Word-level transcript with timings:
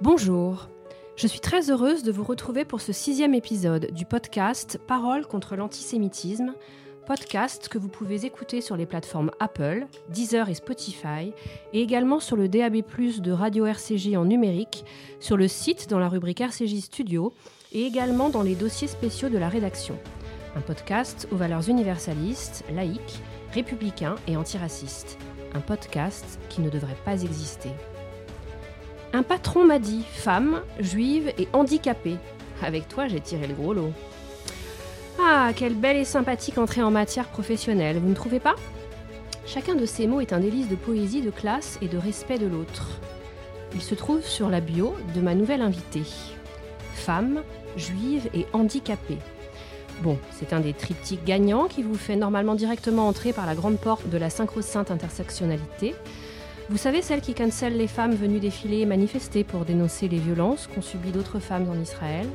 Bonjour, 0.00 0.68
je 1.14 1.28
suis 1.28 1.38
très 1.38 1.70
heureuse 1.70 2.02
de 2.02 2.10
vous 2.10 2.24
retrouver 2.24 2.64
pour 2.64 2.80
ce 2.80 2.92
sixième 2.92 3.32
épisode 3.32 3.92
du 3.92 4.04
podcast 4.04 4.80
Parole 4.88 5.24
contre 5.24 5.54
l'antisémitisme, 5.54 6.52
podcast 7.06 7.68
que 7.68 7.78
vous 7.78 7.88
pouvez 7.88 8.26
écouter 8.26 8.60
sur 8.60 8.76
les 8.76 8.86
plateformes 8.86 9.30
Apple, 9.38 9.86
Deezer 10.08 10.48
et 10.48 10.54
Spotify, 10.54 11.32
et 11.72 11.80
également 11.80 12.18
sur 12.18 12.34
le 12.34 12.48
DAB+, 12.48 12.78
de 13.20 13.30
Radio 13.30 13.66
RCJ 13.66 14.16
en 14.16 14.24
numérique, 14.24 14.84
sur 15.20 15.36
le 15.36 15.46
site 15.46 15.88
dans 15.88 16.00
la 16.00 16.08
rubrique 16.08 16.40
RCJ 16.40 16.80
Studio, 16.80 17.32
et 17.72 17.86
également 17.86 18.30
dans 18.30 18.42
les 18.42 18.56
dossiers 18.56 18.88
spéciaux 18.88 19.28
de 19.28 19.38
la 19.38 19.48
rédaction. 19.48 19.96
Un 20.56 20.60
podcast 20.60 21.28
aux 21.30 21.36
valeurs 21.36 21.68
universalistes, 21.68 22.64
laïques, 22.74 23.20
républicains 23.52 24.16
et 24.26 24.36
antiracistes. 24.36 25.18
Un 25.54 25.60
podcast 25.60 26.40
qui 26.48 26.62
ne 26.62 26.70
devrait 26.70 26.96
pas 27.04 27.22
exister. 27.22 27.70
Un 29.14 29.22
patron 29.22 29.64
m'a 29.64 29.78
dit 29.78 30.02
femme, 30.10 30.60
juive 30.80 31.32
et 31.38 31.46
handicapée. 31.52 32.16
Avec 32.60 32.88
toi, 32.88 33.06
j'ai 33.06 33.20
tiré 33.20 33.46
le 33.46 33.54
gros 33.54 33.72
lot. 33.72 33.92
Ah, 35.20 35.52
quelle 35.54 35.76
belle 35.76 35.98
et 35.98 36.04
sympathique 36.04 36.58
entrée 36.58 36.82
en 36.82 36.90
matière 36.90 37.28
professionnelle, 37.28 37.98
vous 37.98 38.08
ne 38.08 38.14
trouvez 38.14 38.40
pas? 38.40 38.56
Chacun 39.46 39.76
de 39.76 39.86
ces 39.86 40.08
mots 40.08 40.20
est 40.20 40.32
un 40.32 40.40
délice 40.40 40.68
de 40.68 40.74
poésie, 40.74 41.22
de 41.22 41.30
classe 41.30 41.78
et 41.80 41.86
de 41.86 41.96
respect 41.96 42.38
de 42.38 42.48
l'autre. 42.48 42.88
Il 43.76 43.82
se 43.82 43.94
trouve 43.94 44.24
sur 44.24 44.48
la 44.48 44.60
bio 44.60 44.96
de 45.14 45.20
ma 45.20 45.36
nouvelle 45.36 45.62
invitée. 45.62 46.02
Femme, 46.94 47.42
juive 47.76 48.28
et 48.34 48.46
handicapée. 48.52 49.18
Bon, 50.02 50.18
c'est 50.32 50.52
un 50.52 50.58
des 50.58 50.72
triptyques 50.72 51.24
gagnants 51.24 51.68
qui 51.68 51.84
vous 51.84 51.94
fait 51.94 52.16
normalement 52.16 52.56
directement 52.56 53.06
entrer 53.06 53.32
par 53.32 53.46
la 53.46 53.54
grande 53.54 53.78
porte 53.78 54.08
de 54.08 54.18
la 54.18 54.28
synchro-sainte 54.28 54.90
intersectionnalité. 54.90 55.94
Vous 56.70 56.78
savez, 56.78 57.02
celle 57.02 57.20
qui 57.20 57.34
cancelle 57.34 57.76
les 57.76 57.86
femmes 57.86 58.14
venues 58.14 58.40
défiler 58.40 58.78
et 58.78 58.86
manifester 58.86 59.44
pour 59.44 59.66
dénoncer 59.66 60.08
les 60.08 60.18
violences 60.18 60.66
qu'ont 60.66 60.80
subies 60.80 61.12
d'autres 61.12 61.38
femmes 61.38 61.68
en 61.68 61.78
Israël, 61.78 62.26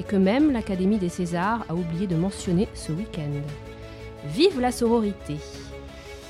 et 0.00 0.02
que 0.02 0.16
même 0.16 0.50
l'Académie 0.52 0.98
des 0.98 1.08
Césars 1.08 1.64
a 1.68 1.74
oublié 1.74 2.08
de 2.08 2.16
mentionner 2.16 2.66
ce 2.74 2.90
week-end. 2.90 3.30
Vive 4.26 4.60
la 4.60 4.72
sororité 4.72 5.36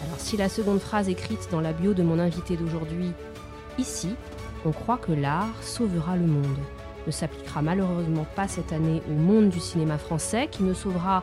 Alors 0.04 0.18
si 0.18 0.36
la 0.36 0.50
seconde 0.50 0.80
phrase 0.80 1.08
écrite 1.08 1.48
dans 1.50 1.62
la 1.62 1.72
bio 1.72 1.94
de 1.94 2.02
mon 2.02 2.18
invité 2.18 2.54
d'aujourd'hui, 2.54 3.12
ici, 3.78 4.14
on 4.66 4.72
croit 4.72 4.98
que 4.98 5.12
l'art 5.12 5.62
sauvera 5.62 6.16
le 6.16 6.26
monde, 6.26 6.58
ne 7.06 7.12
s'appliquera 7.12 7.62
malheureusement 7.62 8.26
pas 8.36 8.46
cette 8.46 8.72
année 8.74 9.00
au 9.08 9.14
monde 9.14 9.48
du 9.48 9.60
cinéma 9.60 9.96
français, 9.96 10.48
qui 10.50 10.64
ne 10.64 10.74
sauvera 10.74 11.22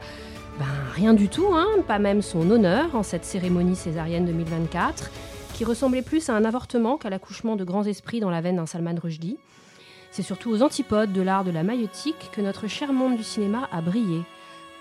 ben, 0.57 0.65
rien 0.93 1.13
du 1.13 1.29
tout, 1.29 1.49
hein, 1.53 1.67
pas 1.87 1.99
même 1.99 2.23
son 2.23 2.49
honneur 2.49 2.95
en 2.95 3.03
cette 3.03 3.25
cérémonie 3.25 3.75
césarienne 3.75 4.25
2024, 4.25 5.11
qui 5.55 5.63
ressemblait 5.63 6.01
plus 6.01 6.29
à 6.29 6.35
un 6.35 6.43
avortement 6.43 6.97
qu'à 6.97 7.09
l'accouchement 7.09 7.55
de 7.55 7.63
grands 7.63 7.85
esprits 7.85 8.19
dans 8.19 8.29
la 8.29 8.41
veine 8.41 8.57
d'un 8.57 8.65
Salman 8.65 8.95
Rushdie. 9.01 9.37
C'est 10.11 10.21
surtout 10.21 10.51
aux 10.51 10.61
antipodes 10.61 11.13
de 11.13 11.21
l'art 11.21 11.45
de 11.45 11.51
la 11.51 11.63
maïotique 11.63 12.29
que 12.33 12.41
notre 12.41 12.67
cher 12.67 12.91
monde 12.91 13.15
du 13.15 13.23
cinéma 13.23 13.69
a 13.71 13.79
brillé. 13.79 14.23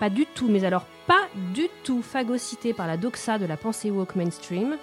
Pas 0.01 0.09
du 0.09 0.25
tout, 0.25 0.49
mais 0.49 0.65
alors 0.65 0.85
pas 1.07 1.21
du 1.53 1.69
tout 1.85 2.01
phagocyté 2.01 2.73
par 2.73 2.87
la 2.87 2.97
doxa 2.97 3.39
de 3.39 3.45
la 3.45 3.55
pensée 3.55 3.89
woke 3.89 4.17
mainstream. 4.17 4.75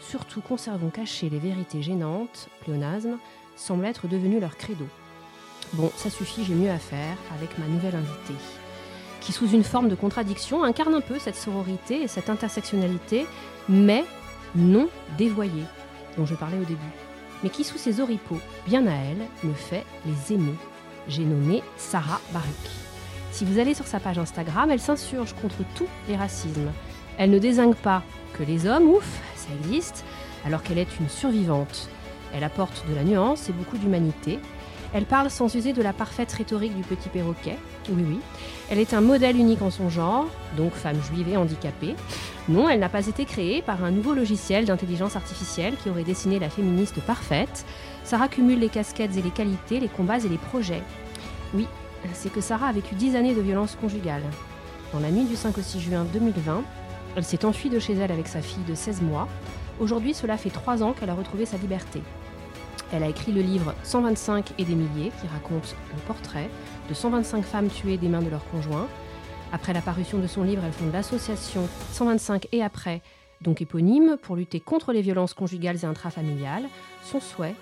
Surtout 0.00 0.40
conservons 0.40 0.90
cachées 0.90 1.30
les 1.30 1.38
vérités 1.38 1.80
gênantes, 1.80 2.48
pléonasme, 2.62 3.18
semble 3.54 3.84
être 3.84 4.08
devenu 4.08 4.40
leur 4.40 4.56
credo. 4.56 4.86
Bon, 5.74 5.92
ça 5.96 6.10
suffit, 6.10 6.44
j'ai 6.44 6.54
mieux 6.54 6.70
à 6.70 6.78
faire 6.78 7.16
avec 7.38 7.56
ma 7.58 7.66
nouvelle 7.68 7.94
invitée, 7.94 8.40
qui 9.20 9.30
sous 9.30 9.48
une 9.48 9.64
forme 9.64 9.88
de 9.88 9.94
contradiction 9.94 10.64
incarne 10.64 10.94
un 10.94 11.00
peu 11.00 11.20
cette 11.20 11.36
sororité 11.36 12.02
et 12.02 12.08
cette 12.08 12.30
intersectionnalité, 12.30 13.26
mais 13.68 14.04
non 14.56 14.88
dévoyée, 15.16 15.64
dont 16.16 16.26
je 16.26 16.34
parlais 16.34 16.58
au 16.58 16.64
début 16.64 16.92
mais 17.42 17.50
qui 17.50 17.64
sous 17.64 17.78
ses 17.78 18.00
oripeaux, 18.00 18.40
bien 18.66 18.86
à 18.86 18.94
elle, 18.94 19.26
me 19.44 19.54
fait 19.54 19.84
les 20.04 20.34
aimer. 20.34 20.54
J'ai 21.08 21.24
nommé 21.24 21.62
Sarah 21.76 22.20
Baruch. 22.32 22.46
Si 23.30 23.44
vous 23.44 23.58
allez 23.58 23.74
sur 23.74 23.86
sa 23.86 24.00
page 24.00 24.18
Instagram, 24.18 24.70
elle 24.70 24.80
s'insurge 24.80 25.34
contre 25.34 25.58
tous 25.74 25.88
les 26.08 26.16
racismes. 26.16 26.72
Elle 27.18 27.30
ne 27.30 27.38
désingue 27.38 27.76
pas 27.76 28.02
que 28.32 28.42
les 28.42 28.66
hommes, 28.66 28.88
ouf, 28.88 29.20
ça 29.36 29.48
existe, 29.60 30.04
alors 30.44 30.62
qu'elle 30.62 30.78
est 30.78 30.98
une 30.98 31.08
survivante. 31.08 31.88
Elle 32.34 32.44
apporte 32.44 32.84
de 32.88 32.94
la 32.94 33.04
nuance 33.04 33.48
et 33.48 33.52
beaucoup 33.52 33.78
d'humanité. 33.78 34.38
Elle 34.94 35.04
parle 35.04 35.30
sans 35.30 35.54
user 35.54 35.72
de 35.72 35.82
la 35.82 35.92
parfaite 35.92 36.32
rhétorique 36.32 36.74
du 36.74 36.82
petit 36.82 37.08
perroquet. 37.08 37.58
Oui, 37.90 38.04
oui. 38.06 38.20
Elle 38.70 38.78
est 38.78 38.94
un 38.94 39.00
modèle 39.00 39.36
unique 39.36 39.62
en 39.62 39.70
son 39.70 39.88
genre, 39.88 40.26
donc 40.56 40.72
femme 40.72 41.00
juive 41.02 41.28
et 41.28 41.36
handicapée. 41.36 41.94
Non, 42.48 42.68
elle 42.68 42.80
n'a 42.80 42.88
pas 42.88 43.06
été 43.06 43.24
créée 43.24 43.62
par 43.62 43.84
un 43.84 43.90
nouveau 43.90 44.14
logiciel 44.14 44.64
d'intelligence 44.64 45.16
artificielle 45.16 45.74
qui 45.76 45.90
aurait 45.90 46.04
dessiné 46.04 46.38
la 46.38 46.50
féministe 46.50 47.00
parfaite. 47.00 47.66
Sarah 48.04 48.28
cumule 48.28 48.60
les 48.60 48.68
casquettes 48.68 49.16
et 49.16 49.22
les 49.22 49.30
qualités, 49.30 49.80
les 49.80 49.88
combats 49.88 50.18
et 50.18 50.28
les 50.28 50.38
projets. 50.38 50.82
Oui, 51.54 51.66
c'est 52.12 52.32
que 52.32 52.40
Sarah 52.40 52.68
a 52.68 52.72
vécu 52.72 52.94
10 52.94 53.16
années 53.16 53.34
de 53.34 53.40
violence 53.40 53.76
conjugale. 53.80 54.22
Dans 54.92 55.00
la 55.00 55.10
nuit 55.10 55.24
du 55.24 55.36
5 55.36 55.58
au 55.58 55.62
6 55.62 55.80
juin 55.80 56.06
2020, 56.12 56.62
elle 57.16 57.24
s'est 57.24 57.44
enfuie 57.44 57.70
de 57.70 57.78
chez 57.78 57.94
elle 57.94 58.12
avec 58.12 58.28
sa 58.28 58.40
fille 58.40 58.64
de 58.68 58.74
16 58.74 59.02
mois. 59.02 59.28
Aujourd'hui, 59.80 60.14
cela 60.14 60.36
fait 60.36 60.50
3 60.50 60.82
ans 60.82 60.92
qu'elle 60.92 61.10
a 61.10 61.14
retrouvé 61.14 61.44
sa 61.46 61.56
liberté. 61.56 62.00
Elle 62.92 63.02
a 63.02 63.08
écrit 63.08 63.32
le 63.32 63.40
livre 63.40 63.74
125 63.82 64.52
et 64.58 64.64
des 64.64 64.74
milliers 64.74 65.10
qui 65.20 65.26
raconte 65.26 65.74
le 65.94 66.00
portrait 66.06 66.48
de 66.88 66.94
125 66.94 67.44
femmes 67.44 67.68
tuées 67.68 67.96
des 67.96 68.08
mains 68.08 68.22
de 68.22 68.30
leurs 68.30 68.48
conjoints. 68.50 68.86
Après 69.52 69.72
la 69.72 69.80
parution 69.80 70.18
de 70.18 70.26
son 70.26 70.42
livre, 70.42 70.62
elle 70.64 70.72
fonde 70.72 70.92
l'association 70.92 71.68
125 71.92 72.48
et 72.52 72.62
après, 72.62 73.02
donc 73.40 73.60
éponyme, 73.60 74.16
pour 74.22 74.36
lutter 74.36 74.60
contre 74.60 74.92
les 74.92 75.02
violences 75.02 75.34
conjugales 75.34 75.78
et 75.82 75.86
intrafamiliales. 75.86 76.68
Son 77.04 77.20
souhait 77.20 77.54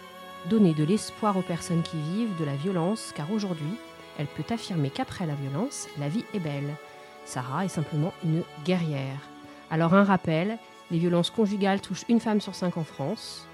Donner 0.51 0.75
de 0.75 0.85
l'espoir 0.85 1.39
aux 1.39 1.43
personnes 1.43 1.83
qui 1.83 1.97
vivent 1.97 2.37
de 2.39 2.45
la 2.45 2.55
violence, 2.55 3.15
car 3.17 3.33
aujourd'hui, 3.33 3.79
elle 4.19 4.27
peut 4.27 4.45
affirmer 4.53 4.91
qu'après 4.91 5.25
la 5.27 5.35
violence, 5.35 5.89
la 5.99 6.11
vie 6.11 6.25
est 6.35 6.39
belle. 6.39 6.77
Sarah 7.25 7.65
est 7.65 7.69
simplement 7.69 8.13
une 8.23 8.43
guerrière. 8.63 9.21
Alors 9.71 9.95
un 9.95 10.05
rappel, 10.05 10.59
les 10.91 10.99
violences 10.99 11.31
conjugales 11.31 11.81
touchent 11.81 12.05
une 12.11 12.21
femme 12.21 12.43
sur 12.43 12.55
cinq 12.55 12.77
en 12.77 12.85
France. 12.85 13.47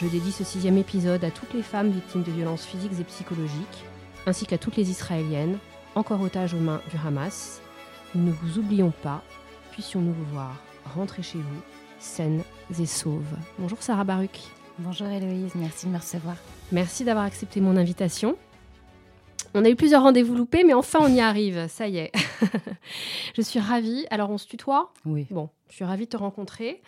Je 0.00 0.06
dédie 0.06 0.32
ce 0.32 0.44
sixième 0.44 0.78
épisode 0.78 1.22
à 1.24 1.30
toutes 1.30 1.52
les 1.52 1.62
femmes 1.62 1.90
victimes 1.90 2.22
de 2.22 2.30
violences 2.30 2.64
physiques 2.64 2.98
et 2.98 3.04
psychologiques, 3.04 3.84
ainsi 4.24 4.46
qu'à 4.46 4.56
toutes 4.56 4.76
les 4.76 4.90
Israéliennes, 4.90 5.58
encore 5.94 6.22
otages 6.22 6.54
aux 6.54 6.58
mains 6.58 6.80
du 6.90 6.96
Hamas. 7.06 7.60
Nous 8.14 8.22
ne 8.22 8.30
vous 8.30 8.58
oublions 8.58 8.94
pas, 9.02 9.22
puissions-nous 9.72 10.14
vous 10.14 10.24
voir 10.32 10.56
rentrer 10.94 11.22
chez 11.22 11.36
vous, 11.36 11.60
saines 11.98 12.42
et 12.80 12.86
sauves. 12.86 13.36
Bonjour 13.58 13.82
Sarah 13.82 14.04
Baruch. 14.04 14.40
Bonjour 14.78 15.06
Héloïse, 15.06 15.54
merci 15.54 15.84
de 15.84 15.90
me 15.90 15.98
recevoir. 15.98 16.36
Merci 16.72 17.04
d'avoir 17.04 17.26
accepté 17.26 17.60
mon 17.60 17.76
invitation. 17.76 18.38
On 19.52 19.66
a 19.66 19.68
eu 19.68 19.76
plusieurs 19.76 20.02
rendez-vous 20.02 20.34
loupés, 20.34 20.64
mais 20.64 20.72
enfin 20.72 21.00
on 21.02 21.08
y 21.08 21.20
arrive, 21.20 21.68
ça 21.68 21.88
y 21.88 21.98
est. 21.98 22.12
je 23.36 23.42
suis 23.42 23.60
ravie. 23.60 24.06
Alors 24.10 24.30
on 24.30 24.38
se 24.38 24.46
tutoie? 24.46 24.94
Oui. 25.04 25.26
Bon, 25.30 25.50
je 25.68 25.74
suis 25.74 25.84
ravie 25.84 26.06
de 26.06 26.10
te 26.10 26.16
rencontrer. 26.16 26.80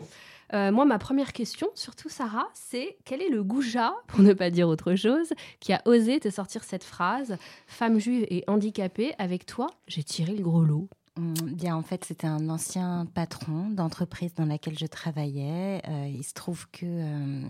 Euh, 0.55 0.71
moi, 0.71 0.85
ma 0.85 0.99
première 0.99 1.33
question, 1.33 1.69
surtout 1.75 2.09
Sarah, 2.09 2.49
c'est 2.53 2.97
quel 3.05 3.23
est 3.23 3.29
le 3.29 3.43
goujat, 3.43 3.95
pour 4.09 4.21
ne 4.21 4.33
pas 4.33 4.51
dire 4.51 4.69
autre 4.69 4.95
chose, 4.95 5.33
qui 5.61 5.73
a 5.73 5.81
osé 5.87 6.21
te 6.21 6.31
sortir 6.31 6.65
cette 6.65 6.85
phrase 6.85 7.37
Femme 7.67 7.99
juive 7.99 8.27
et 8.31 8.45
handicapée, 8.47 9.15
avec 9.19 9.47
toi, 9.47 9.69
j'ai 9.87 10.03
tiré 10.03 10.35
le 10.35 10.43
gros 10.43 10.65
lot 10.65 10.89
hum, 11.17 11.35
Bien, 11.47 11.75
en 11.75 11.83
fait, 11.83 12.05
c'était 12.05 12.27
un 12.27 12.49
ancien 12.51 13.07
patron 13.15 13.71
d'entreprise 13.71 14.35
dans 14.35 14.47
laquelle 14.47 14.79
je 14.79 14.87
travaillais. 14.87 15.81
Euh, 15.89 16.07
il 16.09 16.25
se 16.25 16.35
trouve 16.35 16.69
que 16.71 16.85
euh, 16.85 17.47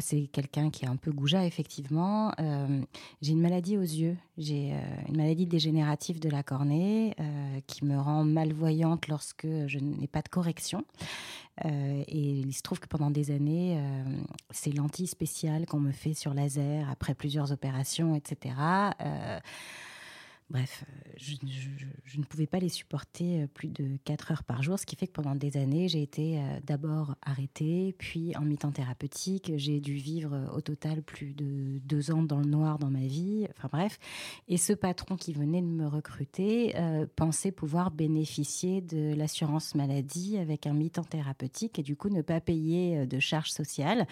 c'est 0.00 0.26
quelqu'un 0.26 0.70
qui 0.70 0.84
est 0.84 0.88
un 0.88 0.96
peu 0.96 1.12
goujat, 1.12 1.46
effectivement. 1.46 2.32
j'ai 3.22 3.32
une 3.32 3.40
maladie 3.40 3.76
aux 3.76 3.82
yeux. 3.82 4.16
J'ai 4.36 4.74
une 5.08 5.16
maladie 5.16 5.46
dégénérative 5.46 6.20
de 6.20 6.28
la 6.28 6.42
cornée 6.42 7.14
qui 7.66 7.84
me 7.84 7.98
rend 7.98 8.24
malvoyante 8.24 9.08
lorsque 9.08 9.46
je 9.66 9.78
n'ai 9.78 10.06
pas 10.06 10.22
de 10.22 10.28
correction. 10.28 10.84
Euh, 11.64 12.04
et 12.06 12.40
il 12.40 12.52
se 12.52 12.62
trouve 12.62 12.78
que 12.78 12.86
pendant 12.86 13.10
des 13.10 13.30
années, 13.30 13.78
euh, 13.78 14.04
ces 14.50 14.70
lentilles 14.72 15.06
spéciales 15.06 15.66
qu'on 15.66 15.80
me 15.80 15.92
fait 15.92 16.14
sur 16.14 16.34
laser 16.34 16.88
après 16.90 17.14
plusieurs 17.14 17.52
opérations, 17.52 18.14
etc. 18.14 18.54
Bref, 20.50 20.84
euh, 20.88 21.12
je, 21.18 22.18
ne 22.18 22.24
pouvais 22.24 22.46
pas 22.46 22.58
les 22.58 22.70
supporter 22.70 23.42
euh, 23.42 23.46
plus 23.46 23.68
de 23.68 23.98
4 24.04 24.32
heures 24.32 24.44
par 24.44 24.62
jour, 24.62 24.78
ce 24.78 24.86
qui 24.86 24.96
fait 24.96 25.06
que 25.06 25.12
pendant 25.12 25.34
des 25.34 25.58
années, 25.58 25.88
j'ai 25.88 26.00
été 26.00 26.38
euh, 26.38 26.58
d'abord 26.64 27.16
arrêtée, 27.20 27.94
puis 27.98 28.34
en 28.34 28.40
mi-temps 28.40 28.72
thérapeutique. 28.72 29.52
J'ai 29.56 29.78
dû 29.78 29.94
vivre 29.94 30.50
au 30.54 30.62
total 30.62 31.02
plus 31.02 31.34
de 31.34 31.80
deux 31.84 32.10
ans 32.10 32.22
dans 32.22 32.38
le 32.38 32.46
noir 32.46 32.78
dans 32.78 32.88
ma 32.88 33.06
vie. 33.06 33.46
Enfin 33.50 33.68
bref. 33.70 33.98
Et 34.48 34.56
ce 34.56 34.72
patron 34.72 35.16
qui 35.16 35.34
venait 35.34 35.60
de 35.60 35.66
me 35.66 35.86
recruter 35.86 36.74
pensait 37.16 37.52
pouvoir 37.52 37.90
bénéficier 37.90 38.80
de 38.80 39.14
l'assurance 39.14 39.74
maladie 39.74 40.38
avec 40.38 40.66
un 40.66 40.72
mi-temps 40.72 41.04
thérapeutique 41.04 41.78
et 41.78 41.82
du 41.82 41.96
coup 41.96 42.08
ne 42.08 42.22
pas 42.22 42.40
payer 42.40 43.06
de 43.06 43.18
charges 43.18 43.50
sociales. 43.50 44.06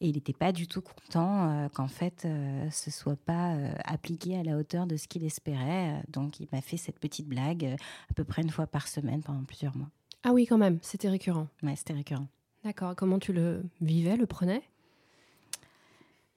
Et 0.00 0.08
il 0.08 0.14
n'était 0.14 0.32
pas 0.32 0.52
du 0.52 0.66
tout 0.66 0.82
content 0.82 1.68
qu'en 1.74 1.88
fait 1.88 2.26
ce 2.70 2.90
soit 2.90 3.16
pas 3.16 3.56
appliqué 3.84 4.36
à 4.38 4.42
la 4.42 4.56
hauteur 4.56 4.86
de 4.86 4.96
ce 4.96 5.08
qu'il 5.08 5.24
espérait. 5.24 5.73
Euh, 5.74 6.02
donc, 6.08 6.40
il 6.40 6.48
m'a 6.52 6.60
fait 6.60 6.76
cette 6.76 6.98
petite 6.98 7.26
blague 7.26 7.64
euh, 7.64 7.76
à 8.10 8.14
peu 8.14 8.24
près 8.24 8.42
une 8.42 8.50
fois 8.50 8.66
par 8.66 8.88
semaine 8.88 9.22
pendant 9.22 9.44
plusieurs 9.44 9.76
mois. 9.76 9.90
Ah 10.22 10.32
oui, 10.32 10.46
quand 10.46 10.58
même, 10.58 10.78
c'était 10.82 11.08
récurrent. 11.08 11.48
Ouais, 11.62 11.76
c'était 11.76 11.92
récurrent. 11.92 12.28
D'accord. 12.64 12.94
Comment 12.96 13.18
tu 13.18 13.32
le 13.32 13.62
vivais, 13.80 14.16
le 14.16 14.26
prenais? 14.26 14.62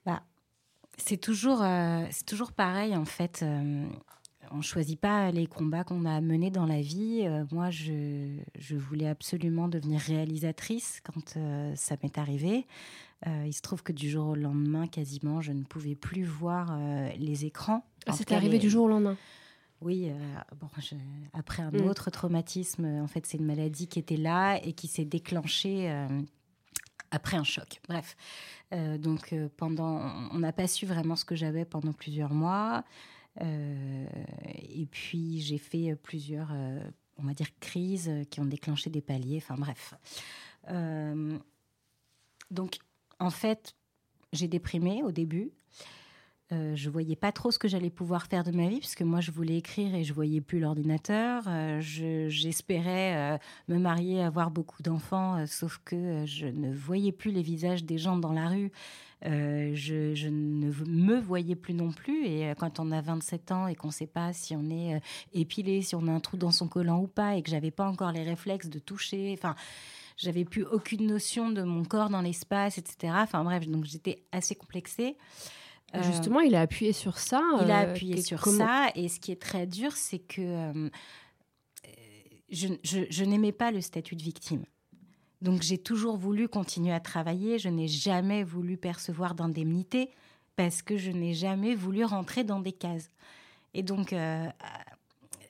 Bah, 0.05 0.21
C'est 0.97 1.17
toujours, 1.17 1.59
c'est 2.11 2.25
toujours 2.25 2.51
pareil 2.51 2.95
en 2.97 3.05
fait 3.05 3.45
on 4.51 4.61
choisit 4.61 4.99
pas 4.99 5.31
les 5.31 5.47
combats 5.47 5.83
qu'on 5.83 6.05
a 6.05 6.21
menés 6.21 6.51
dans 6.51 6.65
la 6.65 6.81
vie. 6.81 7.21
Euh, 7.23 7.45
moi, 7.51 7.69
je, 7.69 8.75
voulais 8.75 9.07
absolument 9.07 9.67
devenir 9.67 9.99
réalisatrice 10.01 11.01
quand 11.03 11.37
euh, 11.37 11.73
ça 11.75 11.95
m'est 12.03 12.17
arrivé. 12.17 12.65
Euh, 13.25 13.45
il 13.47 13.53
se 13.53 13.61
trouve 13.61 13.81
que 13.81 13.91
du 13.91 14.09
jour 14.09 14.27
au 14.27 14.35
lendemain, 14.35 14.87
quasiment, 14.87 15.41
je 15.41 15.51
ne 15.51 15.63
pouvais 15.63 15.95
plus 15.95 16.23
voir 16.23 16.77
les 17.17 17.45
écrans. 17.45 17.83
Ah, 18.05 18.13
c'est 18.13 18.31
arrivé 18.31 18.59
du 18.59 18.69
jour 18.69 18.85
au 18.85 18.89
lendemain 18.89 19.17
oui, 19.79 20.09
bon, 20.59 20.67
après 21.33 21.61
un 21.61 21.69
mm. 21.69 21.81
autre 21.81 22.09
traumatisme, 22.09 22.83
en 22.83 23.05
fait, 23.05 23.27
c'est 23.27 23.37
une 23.37 23.45
maladie 23.45 23.85
qui 23.85 23.99
était 23.99 24.17
là 24.17 24.57
et 24.63 24.73
qui 24.73 24.87
s'est 24.87 25.05
déclenchée 25.05 25.95
après 27.11 27.37
un 27.37 27.43
choc. 27.43 27.79
Bref, 27.87 28.17
donc 28.71 29.35
pendant, 29.55 30.29
on 30.31 30.39
n'a 30.39 30.51
pas 30.51 30.65
su 30.65 30.87
vraiment 30.87 31.15
ce 31.15 31.25
que 31.25 31.35
j'avais 31.35 31.63
pendant 31.63 31.93
plusieurs 31.93 32.33
mois. 32.33 32.85
Euh, 33.41 34.05
et 34.69 34.85
puis 34.87 35.41
j'ai 35.41 35.57
fait 35.57 35.95
plusieurs, 35.95 36.49
euh, 36.53 36.79
on 37.17 37.23
va 37.23 37.33
dire, 37.33 37.47
crises 37.59 38.11
qui 38.29 38.39
ont 38.39 38.45
déclenché 38.45 38.89
des 38.89 39.01
paliers. 39.01 39.37
Enfin 39.37 39.55
bref. 39.55 39.93
Euh, 40.69 41.37
donc 42.51 42.77
en 43.19 43.29
fait, 43.29 43.75
j'ai 44.33 44.47
déprimé 44.47 45.03
au 45.03 45.11
début. 45.11 45.51
Euh, 46.53 46.77
je 46.77 46.89
voyais 46.89 47.17
pas 47.17 47.33
trop 47.33 47.51
ce 47.51 47.59
que 47.59 47.67
j'allais 47.67 47.89
pouvoir 47.89 48.27
faire 48.27 48.45
de 48.45 48.51
ma 48.51 48.67
vie, 48.67 48.79
puisque 48.79 49.01
moi, 49.01 49.19
je 49.19 49.31
voulais 49.31 49.57
écrire 49.57 49.93
et 49.95 50.03
je 50.03 50.13
voyais 50.13 50.39
plus 50.39 50.59
l'ordinateur. 50.59 51.43
J'espérais 51.79 53.37
me 53.67 53.77
marier, 53.77 54.21
avoir 54.21 54.49
beaucoup 54.49 54.81
d'enfants, 54.81 55.45
sauf 55.45 55.81
que 55.83 56.25
je 56.25 56.47
ne 56.47 56.73
voyais 56.73 57.11
plus 57.11 57.31
les 57.31 57.41
visages 57.41 57.83
des 57.83 57.97
gens 57.97 58.17
dans 58.17 58.33
la 58.33 58.47
rue. 58.47 58.71
Euh, 59.25 59.71
je, 59.73 60.27
ne 60.27 60.71
me 60.85 61.19
voyais 61.19 61.55
plus 61.55 61.73
non 61.73 61.91
plus. 61.91 62.27
Et 62.27 62.47
euh, 62.47 62.53
quand 62.53 62.79
on 62.79 62.91
a 62.91 63.01
27 63.01 63.51
ans 63.51 63.67
et 63.67 63.75
qu'on 63.75 63.87
ne 63.87 63.93
sait 63.93 64.07
pas 64.07 64.31
si 64.33 64.55
on 64.55 64.69
est 64.69 64.95
euh, 64.95 64.99
épilé, 65.33 65.81
si 65.81 65.95
on 65.95 66.07
a 66.07 66.11
un 66.11 66.19
trou 66.19 66.37
dans 66.37 66.51
son 66.51 66.67
collant 66.67 66.99
ou 66.99 67.07
pas, 67.07 67.35
et 67.35 67.41
que 67.41 67.49
j'avais 67.49 67.71
pas 67.71 67.87
encore 67.87 68.11
les 68.11 68.23
réflexes 68.23 68.69
de 68.69 68.79
toucher, 68.79 69.33
enfin, 69.37 69.55
j'avais 70.17 70.45
plus 70.45 70.65
aucune 70.65 71.07
notion 71.07 71.49
de 71.49 71.61
mon 71.61 71.85
corps 71.85 72.09
dans 72.09 72.21
l'espace, 72.21 72.77
etc. 72.77 73.13
Enfin 73.17 73.43
bref, 73.43 73.67
donc 73.67 73.85
j'étais 73.85 74.23
assez 74.31 74.55
complexée. 74.55 75.15
Justement, 76.01 76.41
il 76.41 76.53
a 76.53 76.61
appuyé 76.61 76.91
sur 76.91 77.17
ça. 77.17 77.41
Il 77.63 77.71
a 77.71 77.79
appuyé 77.79 78.21
sur 78.21 78.43
ça. 78.43 78.89
Et 78.95 79.07
ce 79.07 79.21
qui 79.21 79.31
est 79.31 79.41
très 79.41 79.65
dur, 79.65 79.93
c'est 79.93 80.19
que 80.19 80.89
je 82.49 83.23
n'aimais 83.23 83.53
pas 83.53 83.71
le 83.71 83.79
statut 83.79 84.15
de 84.15 84.23
victime. 84.23 84.65
Donc 85.41 85.61
j'ai 85.61 85.77
toujours 85.77 86.17
voulu 86.17 86.47
continuer 86.47 86.91
à 86.91 86.99
travailler, 86.99 87.59
je 87.59 87.69
n'ai 87.69 87.87
jamais 87.87 88.43
voulu 88.43 88.75
percevoir 88.75 89.35
d'indemnité 89.35 90.09
parce 90.55 90.81
que 90.81 90.97
je 90.97 91.11
n'ai 91.11 91.33
jamais 91.33 91.75
voulu 91.75 92.03
rentrer 92.03 92.43
dans 92.43 92.59
des 92.59 92.71
cases. 92.71 93.11
Et 93.75 93.83
donc 93.83 94.13
euh, 94.13 94.47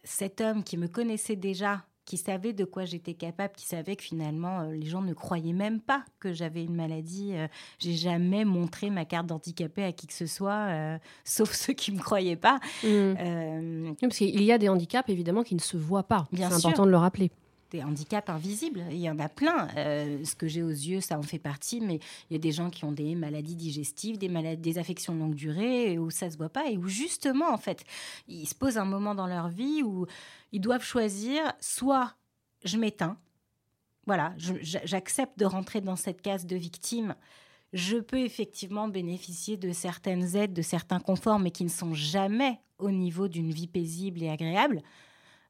cet 0.03 0.41
homme 0.41 0.63
qui 0.63 0.75
me 0.75 0.87
connaissait 0.87 1.37
déjà, 1.37 1.85
qui 2.07 2.17
savait 2.17 2.53
de 2.53 2.63
quoi 2.63 2.85
j'étais 2.85 3.13
capable, 3.13 3.53
qui 3.55 3.65
savait 3.65 3.97
que 3.97 4.03
finalement 4.03 4.61
euh, 4.61 4.71
les 4.71 4.85
gens 4.85 5.01
ne 5.01 5.13
croyaient 5.13 5.53
même 5.53 5.81
pas 5.81 6.05
que 6.19 6.33
j'avais 6.33 6.63
une 6.63 6.73
maladie. 6.73 7.33
Euh, 7.33 7.47
j'ai 7.79 7.93
jamais 7.93 8.45
montré 8.45 8.89
ma 8.89 9.03
carte 9.03 9.27
d'handicapé 9.27 9.83
à 9.83 9.91
qui 9.91 10.07
que 10.07 10.13
ce 10.13 10.25
soit, 10.25 10.97
sauf 11.25 11.51
ceux 11.51 11.73
qui 11.73 11.91
me 11.91 11.99
croyaient 11.99 12.37
pas. 12.37 12.59
Mmh. 12.83 13.93
parce 14.01 14.17
qu'il 14.17 14.43
y 14.43 14.51
a 14.51 14.57
des 14.57 14.69
handicaps 14.69 15.09
évidemment 15.09 15.43
qui 15.43 15.53
ne 15.53 15.59
se 15.59 15.75
voient 15.75 16.07
pas. 16.07 16.27
C'est 16.33 16.43
important 16.43 16.85
de 16.85 16.91
le 16.91 16.97
rappeler 16.97 17.29
des 17.71 17.83
handicaps 17.83 18.29
invisibles. 18.29 18.83
Il 18.91 18.97
y 18.97 19.09
en 19.09 19.19
a 19.19 19.29
plein. 19.29 19.67
Euh, 19.77 20.23
ce 20.23 20.35
que 20.35 20.47
j'ai 20.47 20.63
aux 20.63 20.69
yeux, 20.69 21.01
ça 21.01 21.17
en 21.17 21.23
fait 21.23 21.39
partie, 21.39 21.81
mais 21.81 21.99
il 22.29 22.33
y 22.33 22.35
a 22.35 22.39
des 22.39 22.51
gens 22.51 22.69
qui 22.69 22.85
ont 22.85 22.91
des 22.91 23.15
maladies 23.15 23.55
digestives, 23.55 24.17
des, 24.17 24.29
maladies, 24.29 24.61
des 24.61 24.77
affections 24.77 25.13
de 25.13 25.19
longue 25.19 25.35
durée, 25.35 25.97
où 25.97 26.09
ça 26.09 26.29
se 26.29 26.37
voit 26.37 26.49
pas, 26.49 26.69
et 26.69 26.77
où 26.77 26.87
justement, 26.87 27.51
en 27.51 27.57
fait, 27.57 27.83
ils 28.27 28.47
se 28.47 28.55
posent 28.55 28.77
un 28.77 28.85
moment 28.85 29.15
dans 29.15 29.27
leur 29.27 29.49
vie 29.49 29.83
où 29.83 30.05
ils 30.51 30.61
doivent 30.61 30.83
choisir 30.83 31.53
soit 31.59 32.15
je 32.63 32.77
m'éteins, 32.77 33.17
voilà, 34.07 34.33
j'accepte 34.37 35.37
de 35.37 35.45
rentrer 35.45 35.81
dans 35.81 35.97
cette 35.97 36.21
case 36.21 36.45
de 36.45 36.55
victime. 36.55 37.13
Je 37.73 37.97
peux 37.97 38.19
effectivement 38.19 38.87
bénéficier 38.87 39.57
de 39.57 39.73
certaines 39.73 40.37
aides, 40.37 40.53
de 40.53 40.61
certains 40.61 41.01
conforts, 41.01 41.39
mais 41.39 41.51
qui 41.51 41.65
ne 41.65 41.69
sont 41.69 41.93
jamais 41.93 42.61
au 42.79 42.89
niveau 42.89 43.27
d'une 43.27 43.51
vie 43.51 43.67
paisible 43.67 44.23
et 44.23 44.29
agréable. 44.29 44.81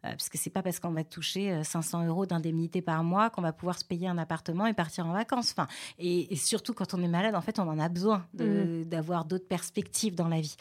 Euh, 0.08 0.12
parce 0.12 0.30
que 0.30 0.38
c'est 0.38 0.50
pas 0.50 0.62
parce 0.62 0.80
qu'on 0.80 0.92
va 0.92 1.04
toucher 1.04 1.64
500 1.64 2.02
euh, 2.02 2.08
euros 2.08 2.26
d'indemnité 2.26 2.82
par 2.82 3.04
mois 3.04 3.30
qu'on 3.30 3.42
va 3.42 3.54
pouvoir 3.54 3.78
se 3.78 3.86
payer 3.86 4.08
un 4.08 4.18
appartement 4.18 4.66
et 4.66 4.74
partir 4.74 5.06
en 5.06 5.14
vacances. 5.14 5.52
Enfin, 5.52 5.68
et, 6.00 6.36
surtout 6.36 6.74
quand 6.74 6.94
on 6.94 7.02
est 7.02 7.08
malade, 7.08 7.36
en 7.36 7.42
fait, 7.42 7.60
on 7.60 7.68
en 7.68 7.80
a 7.80 7.90
besoin 7.90 8.26
mmh. 8.34 8.84
d'avoir 8.84 9.26
d'autres 9.26 9.48
perspectives 9.48 10.16
dans 10.16 10.28
la 10.28 10.42
vie. 10.42 10.56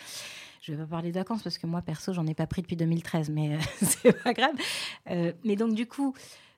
Je 0.62 0.72
vais 0.72 0.78
pas 0.78 0.86
parler 0.86 1.10
de 1.10 1.18
vacances 1.18 1.42
parce 1.42 1.58
que 1.58 1.66
moi, 1.66 1.80
perso, 1.82 2.12
j'en 2.12 2.26
ai 2.26 2.34
pas 2.34 2.46
pris 2.46 2.62
depuis 2.62 2.76
2013, 2.76 3.30
mais 3.30 3.54
euh, 3.54 3.58
c'est 3.82 4.12
pas 4.22 4.32
grave. 4.32 4.54
mais 5.44 5.56
donc, 5.56 5.74
du 5.74 5.86
coup, 5.86 6.14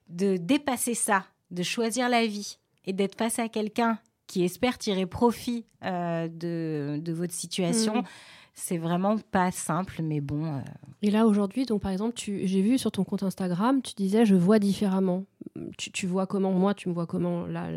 de 0.08 0.36
dépasser 0.36 0.94
ça, 0.94 1.26
de 1.50 1.62
choisir 1.62 2.08
la 2.08 2.26
vie 2.26 2.58
et 2.86 2.92
d'être 2.92 3.16
face 3.16 3.38
à 3.38 3.48
quelqu'un 3.48 3.98
qui 4.26 4.44
espère 4.44 4.78
tirer 4.78 5.06
profit 5.06 5.64
de, 5.82 6.98
de, 6.98 7.12
votre 7.12 7.32
situation. 7.32 8.02
Mmh 8.02 8.04
c'est 8.58 8.78
vraiment 8.78 9.16
pas 9.30 9.50
simple, 9.50 10.02
mais 10.02 10.20
bon. 10.20 10.56
Euh. 10.56 10.60
Et 11.02 11.10
là, 11.10 11.26
aujourd'hui, 11.26 11.64
donc 11.64 11.80
par 11.80 11.92
exemple, 11.92 12.14
j'ai 12.16 12.60
vu 12.60 12.76
sur 12.76 12.90
ton 12.90 13.04
compte 13.04 13.22
Instagram, 13.22 13.80
tu 13.82 13.94
disais 13.94 14.26
je 14.26 14.34
vois 14.34 14.58
différemment 14.58 15.24
tu, 15.76 16.06
vois 16.06 16.26
comment 16.26 16.52
Moi, 16.52 16.74
tu 16.74 16.88
me 16.88 16.94
vois 16.94 17.06
comment 17.06 17.46
là 17.46 17.68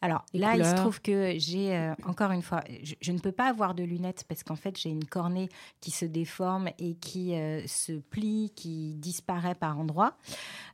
Alors 0.00 0.24
là, 0.34 0.56
il 0.56 0.64
se 0.64 0.74
trouve 0.74 1.00
que 1.00 1.34
j'ai 1.38 1.76
euh, 1.76 1.94
encore 2.04 2.30
une 2.32 2.42
fois, 2.42 2.62
je, 2.82 3.12
ne 3.12 3.18
peux 3.18 3.32
pas 3.32 3.48
avoir 3.48 3.74
de 3.74 3.82
lunettes 3.82 4.24
parce 4.28 4.42
qu'en 4.42 4.56
fait, 4.56 4.78
j'ai 4.78 4.90
une 4.90 5.04
cornée 5.04 5.48
qui 5.80 5.90
se 5.90 6.04
déforme 6.04 6.68
et 6.78 6.94
qui 6.94 7.34
euh, 7.34 7.66
se 7.66 7.92
plie, 7.92 8.52
qui 8.54 8.94
disparaît 8.94 9.54
par 9.54 9.78
endroits. 9.78 10.16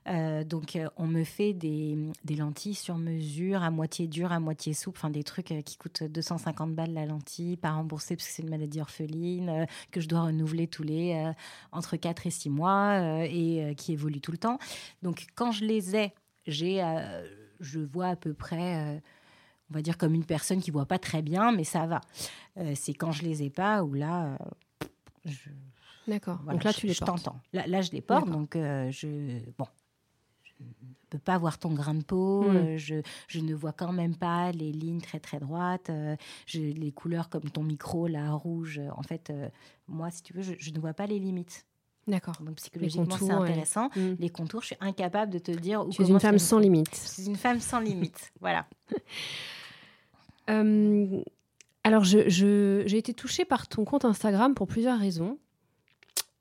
Euh, 0.08 0.44
donc, 0.44 0.78
on 0.96 1.06
me 1.06 1.24
fait 1.24 1.52
des, 1.52 1.96
des, 2.24 2.36
lentilles 2.36 2.74
sur 2.74 2.96
mesure, 2.96 3.62
à 3.62 3.70
moitié 3.70 4.06
dure, 4.06 4.32
à 4.32 4.40
moitié 4.40 4.72
souple, 4.72 4.98
enfin 4.98 5.10
des 5.10 5.24
trucs 5.24 5.52
qui 5.64 5.76
coûtent 5.76 6.04
250 6.04 6.74
balles 6.74 6.92
la 6.92 7.06
lentille, 7.06 7.56
pas 7.56 7.72
remboursé 7.72 8.16
parce 8.16 8.28
que 8.28 8.34
c'est 8.34 8.42
une 8.42 8.50
maladie 8.50 8.80
orpheline, 8.80 9.66
que 9.90 10.00
je 10.00 10.08
dois 10.08 10.22
renouveler 10.22 10.68
tous 10.68 10.84
les 10.84 11.32
entre 11.72 11.96
4 11.96 12.26
et 12.26 12.30
6 12.30 12.50
mois 12.50 13.24
et 13.24 13.74
qui 13.76 13.92
évolue 13.92 14.20
tout 14.20 14.32
le 14.32 14.38
temps. 14.38 14.58
Donc, 15.02 15.26
quand 15.34 15.50
je 15.50 15.64
les 15.64 15.96
ai 15.96 16.12
j'ai, 16.46 16.82
euh, 16.82 17.26
je 17.60 17.80
vois 17.80 18.08
à 18.08 18.16
peu 18.16 18.34
près, 18.34 18.76
euh, 18.76 19.00
on 19.70 19.74
va 19.74 19.82
dire 19.82 19.98
comme 19.98 20.14
une 20.14 20.24
personne 20.24 20.60
qui 20.60 20.70
voit 20.70 20.86
pas 20.86 20.98
très 20.98 21.22
bien, 21.22 21.52
mais 21.52 21.64
ça 21.64 21.86
va. 21.86 22.00
Euh, 22.58 22.72
c'est 22.74 22.94
quand 22.94 23.12
je 23.12 23.22
les 23.22 23.42
ai 23.42 23.50
pas 23.50 23.82
où 23.82 23.94
là, 23.94 24.38
je, 25.24 25.50
D'accord. 26.08 26.38
donc 26.38 26.64
là, 26.64 26.72
tu 26.72 26.86
les 26.86 26.94
je 26.94 27.04
t'entends. 27.04 27.40
Là, 27.52 27.66
là, 27.66 27.82
je 27.82 27.90
les 27.92 28.00
porte, 28.00 28.28
donc 28.28 28.50
je, 28.54 29.40
bon, 29.58 29.66
je 30.44 30.52
ne 30.62 30.68
peux 31.10 31.18
pas 31.18 31.36
voir 31.36 31.58
ton 31.58 31.72
grain 31.72 31.94
de 31.94 32.04
peau. 32.04 32.44
Hmm. 32.44 32.76
je, 32.76 33.02
je, 33.26 33.40
ne 33.40 33.54
vois 33.54 33.72
quand 33.72 33.92
même 33.92 34.16
pas 34.16 34.52
les 34.52 34.70
lignes 34.70 35.00
très 35.00 35.18
très 35.18 35.40
droites. 35.40 35.90
je, 36.46 36.60
les 36.60 36.92
couleurs 36.92 37.28
comme 37.28 37.50
ton 37.50 37.64
micro, 37.64 38.06
là, 38.06 38.32
rouge. 38.32 38.80
En 38.96 39.02
fait, 39.02 39.32
moi, 39.88 40.10
si 40.10 40.22
tu 40.22 40.32
veux, 40.32 40.42
je 40.42 40.70
ne 40.70 40.78
vois 40.78 40.94
pas 40.94 41.06
les 41.06 41.18
limites. 41.18 41.66
D'accord. 42.06 42.36
Donc 42.40 42.56
psychologiquement, 42.56 43.16
c'est 43.18 43.30
intéressant. 43.30 43.88
Mm. 43.96 44.14
Les 44.18 44.30
contours, 44.30 44.62
je 44.62 44.66
suis 44.66 44.76
incapable 44.80 45.32
de 45.32 45.38
te 45.38 45.50
dire. 45.50 45.86
Où 45.86 45.90
tu 45.90 46.02
es 46.02 46.08
une 46.08 46.20
femme 46.20 46.38
sans 46.38 46.58
limite. 46.58 46.94
Je 46.94 47.08
suis 47.08 47.26
une 47.26 47.36
femme 47.36 47.60
sans 47.60 47.80
limite. 47.80 48.32
voilà. 48.40 48.66
Euh, 50.48 51.20
alors, 51.82 52.04
j'ai 52.04 52.30
je, 52.30 52.84
j'ai 52.86 52.98
été 52.98 53.12
touchée 53.12 53.44
par 53.44 53.66
ton 53.66 53.84
compte 53.84 54.04
Instagram 54.04 54.54
pour 54.54 54.68
plusieurs 54.68 54.98
raisons. 54.98 55.38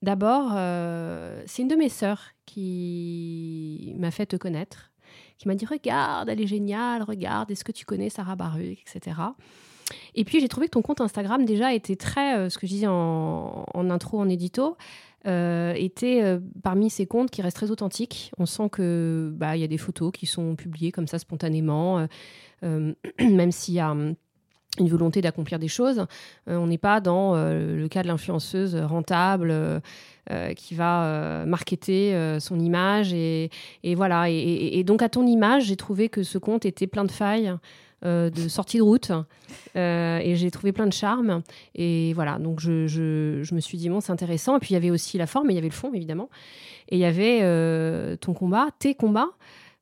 D'abord, 0.01 0.51
euh, 0.53 1.41
c'est 1.47 1.63
une 1.63 1.67
de 1.67 1.75
mes 1.75 1.89
sœurs 1.89 2.29
qui 2.45 3.95
m'a 3.97 4.11
fait 4.11 4.27
te 4.27 4.35
connaître, 4.35 4.91
qui 5.39 5.47
m'a 5.47 5.55
dit 5.55 5.65
Regarde, 5.65 6.29
elle 6.29 6.41
est 6.41 6.47
géniale, 6.47 7.01
regarde, 7.01 7.49
est-ce 7.49 7.63
que 7.63 7.71
tu 7.71 7.85
connais 7.85 8.11
Sarah 8.11 8.35
Baruch, 8.35 8.81
etc. 8.81 9.15
Et 10.15 10.23
puis, 10.25 10.39
j'ai 10.39 10.47
trouvé 10.47 10.67
que 10.67 10.71
ton 10.71 10.81
compte 10.81 11.01
Instagram 11.01 11.45
déjà 11.45 11.73
était 11.73 11.95
très, 11.95 12.37
euh, 12.37 12.49
ce 12.49 12.57
que 12.57 12.65
je 12.67 12.71
disais 12.73 12.87
en, 12.87 13.89
intro, 13.89 14.19
en 14.19 14.29
édito, 14.29 14.77
euh, 15.27 15.73
était 15.75 16.21
euh, 16.21 16.39
parmi 16.61 16.91
ces 16.91 17.07
comptes 17.07 17.31
qui 17.31 17.41
restent 17.41 17.57
très 17.57 17.71
authentiques. 17.71 18.31
On 18.37 18.45
sent 18.45 18.69
que 18.71 19.31
bah 19.33 19.57
il 19.57 19.61
y 19.61 19.63
a 19.63 19.67
des 19.67 19.79
photos 19.79 20.11
qui 20.11 20.27
sont 20.27 20.55
publiées 20.55 20.91
comme 20.91 21.07
ça 21.07 21.17
spontanément, 21.17 22.05
euh, 22.63 22.93
même 23.19 23.51
s'il 23.51 23.73
y 23.73 23.79
a 23.79 23.89
hum, 23.89 24.13
une 24.77 24.87
volonté 24.87 25.21
d'accomplir 25.21 25.57
des 25.57 25.67
choses. 25.67 26.05
on 26.45 26.67
n'est 26.67 26.77
pas 26.77 26.99
dans 26.99 27.33
le 27.33 27.87
cas 27.87 28.03
de 28.03 28.07
l'influenceuse 28.07 28.75
rentable 28.75 29.81
qui 30.57 30.75
va 30.75 31.45
marketer 31.47 32.37
son 32.41 32.59
image 32.59 33.13
et, 33.13 33.49
voilà. 33.95 34.29
Et, 34.29 34.83
donc 34.83 35.01
à 35.01 35.07
ton 35.07 35.25
image, 35.25 35.67
j'ai 35.67 35.77
trouvé 35.77 36.09
que 36.09 36.23
ce 36.23 36.37
compte 36.37 36.65
était 36.65 36.87
plein 36.87 37.05
de 37.05 37.11
failles. 37.11 37.55
Euh, 38.03 38.29
de 38.29 38.49
sortie 38.49 38.77
de 38.77 38.83
route. 38.83 39.11
Euh, 39.75 40.19
et 40.21 40.35
j'ai 40.35 40.51
trouvé 40.51 40.71
plein 40.73 40.85
de 40.85 40.93
charme. 40.93 41.41
Et 41.75 42.13
voilà, 42.13 42.37
donc 42.37 42.59
je, 42.59 42.87
je, 42.87 43.55
me 43.55 43.59
suis 43.59 43.77
dit, 43.77 43.89
bon, 43.89 44.01
c'est 44.01 44.11
intéressant. 44.11 44.57
Et 44.57 44.59
puis 44.59 44.71
il 44.71 44.73
y 44.73 44.77
avait 44.77 44.91
aussi 44.91 45.17
la 45.17 45.27
forme, 45.27 45.47
mais 45.47 45.53
il 45.53 45.55
y 45.55 45.59
avait 45.59 45.69
le 45.69 45.73
fond, 45.73 45.91
évidemment. 45.93 46.29
Et 46.89 46.97
il 46.97 46.99
y 46.99 47.05
avait 47.05 47.39
euh, 47.41 48.15
ton 48.17 48.33
combat, 48.33 48.67
tes 48.79 48.95
combats. 48.95 49.29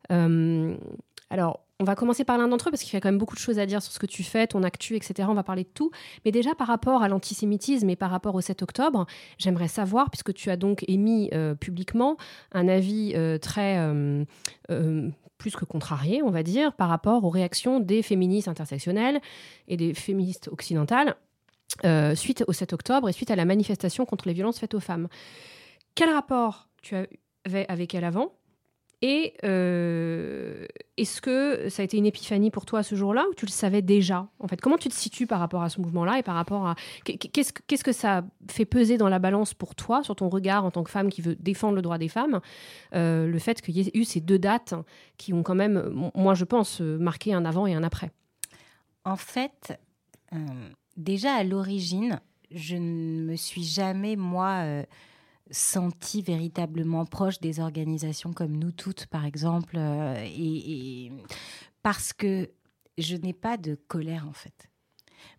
alors, 0.10 1.60
on 1.80 1.86
va 1.86 1.96
commencer 1.96 2.24
par 2.24 2.38
l'un 2.38 2.48
d'entre 2.48 2.70
eux 2.70 2.72
parce 2.72 2.84
qu'il 2.84 2.94
y 2.94 2.98
a 2.98 3.02
quand 3.02 3.10
même 3.10 3.18
beaucoup 3.18 3.36
de 3.36 3.42
choses 3.42 3.60
à 3.60 3.66
dire 3.66 3.82
sur 3.82 3.92
ce 3.92 4.00
que 4.00 4.06
tu 4.06 4.24
fais, 4.24 4.48
ton 4.48 4.64
actu, 4.64 4.96
etc. 4.96 5.28
On 5.30 5.34
va 5.34 5.44
parler 5.44 5.64
de 5.64 5.70
tout. 5.74 5.92
Mais 6.24 6.32
déjà 6.32 6.56
par 6.56 6.68
rapport 6.68 7.02
à 7.02 7.10
l'antisémitisme 7.10 7.90
et 7.90 7.96
par 7.98 8.12
rapport 8.12 8.36
au 8.36 8.42
7 8.42 8.62
octobre, 8.62 9.06
j'aimerais 9.38 9.68
savoir, 9.68 10.10
puisque 10.12 10.34
tu 10.34 10.50
as 10.50 10.56
donc 10.56 10.86
émis 10.88 11.32
publiquement 11.60 12.16
un 12.54 12.70
avis 12.70 13.16
très 13.42 13.80
plus 15.44 15.58
que 15.58 15.66
contrarié, 15.66 16.24
on 16.24 16.30
va 16.32 16.42
dire, 16.42 16.72
par 16.74 16.88
rapport 16.88 17.26
aux 17.26 17.30
réactions 17.30 17.82
des 17.82 18.02
féministes 18.02 18.48
intersectionnelles 18.48 19.20
et 19.68 19.76
des 19.76 19.94
féministes 19.94 20.48
occidentales 20.48 21.18
suite 22.16 22.46
au 22.48 22.54
7 22.54 22.72
octobre 22.72 23.10
et 23.10 23.12
suite 23.12 23.30
à 23.30 23.36
la 23.36 23.44
manifestation 23.44 24.06
contre 24.06 24.30
les 24.30 24.34
violences 24.34 24.58
faites 24.58 24.74
aux 24.74 24.80
femmes. 24.80 25.10
Quel 25.96 26.10
rapport 26.10 26.70
tu 26.82 26.96
avais 27.46 27.66
avec 27.68 27.94
elle 27.94 28.06
avant? 28.06 28.32
Et 29.06 29.34
euh, 29.44 30.66
est-ce 30.96 31.22
que 31.22 31.68
ça 31.68 31.82
a 31.82 31.84
été 31.84 31.98
une 31.98 32.06
épiphanie 32.06 32.52
pour 32.52 32.66
toi 32.66 32.84
ce 32.84 32.96
jour-là 32.96 33.26
ou 33.30 33.34
tu 33.34 33.46
le 33.46 33.52
savais 33.52 33.82
déjà 33.82 34.30
En 34.40 34.48
fait, 34.48 34.62
comment 34.62 34.78
tu 34.78 34.88
te 34.88 34.94
situes 34.94 35.28
par 35.28 35.42
rapport 35.42 35.62
à 35.62 35.68
ce 35.68 35.82
mouvement-là 35.82 36.20
et 36.20 36.24
par 36.24 36.36
rapport 36.36 36.66
à 36.66 36.76
qu'est-ce 37.04 37.84
que, 37.84 37.92
ça 37.92 38.24
fait 38.50 38.64
peser 38.64 38.98
dans 38.98 39.10
la 39.10 39.20
balance 39.20 39.54
pour 39.54 39.76
toi, 39.76 40.04
sur 40.04 40.16
ton 40.16 40.30
regard 40.30 40.64
en 40.64 40.72
tant 40.72 40.84
que 40.84 40.90
femme 40.90 41.10
qui 41.10 41.22
veut 41.22 41.36
défendre 41.36 41.76
le 41.76 41.82
droit 41.82 41.98
des 41.98 42.08
femmes, 42.08 42.40
euh, 42.96 43.28
le 43.28 43.40
fait 43.40 43.62
qu'il 43.62 43.76
y 43.78 43.82
ait 43.82 43.92
eu 43.94 44.06
ces 44.06 44.22
deux 44.22 44.40
dates 44.40 44.74
qui 45.18 45.34
ont 45.34 45.44
quand 45.44 45.56
même, 45.56 46.10
moi 46.16 46.34
je 46.34 46.46
pense, 46.46 46.80
marqué 46.80 47.34
un 47.34 47.44
avant 47.44 47.68
et 47.68 47.74
un 47.74 47.84
après? 47.84 48.10
En 49.04 49.18
fait, 49.18 49.78
euh, 50.32 50.38
déjà 50.96 51.34
à 51.34 51.44
l'origine, 51.44 52.22
je 52.52 52.78
ne 52.78 53.24
me 53.24 53.36
suis 53.36 53.66
jamais 53.66 54.16
moi 54.16 54.86
senti 55.52 56.22
véritablement 56.22 57.06
proche 57.06 57.40
des 57.40 57.60
organisations 57.60 58.34
comme 58.34 58.56
nous 58.56 58.72
toutes, 58.72 59.08
par 59.08 59.26
exemple, 59.26 59.76
euh, 59.78 60.16
et, 60.26 61.12
parce 61.82 62.14
que 62.14 62.50
je 62.98 63.16
n'ai 63.16 63.34
pas 63.34 63.58
de 63.58 63.76
colère 63.76 64.28
en 64.28 64.34
fait. 64.34 64.70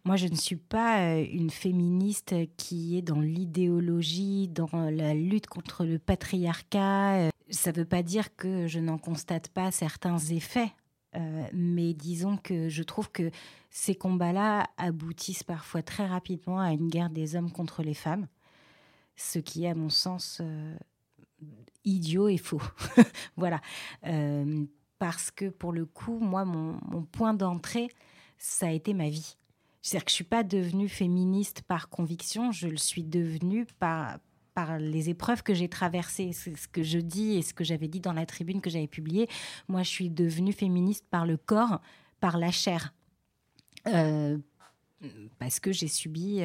Moi, 0.05 0.17
je 0.17 0.27
ne 0.27 0.35
suis 0.35 0.57
pas 0.57 1.01
euh, 1.01 1.27
une 1.31 1.51
féministe 1.51 2.35
qui 2.57 2.97
est 2.99 3.03
dans 3.03 3.21
l'idéologie, 3.21 4.49
dans 4.49 4.71
la 4.73 5.15
lutte 5.15 5.47
contre 5.47 5.85
le 5.85 5.99
patriarcat. 5.99 7.31
Ça 7.51 7.73
ne 7.73 7.77
veut 7.77 7.85
pas 7.85 8.03
dire 8.03 8.35
que 8.37 8.67
je 8.67 8.81
n'en 8.81 8.99
constate 8.99 9.49
pas 9.49 9.71
certains 9.71 10.19
effets, 10.19 10.73
euh, 11.17 11.47
mais 11.53 11.95
disons 11.95 12.37
que 12.37 12.69
je 12.69 12.83
trouve 12.83 13.11
que 13.11 13.31
ces 13.71 13.95
combats-là 13.95 14.69
aboutissent 14.77 15.43
parfois 15.43 15.83
très 15.83 16.07
rapidement 16.07 16.61
à 16.61 16.73
une 16.73 16.89
guerre 16.89 17.11
des 17.11 17.37
hommes 17.37 17.51
contre 17.51 17.83
les 17.83 17.95
femmes 17.95 18.27
ce 19.17 19.39
qui 19.39 19.65
est 19.65 19.71
à 19.71 19.75
mon 19.75 19.91
sens 19.91 20.41
euh, 20.41 20.77
idiot 21.85 22.29
et 22.29 22.39
faux. 22.39 22.63
voilà. 23.37 23.61
Euh, 24.07 24.65
parce 24.99 25.31
que 25.31 25.49
pour 25.49 25.73
le 25.73 25.85
coup, 25.85 26.19
moi, 26.19 26.45
mon, 26.45 26.79
point 27.13 27.35
d'entrée, 27.35 27.89
ça 28.39 28.67
a 28.67 28.71
été 28.71 28.95
ma 28.95 29.09
vie. 29.09 29.37
C'est-à-dire 29.83 30.05
que 30.07 30.11
je 30.11 30.15
ne 30.15 30.17
suis 30.17 30.25
pas 30.25 30.43
devenue 30.43 30.89
féministe 30.89 31.63
par 31.63 31.91
conviction, 31.91 32.53
je 32.53 32.69
le 32.69 32.79
suis 32.79 33.05
devenue 33.05 33.67
par, 33.79 34.19
par 34.55 34.79
les 34.79 35.11
épreuves 35.11 35.43
que 35.43 35.53
j'ai 35.53 35.69
traversées. 35.69 36.33
C'est 36.33 36.57
ce 36.57 36.69
que 36.69 36.83
je 36.83 36.99
dis 36.99 37.35
et 37.35 37.43
ce 37.43 37.53
que 37.53 37.65
j'avais 37.65 37.89
dit 37.89 38.01
dans 38.01 38.15
la 38.15 38.25
tribune 38.25 38.63
que 38.63 38.71
j'avais 38.71 38.87
publiée. 38.87 39.29
Moi, 39.69 39.83
je 39.83 39.91
suis 39.91 40.11
devenue 40.11 40.53
féministe 40.53 41.05
par 41.11 41.27
le 41.27 41.37
corps, 41.37 41.83
par 42.21 42.39
la 42.39 42.51
chair. 42.51 42.95
Euh, 43.87 44.39
parce 45.39 45.61
que 45.61 45.71
j'ai 45.71 45.89
subi 45.89 46.41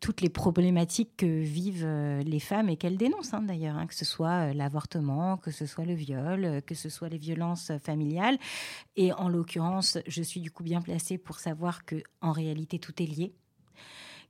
toutes 0.00 0.20
les 0.20 0.28
problématiques 0.28 1.16
que 1.16 1.26
vivent 1.26 1.84
euh, 1.84 2.22
les 2.22 2.40
femmes 2.40 2.68
et 2.68 2.76
qu'elles 2.76 2.96
dénoncent 2.96 3.34
hein, 3.34 3.42
d'ailleurs, 3.42 3.76
hein, 3.76 3.86
que 3.86 3.94
ce 3.94 4.04
soit 4.04 4.50
euh, 4.50 4.52
l'avortement, 4.52 5.36
que 5.36 5.50
ce 5.50 5.66
soit 5.66 5.84
le 5.84 5.94
viol, 5.94 6.44
euh, 6.44 6.60
que 6.60 6.74
ce 6.74 6.88
soit 6.88 7.08
les 7.08 7.18
violences 7.18 7.72
familiales. 7.82 8.38
Et 8.96 9.12
en 9.12 9.28
l'occurrence, 9.28 9.98
je 10.06 10.22
suis 10.22 10.40
du 10.40 10.50
coup 10.50 10.62
bien 10.62 10.80
placée 10.80 11.18
pour 11.18 11.40
savoir 11.40 11.84
que 11.84 11.96
en 12.20 12.32
réalité 12.32 12.78
tout 12.78 13.02
est 13.02 13.06
lié, 13.06 13.34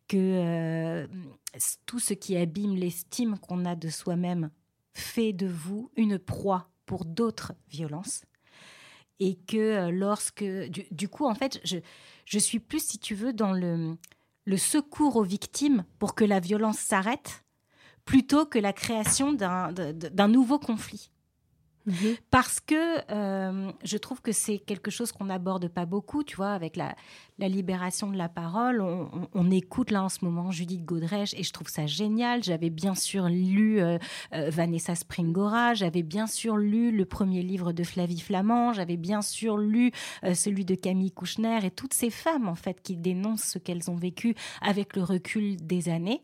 que 0.09 1.07
tout 1.85 1.99
ce 1.99 2.15
qui 2.15 2.37
abîme 2.37 2.75
l'estime 2.75 3.39
qu'on 3.39 3.67
a 3.67 3.77
de 3.77 3.91
soi-même 3.91 4.51
fait 4.95 5.35
de 5.35 5.47
vous 5.47 5.91
une 5.97 6.19
proie 6.19 6.71
pour 6.87 7.05
d'autres 7.05 7.53
violences. 7.69 8.23
Et 9.21 9.35
que 9.35 9.91
lorsque, 9.91 10.45
du, 10.45 11.09
coup, 11.09 11.27
en 11.27 11.35
fait, 11.35 11.61
je, 11.65 11.79
je 12.25 12.39
suis 12.39 12.61
plus, 12.61 12.83
si 12.83 12.99
tu 12.99 13.17
veux, 13.17 13.33
dans 13.33 13.53
le, 13.53 13.97
le 14.49 14.57
secours 14.57 15.17
aux 15.17 15.25
victimes 15.25 15.85
pour 15.99 16.15
que 16.15 16.25
la 16.25 16.41
violence 16.41 16.79
s'arrête 16.79 17.45
plutôt 18.07 18.47
que 18.47 18.59
la 18.59 18.73
création 18.73 19.35
d'un 19.35 20.29
nouveau 20.29 20.59
conflit. 20.59 21.11
Mhm. 21.89 22.17
Parce 22.31 22.61
que 22.61 22.99
euh, 23.11 23.73
je 23.83 23.97
trouve 23.97 24.21
que 24.21 24.33
c'est 24.33 24.59
quelque 24.59 24.91
chose 24.91 25.11
qu'on 25.11 25.25
n'aborde 25.25 25.69
pas 25.69 25.87
beaucoup, 25.87 26.23
tu 26.23 26.37
vois, 26.37 26.53
avec 26.53 26.77
la, 26.77 26.95
libération 27.39 28.11
de 28.11 28.17
la 28.17 28.29
parole. 28.29 28.81
On, 28.81 29.51
écoute 29.51 29.91
là 29.93 30.03
en 30.03 30.09
ce 30.09 30.25
moment 30.25 30.51
Judith 30.51 30.85
Godrèche 30.85 31.35
et 31.35 31.45
je 31.45 31.53
trouve 31.53 31.69
ça 31.69 31.87
génial. 31.87 32.43
J'avais 32.43 32.69
bien 32.69 32.95
sûr 32.95 33.29
lu 33.29 33.81
euh, 33.81 33.97
euh, 34.35 34.51
Vanessa 34.51 34.95
Springora, 34.95 35.75
j'avais 35.75 36.03
bien 36.03 36.27
sûr 36.27 36.57
lu 36.57 36.91
le 36.91 37.05
premier 37.05 37.43
livre 37.43 37.73
de 37.73 37.85
Flavie 37.85 38.21
Flamand, 38.21 38.73
j'avais 38.73 38.97
bien 38.97 39.23
sûr 39.23 39.57
lu 39.57 39.93
celui 40.35 40.65
de 40.65 40.75
Camille 40.75 41.13
Kouchner 41.13 41.61
et 41.65 41.71
toutes 41.71 41.95
ces 41.95 42.11
femmes 42.11 42.49
en 42.49 42.57
fait 42.57 42.83
qui 42.83 42.97
dénoncent 42.97 43.45
ce 43.45 43.59
qu'elles 43.59 43.89
ont 43.89 43.97
vécu 43.97 44.35
avec 44.61 44.97
le 44.97 45.05
recul 45.05 45.57
des 45.57 45.89
années. 45.89 46.23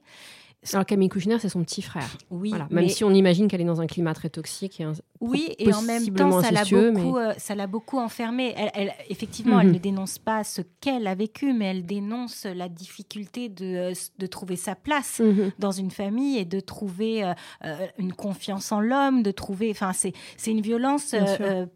Alors 0.72 0.86
Camille 0.86 1.08
Kouchner, 1.08 1.38
c'est 1.38 1.48
son 1.48 1.62
petit 1.62 1.82
frère. 1.82 2.16
Oui. 2.30 2.52
Même 2.70 2.88
si 2.88 3.04
on 3.04 3.10
imagine 3.10 3.48
qu'elle 3.48 3.60
est 3.60 3.66
dans 3.66 3.80
un 3.80 3.86
climat 3.86 4.14
très 4.14 4.30
toxique. 4.30 4.80
Et 4.80 4.86
oui, 5.20 5.54
et 5.58 5.72
en 5.72 5.82
même 5.82 6.08
temps, 6.14 6.42
ça 6.42 6.50
l'a 6.50 6.64
beaucoup, 6.64 7.16
euh, 7.16 7.32
ça 7.38 7.54
l'a 7.54 7.66
beaucoup 7.66 7.98
enfermée. 7.98 8.54
Elle, 8.74 8.92
effectivement, 9.08 9.60
elle 9.60 9.68
mhm. 9.68 9.74
ne 9.74 9.78
dénonce 9.78 10.18
pas 10.18 10.44
ce 10.44 10.62
qu'elle 10.80 11.06
a 11.06 11.14
vécu, 11.14 11.52
mais 11.52 11.66
elle 11.66 11.86
dénonce 11.86 12.44
la 12.44 12.68
difficulté 12.68 13.48
de, 13.48 13.64
euh, 13.64 13.92
de 14.18 14.26
trouver 14.26 14.56
sa 14.56 14.74
place 14.74 15.20
mhm. 15.20 15.52
dans 15.58 15.70
une 15.70 15.90
famille 15.90 16.38
et 16.38 16.44
de 16.44 16.60
trouver 16.60 17.24
euh, 17.24 17.74
une 17.98 18.12
confiance 18.12 18.72
en 18.72 18.80
l'homme, 18.80 19.22
de 19.22 19.30
trouver. 19.30 19.70
Enfin, 19.70 19.92
c'est, 19.92 20.12
une 20.46 20.60
violence 20.60 21.14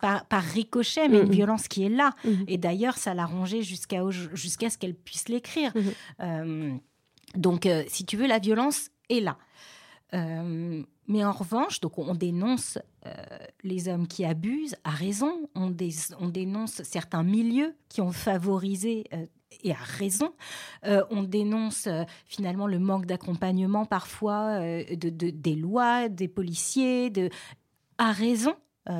par, 0.00 0.24
par, 0.26 0.42
ricochet, 0.42 1.08
mais 1.08 1.18
une 1.18 1.26
mhm. 1.26 1.32
violence 1.32 1.68
qui 1.68 1.84
est 1.84 1.88
là. 1.88 2.12
Et 2.46 2.58
d'ailleurs, 2.58 2.96
ça 2.98 3.14
l'a 3.14 3.26
rongée 3.26 3.62
jusqu'à, 3.62 4.02
jusqu'à 4.34 4.70
ce 4.70 4.78
qu'elle 4.78 4.94
puisse 4.94 5.28
l'écrire. 5.28 5.72
Donc, 7.34 7.66
euh, 7.66 7.84
si 7.88 8.04
tu 8.04 8.16
veux, 8.16 8.26
la 8.26 8.38
violence 8.38 8.90
est 9.08 9.20
là. 9.20 9.38
Euh, 10.14 10.82
mais 11.06 11.24
en 11.24 11.32
revanche, 11.32 11.80
donc 11.80 11.98
on 11.98 12.14
dénonce 12.14 12.78
euh, 13.06 13.12
les 13.62 13.88
hommes 13.88 14.06
qui 14.06 14.24
abusent 14.24 14.76
à 14.84 14.90
raison, 14.90 15.48
on, 15.54 15.70
dénonce 15.70 16.82
certains 16.82 17.22
milieux 17.22 17.74
qui 17.88 18.00
ont 18.00 18.12
favorisé 18.12 19.04
et 19.62 19.72
à 19.72 19.82
raison. 19.82 20.32
on 20.82 21.22
dénonce 21.22 21.88
finalement 22.26 22.66
le 22.66 22.78
manque 22.78 23.06
d'accompagnement 23.06 23.86
parfois 23.86 24.60
de, 24.60 25.30
des 25.30 25.56
lois, 25.56 26.08
des 26.08 26.28
policiers, 26.28 27.08
de, 27.10 27.30
à 27.96 28.12
raison. 28.12 28.54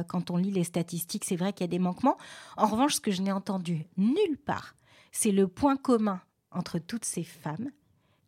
quand 0.08 0.30
on 0.30 0.36
lit 0.38 0.50
les 0.50 0.64
statistiques, 0.64 1.24
c'est 1.26 1.36
vrai 1.36 1.52
qu'il 1.52 1.64
y 1.64 1.68
a 1.68 1.70
des 1.70 1.78
manquements. 1.78 2.16
En 2.56 2.66
revanche, 2.66 2.94
ce 2.94 3.00
que 3.00 3.10
je 3.10 3.20
n'ai 3.20 3.32
entendu 3.32 3.86
nulle 3.98 4.38
part, 4.44 4.76
c'est 5.12 5.32
le 5.32 5.46
point 5.46 5.76
commun 5.76 6.20
entre 6.50 6.78
toutes 6.78 7.04
ces 7.04 7.24
femmes, 7.24 7.70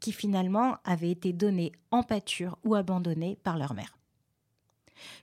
qui 0.00 0.12
finalement 0.12 0.78
avaient 0.85 1.11
été 1.11 1.33
données 1.33 1.73
en 1.90 2.02
pâture 2.02 2.59
ou 2.64 2.75
abandonnées 2.75 3.38
par 3.42 3.59
leur 3.59 3.75
mère. 3.75 3.97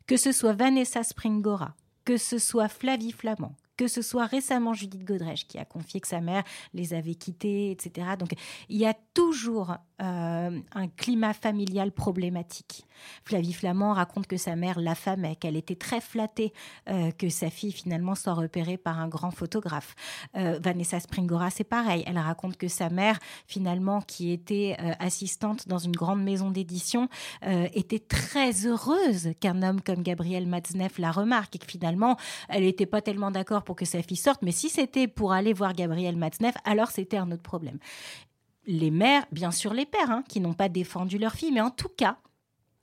Que 0.06 0.18
ce 0.18 0.32
soit 0.32 0.54
Vanessa 0.54 1.04
Springora, 1.04 1.76
que 2.06 2.18
ce 2.18 2.38
soit 2.38 2.70
Flavie 2.70 3.12
Flamand, 3.12 3.56
que 3.78 3.88
ce 3.88 4.02
soit 4.02 4.26
récemment 4.26 4.74
Judith 4.74 5.06
Godrèche 5.06 5.48
qui 5.48 5.58
a 5.58 5.66
confié 5.66 6.02
que 6.02 6.08
sa 6.08 6.22
mère 6.22 6.44
les 6.74 6.94
avait 6.94 7.16
quittés, 7.16 7.72
etc. 7.72 8.08
Donc 8.20 8.32
il 8.70 8.78
y 8.78 8.86
a 8.86 8.96
toujours 9.14 9.78
euh, 10.00 10.60
un 10.76 10.88
climat 10.90 11.34
familial 11.34 11.92
problématique. 11.92 12.86
Flavie 13.26 13.54
Flamand 13.54 13.94
raconte 13.94 14.28
que 14.28 14.38
sa 14.38 14.56
mère 14.56 14.80
l'affamait, 14.80 15.36
qu'elle 15.36 15.56
était 15.56 15.76
très 15.76 16.02
flattée 16.02 16.54
euh, 16.88 17.10
que 17.10 17.30
sa 17.30 17.50
fille 17.50 17.72
finalement 17.72 18.14
soit 18.14 18.36
repérée 18.36 18.78
par 18.78 19.00
un 19.00 19.08
grand 19.08 19.32
photographe. 19.32 19.96
Euh, 20.36 20.60
Vanessa 20.62 21.00
Springora, 21.00 21.50
c'est 21.50 21.64
pareil. 21.64 22.04
Elle 22.06 22.20
raconte 22.20 22.58
que 22.58 22.68
sa 22.68 22.92
mère, 22.92 23.18
finalement, 23.48 24.02
qui 24.02 24.32
était 24.32 24.78
assistante 25.00 25.68
dans 25.68 25.80
une 25.80 25.94
grande 25.94 26.24
maison 26.24 26.52
d'édition, 26.52 27.10
était 27.42 28.00
très 28.00 28.66
heureuse 28.66 29.30
qu'un 29.40 29.64
homme 29.64 29.82
comme 29.82 30.04
Gabriel 30.04 30.48
Matzneff 30.48 31.00
la 31.00 31.12
remarque 31.12 31.56
et 31.56 31.60
que 31.60 31.66
finalement, 31.66 32.18
elle 32.50 32.64
n'était 32.64 32.86
pas 32.86 33.02
tellement 33.02 33.32
d'accord 33.32 33.64
pour 33.68 33.76
que 33.76 33.84
sa 33.84 34.02
fille 34.02 34.16
sorte, 34.16 34.44
mais 34.44 34.54
si 34.54 34.70
c'était 34.70 35.10
pour 35.10 35.34
aller 35.34 35.52
voir 35.52 35.74
Gabriel 35.74 36.16
Matzneff, 36.16 36.56
alors 36.64 36.90
c'était 36.90 37.18
un 37.18 37.30
autre 37.34 37.44
problème. 37.44 37.80
Les 38.66 38.92
mères, 38.92 39.26
bien 39.34 39.52
sûr 39.52 39.74
les 39.74 39.86
pères, 39.86 40.10
hein, 40.10 40.24
qui 40.30 40.40
n'ont 40.40 40.54
pas 40.54 40.70
défendu 40.70 41.18
leur 41.18 41.34
fille, 41.34 41.52
mais 41.52 41.60
en 41.60 41.70
tout 41.70 41.90
cas... 41.90 42.18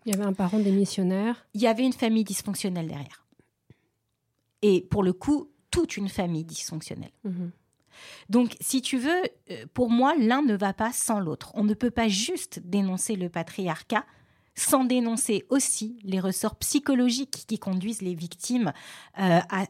Il 0.04 0.12
y 0.12 0.14
avait 0.14 0.26
un 0.26 0.34
parent 0.34 0.58
démissionnaire. 0.58 1.46
Il 1.54 1.62
y 1.62 1.66
avait 1.66 1.84
une 1.84 1.94
famille 1.94 2.24
dysfonctionnelle 2.24 2.86
derrière. 2.86 3.24
Et 4.60 4.82
pour 4.82 5.02
le 5.02 5.14
coup, 5.14 5.50
toute 5.70 5.96
une 5.96 6.10
famille 6.10 6.44
dysfonctionnelle. 6.44 7.12
Mhm. 7.24 7.50
Donc, 8.28 8.54
si 8.60 8.82
tu 8.82 8.98
veux, 8.98 9.22
euh, 9.50 9.64
pour 9.72 9.88
moi, 9.88 10.14
l'un 10.18 10.42
ne 10.42 10.54
va 10.54 10.74
pas 10.74 10.92
sans 10.92 11.18
l'autre. 11.18 11.50
On 11.54 11.64
ne 11.64 11.72
peut 11.72 11.92
pas 11.92 12.08
juste 12.08 12.60
dénoncer 12.62 13.16
le 13.16 13.30
patriarcat 13.30 14.04
sans 14.54 14.84
dénoncer 14.84 15.46
aussi 15.48 15.98
les 16.04 16.20
ressorts 16.20 16.56
psychologiques 16.56 17.44
qui 17.48 17.58
conduisent 17.58 18.02
les 18.02 18.14
victimes 18.14 18.72
euh, 19.18 19.40
à, 19.48 19.64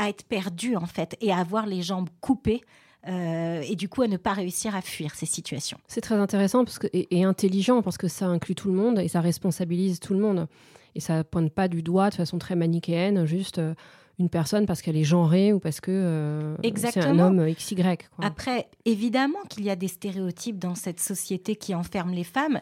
à 0.00 0.08
être 0.08 0.24
perdu 0.24 0.76
en 0.76 0.86
fait 0.86 1.16
et 1.20 1.30
à 1.30 1.38
avoir 1.38 1.66
les 1.66 1.82
jambes 1.82 2.08
coupées 2.20 2.62
euh, 3.08 3.62
et 3.62 3.76
du 3.76 3.88
coup 3.88 4.02
à 4.02 4.08
ne 4.08 4.16
pas 4.16 4.32
réussir 4.32 4.74
à 4.74 4.80
fuir 4.80 5.14
ces 5.14 5.26
situations. 5.26 5.78
C'est 5.88 6.00
très 6.00 6.16
intéressant 6.16 6.64
parce 6.64 6.78
que, 6.78 6.86
et, 6.92 7.24
intelligent 7.24 7.82
parce 7.82 7.98
que 7.98 8.08
ça 8.08 8.26
inclut 8.26 8.54
tout 8.54 8.68
le 8.68 8.74
monde 8.74 8.98
et 8.98 9.08
ça 9.08 9.20
responsabilise 9.20 10.00
tout 10.00 10.14
le 10.14 10.20
monde. 10.20 10.48
Et 10.94 11.00
ça 11.00 11.22
pointe 11.22 11.52
pas 11.52 11.68
du 11.68 11.82
doigt 11.82 12.10
de 12.10 12.16
façon 12.16 12.38
très 12.38 12.56
manichéenne, 12.56 13.24
juste 13.24 13.58
euh, 13.58 13.74
une 14.18 14.28
personne 14.28 14.66
parce 14.66 14.82
qu'elle 14.82 14.96
est 14.96 15.04
genrée 15.04 15.52
ou 15.52 15.60
parce 15.60 15.80
que 15.80 15.90
euh, 15.92 16.56
c'est 16.74 16.98
un 16.98 17.18
homme 17.18 17.46
XY. 17.52 17.76
Quoi. 17.76 17.94
Après, 18.22 18.68
évidemment 18.84 19.38
qu'il 19.48 19.64
y 19.64 19.70
a 19.70 19.76
des 19.76 19.88
stéréotypes 19.88 20.58
dans 20.58 20.74
cette 20.74 20.98
société 20.98 21.56
qui 21.56 21.74
enferment 21.74 22.12
les 22.12 22.24
femmes 22.24 22.60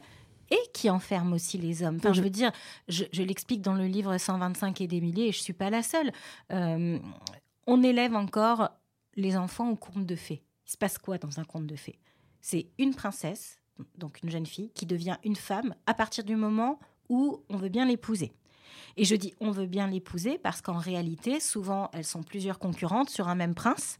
et 0.51 0.59
qui 0.73 0.91
enferment 0.91 1.35
aussi 1.35 1.59
les 1.59 1.83
hommes. 1.83 1.97
Enfin, 1.97 2.13
je 2.13 2.23
veux 2.23 2.31
dire, 2.31 2.53
je, 2.89 3.05
l'explique 3.23 3.63
dans 3.63 3.75
le 3.75 3.87
livre 3.87 4.17
125 4.17 4.81
et 4.81 4.87
des 4.87 5.01
milliers, 5.01 5.29
et 5.29 5.33
je 5.33 5.43
suis 5.43 5.53
pas 5.53 5.71
la 5.71 5.83
seule. 5.83 6.13
on 6.51 7.83
élève 7.83 8.15
encore 8.15 8.71
les 9.17 9.37
enfants 9.37 9.71
au 9.71 9.77
conte 9.77 10.07
de 10.07 10.17
fées. 10.17 10.43
Il 10.67 10.73
se 10.73 10.77
passe 10.77 10.99
quoi 10.99 11.19
dans 11.19 11.41
un 11.41 11.45
conte 11.45 11.67
de 11.67 11.77
fées? 11.77 11.99
C'est 12.41 12.69
une 12.79 12.95
princesse, 12.95 13.59
donc 13.97 14.23
une 14.23 14.31
jeune 14.31 14.47
fille, 14.47 14.71
qui 14.71 14.87
devient 14.87 15.17
une 15.25 15.37
femme 15.37 15.75
à 15.87 15.95
partir 15.95 16.25
du 16.25 16.37
moment 16.37 16.79
où 17.09 17.43
on 17.49 17.57
veut 17.57 17.69
bien 17.69 17.85
l'épouser. 17.85 18.33
Et 18.97 19.05
je 19.05 19.15
dis 19.15 19.35
on 19.41 19.51
veut 19.51 19.67
bien 19.67 19.87
l'épouser 19.87 20.39
parce 20.39 20.61
qu'en 20.61 20.79
réalité, 20.79 21.41
souvent, 21.41 21.91
elles 21.93 22.05
sont 22.05 22.23
plusieurs 22.23 22.59
concurrentes 22.59 23.11
sur 23.11 23.29
un 23.29 23.35
même 23.35 23.55
prince. 23.55 23.99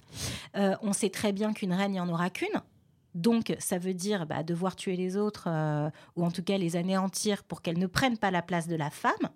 Euh, 0.57 0.77
on 0.83 0.93
sait 0.93 1.11
très 1.11 1.33
bien 1.33 1.53
qu'une 1.53 1.73
reine, 1.73 1.93
il 1.93 1.95
n'y 1.95 2.01
en 2.01 2.09
aura 2.09 2.31
qu'une. 2.31 2.63
Donc, 3.15 3.55
ça 3.59 3.79
veut 3.79 3.95
dire 3.95 4.27
bah, 4.27 4.43
devoir 4.43 4.77
tuer 4.77 4.97
les 4.97 5.17
autres, 5.17 5.49
euh, 5.49 5.91
ou 6.17 6.25
en 6.25 6.31
tout 6.31 6.43
cas 6.43 6.59
les 6.59 6.77
anéantir 6.77 7.43
pour 7.45 7.63
qu'elles 7.63 7.79
ne 7.79 7.87
prennent 7.87 8.19
pas 8.19 8.31
la 8.31 8.43
place 8.43 8.69
de 8.69 8.77
la 8.77 8.91
femme 8.91 9.31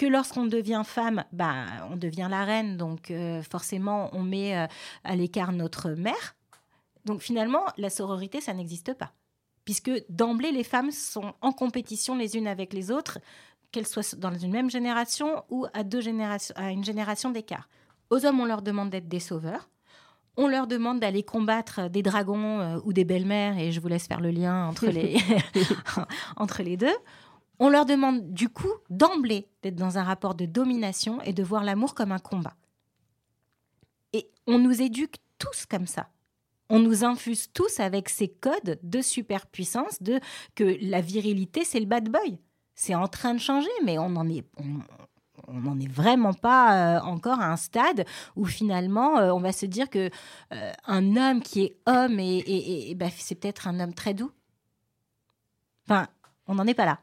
que 0.00 0.06
lorsqu'on 0.06 0.46
devient 0.46 0.80
femme, 0.82 1.24
bah, 1.30 1.66
on 1.90 1.96
devient 1.96 2.28
la 2.30 2.46
reine, 2.46 2.78
donc 2.78 3.10
euh, 3.10 3.42
forcément 3.42 4.08
on 4.14 4.22
met 4.22 4.56
euh, 4.56 4.66
à 5.04 5.14
l'écart 5.14 5.52
notre 5.52 5.90
mère. 5.90 6.36
Donc 7.04 7.20
finalement, 7.20 7.66
la 7.76 7.90
sororité, 7.90 8.40
ça 8.40 8.54
n'existe 8.54 8.94
pas, 8.94 9.12
puisque 9.66 9.90
d'emblée, 10.08 10.52
les 10.52 10.64
femmes 10.64 10.90
sont 10.90 11.34
en 11.42 11.52
compétition 11.52 12.16
les 12.16 12.38
unes 12.38 12.46
avec 12.46 12.72
les 12.72 12.90
autres, 12.90 13.18
qu'elles 13.72 13.86
soient 13.86 14.16
dans 14.16 14.32
une 14.32 14.52
même 14.52 14.70
génération 14.70 15.44
ou 15.50 15.66
à, 15.74 15.82
une 16.70 16.84
génération 16.84 17.30
d'écart. 17.30 17.68
Aux 18.08 18.24
hommes, 18.24 18.40
on 18.40 18.46
leur 18.46 18.62
demande 18.62 18.88
d'être 18.88 19.08
des 19.08 19.20
sauveurs. 19.20 19.68
On 20.36 20.48
leur 20.48 20.66
demande 20.66 21.00
d'aller 21.00 21.22
combattre 21.22 21.90
des 21.90 22.02
dragons 22.02 22.60
euh, 22.60 22.78
ou 22.84 22.92
des 22.92 23.04
belles-mères, 23.04 23.58
et 23.58 23.72
je 23.72 23.80
vous 23.80 23.88
laisse 23.88 24.06
faire 24.06 24.20
le 24.20 24.30
lien 24.30 24.66
entre 24.66 24.86
les, 24.86 25.18
entre 26.36 26.62
les 26.62 26.76
deux. 26.76 26.96
On 27.58 27.68
leur 27.68 27.84
demande 27.84 28.32
du 28.32 28.48
coup 28.48 28.72
d'emblée 28.88 29.48
d'être 29.62 29.76
dans 29.76 29.98
un 29.98 30.02
rapport 30.02 30.34
de 30.34 30.46
domination 30.46 31.20
et 31.22 31.32
de 31.32 31.42
voir 31.42 31.62
l'amour 31.62 31.94
comme 31.94 32.12
un 32.12 32.18
combat. 32.18 32.56
Et 34.12 34.30
on 34.46 34.58
nous 34.58 34.80
éduque 34.80 35.16
tous 35.38 35.66
comme 35.66 35.86
ça. 35.86 36.08
On 36.70 36.78
nous 36.78 37.04
infuse 37.04 37.52
tous 37.52 37.80
avec 37.80 38.08
ces 38.08 38.28
codes 38.28 38.78
de 38.82 39.02
superpuissance, 39.02 40.00
de 40.02 40.20
que 40.54 40.78
la 40.80 41.00
virilité, 41.00 41.64
c'est 41.64 41.80
le 41.80 41.86
bad 41.86 42.08
boy. 42.08 42.38
C'est 42.74 42.94
en 42.94 43.08
train 43.08 43.34
de 43.34 43.40
changer, 43.40 43.68
mais 43.84 43.98
on 43.98 44.10
n'en 44.10 44.28
est, 44.28 44.46
on, 44.56 44.80
est 45.80 45.90
vraiment 45.90 46.32
pas 46.32 46.96
euh, 46.96 47.00
encore 47.00 47.40
à 47.40 47.50
un 47.50 47.56
stade 47.56 48.04
où 48.36 48.44
finalement 48.44 49.18
euh, 49.18 49.32
on 49.32 49.40
va 49.40 49.52
se 49.52 49.66
dire 49.66 49.90
que 49.90 50.10
euh, 50.52 50.72
un 50.86 51.16
homme 51.16 51.42
qui 51.42 51.62
est 51.62 51.76
homme 51.86 52.18
et, 52.20 52.94
bah, 52.96 53.06
c'est 53.16 53.34
peut-être 53.34 53.68
un 53.68 53.80
homme 53.80 53.94
très 53.94 54.14
doux. 54.14 54.30
Enfin, 55.88 56.08
on 56.46 56.54
n'en 56.54 56.66
est 56.66 56.74
pas 56.74 56.84
là. 56.84 57.00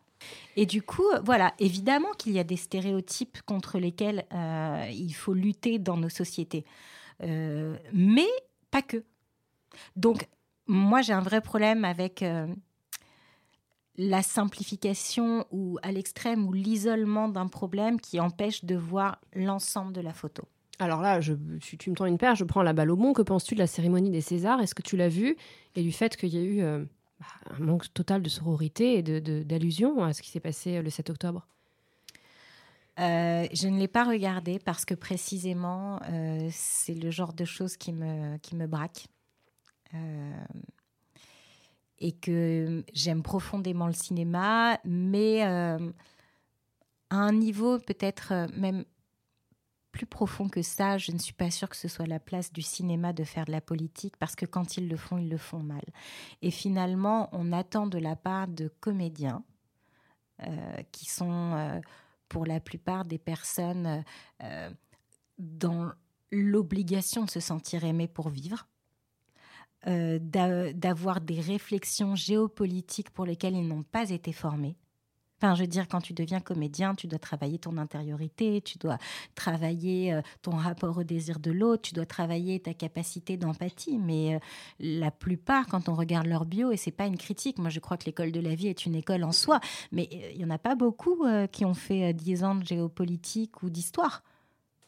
Et 0.55 0.65
du 0.65 0.81
coup, 0.81 1.05
voilà, 1.23 1.53
évidemment 1.59 2.11
qu'il 2.17 2.33
y 2.33 2.39
a 2.39 2.43
des 2.43 2.57
stéréotypes 2.57 3.41
contre 3.43 3.77
lesquels 3.77 4.25
il 4.89 5.13
faut 5.13 5.33
lutter 5.33 5.77
dans 5.77 5.95
nos 5.95 6.09
sociétés, 6.09 6.65
mais 7.19 8.27
pas 8.71 8.81
que. 8.81 9.03
Donc, 9.95 10.27
moi, 10.65 11.03
j'ai 11.03 11.13
un 11.13 11.21
vrai 11.21 11.41
problème 11.41 11.85
avec 11.85 12.23
la 13.97 14.21
simplification 14.21 15.45
ou 15.51 15.79
à 15.81 15.91
l'extrême 15.91 16.47
ou 16.47 16.53
l'isolement 16.53 17.29
d'un 17.29 17.47
problème 17.47 17.99
qui 17.99 18.19
empêche 18.19 18.63
de 18.63 18.75
voir 18.75 19.19
l'ensemble 19.33 19.93
de 19.93 20.01
la 20.01 20.13
photo. 20.13 20.43
Alors 20.79 21.01
là, 21.01 21.19
je, 21.21 21.33
tu, 21.59 21.89
me 21.89 21.95
tends 21.95 22.05
une 22.05 22.19
paire, 22.19 22.35
je 22.35 22.43
prends 22.43 22.61
la 22.61 22.73
balle 22.73 22.91
au 22.91 22.95
bon. 22.95 23.13
Que 23.13 23.23
penses-tu 23.23 23.55
de 23.55 23.59
la 23.59 23.67
cérémonie 23.67 24.11
des 24.11 24.21
Césars? 24.21 24.61
Est-ce 24.61 24.75
que 24.75 24.83
tu 24.83 24.95
l'as 24.95 25.09
vue? 25.09 25.35
Et 25.75 25.81
du 25.81 25.91
fait 25.91 26.15
qu'il 26.15 26.29
y 26.29 26.37
a 26.37 26.43
eu 26.43 26.85
bah, 27.19 27.25
un 27.49 27.59
manque 27.59 27.91
total 27.93 28.21
de 28.21 28.29
sororité 28.29 28.99
et 28.99 29.03
d'allusion 29.43 30.03
à 30.03 30.13
ce 30.13 30.21
qui 30.21 30.29
s'est 30.29 30.39
passé 30.39 30.81
le 30.81 30.89
7 30.91 31.09
octobre? 31.09 31.47
Euh, 32.99 33.47
je 33.53 33.67
ne 33.67 33.77
l'ai 33.77 33.87
pas 33.87 34.03
regardé 34.03 34.57
parce 34.59 34.83
que 34.85 34.95
précisément, 34.95 35.99
euh, 36.09 36.47
c'est 36.51 36.95
le 36.95 37.11
genre 37.11 37.33
de 37.33 37.45
choses 37.45 37.77
qui 37.77 37.93
me, 37.93 38.37
qui 38.37 38.55
me 38.55 38.65
braque. 38.65 39.07
Euh, 42.01 42.07
et 42.07 42.11
que 42.11 42.83
j'aime 42.93 43.23
profondément 43.23 43.87
le 43.87 43.93
cinéma, 43.93 44.79
mais 44.85 45.41
à 45.41 45.79
un 47.09 47.31
niveau 47.31 47.79
peut-être 47.79 48.47
même 48.55 48.83
plus 49.97 50.05
profond 50.05 50.47
que 50.47 50.61
ça, 50.61 50.99
je 50.99 51.11
ne 51.11 51.17
suis 51.17 51.33
pas 51.33 51.49
sûre 51.49 51.69
que 51.69 51.75
ce 51.75 51.87
soit 51.87 52.05
la 52.05 52.19
place 52.19 52.53
du 52.53 52.61
cinéma 52.61 53.13
de 53.13 53.23
faire 53.23 53.45
de 53.45 53.51
la 53.51 53.61
politique, 53.61 54.15
parce 54.17 54.35
que 54.35 54.45
quand 54.45 54.77
ils 54.77 54.87
le 54.87 54.95
font, 54.95 55.17
ils 55.17 55.29
le 55.29 55.37
font 55.37 55.63
mal. 55.63 55.83
Et 56.43 56.51
finalement, 56.51 57.29
on 57.31 57.51
attend 57.51 57.87
de 57.87 57.97
la 57.97 58.15
part 58.15 58.47
de 58.47 58.67
comédiens, 58.79 59.43
euh, 60.43 60.83
qui 60.91 61.09
sont 61.09 61.53
euh, 61.55 61.81
pour 62.29 62.45
la 62.45 62.59
plupart 62.59 63.05
des 63.05 63.17
personnes 63.17 64.03
euh, 64.43 64.69
dans 65.39 65.91
l'obligation 66.31 67.25
de 67.25 67.31
se 67.31 67.39
sentir 67.39 67.83
aimé 67.83 68.07
pour 68.07 68.29
vivre, 68.29 68.67
d'avoir 69.85 71.21
des 71.21 71.39
réflexions 71.39 72.15
géopolitiques 72.15 73.11
pour 73.11 73.25
lesquelles 73.25 73.55
ils 73.55 73.67
n'ont 73.67 73.83
pas 73.83 74.09
été 74.09 74.33
formés 74.33 74.75
Enfin, 75.39 75.53
je 75.53 75.61
veux 75.61 75.67
dire, 75.67 75.87
quand 75.87 76.01
tu 76.01 76.13
deviens 76.13 76.39
comédien, 76.39 76.95
tu 76.95 77.05
dois 77.05 77.19
travailler 77.19 77.59
ton 77.59 77.77
intériorité, 77.77 78.61
tu 78.61 78.79
dois 78.79 78.97
travailler 79.35 80.13
euh, 80.13 80.21
ton 80.41 80.51
rapport 80.51 80.97
au 80.97 81.03
désir 81.03 81.39
de 81.39 81.51
l'autre, 81.51 81.83
tu 81.83 81.93
dois 81.93 82.07
travailler 82.07 82.59
ta 82.59 82.73
capacité 82.73 83.37
d'empathie. 83.37 83.99
Mais 83.99 84.35
euh, 84.35 84.39
la 84.79 85.11
plupart, 85.11 85.67
quand 85.67 85.89
on 85.89 85.93
regarde 85.93 86.25
leur 86.25 86.45
bio, 86.45 86.71
et 86.71 86.77
c'est 86.77 86.91
pas 86.91 87.05
une 87.05 87.17
critique, 87.17 87.59
moi 87.59 87.69
je 87.69 87.79
crois 87.79 87.97
que 87.97 88.05
l'école 88.05 88.31
de 88.31 88.39
la 88.39 88.55
vie 88.55 88.67
est 88.67 88.87
une 88.87 88.95
école 88.95 89.23
en 89.23 89.31
soi, 89.31 89.59
mais 89.91 90.09
euh, 90.11 90.31
il 90.33 90.41
y 90.41 90.45
en 90.45 90.49
a 90.49 90.57
pas 90.57 90.75
beaucoup 90.75 91.25
qui 91.51 91.65
ont 91.65 91.73
fait 91.73 92.13
10 92.13 92.43
ans 92.43 92.55
de 92.55 92.63
géopolitique 92.63 93.61
ou 93.61 93.69
d'histoire 93.69 94.23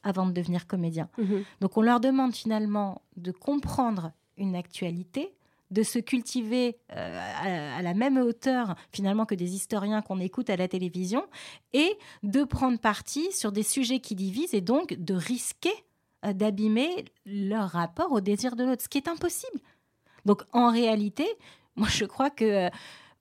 avant 0.03 0.25
de 0.25 0.31
devenir 0.31 0.65
comédien. 0.65 1.09
Mmh 1.17 1.35
Donc 1.61 1.77
on 1.77 1.81
leur 1.81 1.99
demande 1.99 2.33
finalement 2.33 3.03
de 3.17 3.31
comprendre 3.31 4.13
une 4.39 4.55
actualité 4.55 5.33
de 5.71 5.83
se 5.83 5.99
cultiver 5.99 6.77
euh, 6.95 7.77
à, 7.77 7.81
la 7.81 7.93
même 7.93 8.17
hauteur 8.17 8.75
finalement 8.91 9.25
que 9.25 9.35
des 9.35 9.53
historiens 9.53 10.01
qu'on 10.01 10.19
écoute 10.19 10.49
à 10.49 10.55
la 10.55 10.67
télévision 10.67 11.25
et 11.73 11.97
de 12.23 12.43
prendre 12.43 12.79
parti 12.79 13.31
sur 13.31 13.51
des 13.51 13.63
sujets 13.63 13.99
qui 13.99 14.15
divisent 14.15 14.53
et 14.53 14.61
donc 14.61 14.93
de 14.93 15.13
risquer 15.13 15.73
euh, 16.25 16.33
d'abîmer 16.33 17.05
leur 17.25 17.69
rapport 17.69 18.11
au 18.11 18.21
désir 18.21 18.55
de 18.55 18.63
l'autre, 18.63 18.83
ce 18.83 18.89
qui 18.89 18.97
est 18.97 19.07
impossible. 19.07 19.59
Donc 20.25 20.41
en 20.53 20.71
réalité, 20.71 21.27
moi 21.75 21.87
je 21.87 22.05
crois 22.05 22.31
que 22.31 22.67
euh, 22.67 22.69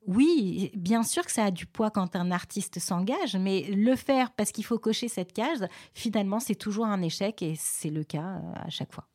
oui, 0.07 0.71
bien 0.75 1.03
sûr 1.03 1.25
que 1.25 1.31
ça 1.31 1.45
a 1.45 1.51
du 1.51 1.65
poids 1.67 1.91
quand 1.91 2.15
un 2.15 2.31
artiste 2.31 2.79
s'engage, 2.79 3.35
mais 3.35 3.61
le 3.69 3.95
faire 3.95 4.31
parce 4.31 4.51
qu'il 4.51 4.65
faut 4.65 4.79
cocher 4.79 5.07
cette 5.07 5.33
case, 5.33 5.67
finalement 5.93 6.39
c'est 6.39 6.55
toujours 6.55 6.85
un 6.85 7.01
échec 7.03 7.43
et 7.43 7.53
c'est 7.59 7.91
le 7.91 8.03
cas 8.03 8.41
à 8.55 8.69
chaque 8.69 8.91
fois 8.91 9.08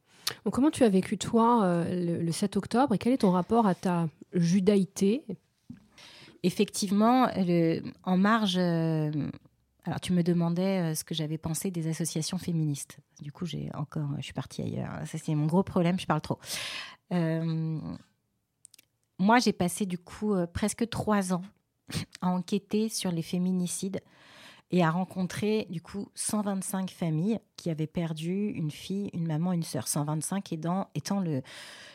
comment 0.50 0.70
tu 0.70 0.84
as 0.84 0.88
vécu, 0.88 1.18
toi, 1.18 1.64
euh, 1.64 2.22
le, 2.22 2.32
7 2.32 2.56
octobre 2.56 2.94
et 2.94 2.98
quel 2.98 3.12
est 3.12 3.18
ton 3.18 3.30
rapport 3.30 3.66
à 3.66 3.74
ta 3.74 4.08
judaïté? 4.32 5.24
Effectivement, 6.42 7.28
en 8.04 8.16
marge. 8.16 8.56
Euh, 8.58 9.10
alors, 9.84 10.00
tu 10.00 10.12
me 10.12 10.22
demandais 10.22 10.80
euh, 10.80 10.94
ce 10.94 11.04
que 11.04 11.14
j'avais 11.14 11.36
pensé 11.36 11.70
des 11.70 11.88
associations 11.88 12.38
féministes. 12.38 12.98
Du 13.20 13.32
coup, 13.32 13.44
j'ai 13.44 13.70
encore, 13.74 14.08
je 14.16 14.22
suis 14.22 14.32
partie 14.32 14.62
ailleurs. 14.62 14.90
Ça, 15.06 15.18
c'est 15.18 15.34
mon 15.34 15.46
gros 15.46 15.62
problème, 15.62 15.98
je 15.98 16.06
parle 16.06 16.20
trop. 16.20 16.38
moi, 19.18 19.38
j'ai 19.38 19.52
passé 19.52 19.86
du 19.86 19.98
coup 19.98 20.34
presque 20.52 20.88
trois 20.88 21.32
ans 21.32 21.42
à 22.20 22.28
enquêter 22.28 22.88
sur 22.88 23.10
les 23.10 23.22
féminicides 23.22 24.00
et 24.74 24.82
a 24.82 24.90
rencontré 24.90 25.68
du 25.70 25.80
coup 25.80 26.08
125 26.16 26.90
familles 26.90 27.38
qui 27.56 27.70
avaient 27.70 27.86
perdu 27.86 28.48
une 28.48 28.72
fille, 28.72 29.08
une 29.14 29.24
maman, 29.24 29.52
une 29.52 29.62
sœur. 29.62 29.86
125 29.86 30.52
étant, 30.52 30.88
étant 30.96 31.20
le, 31.20 31.42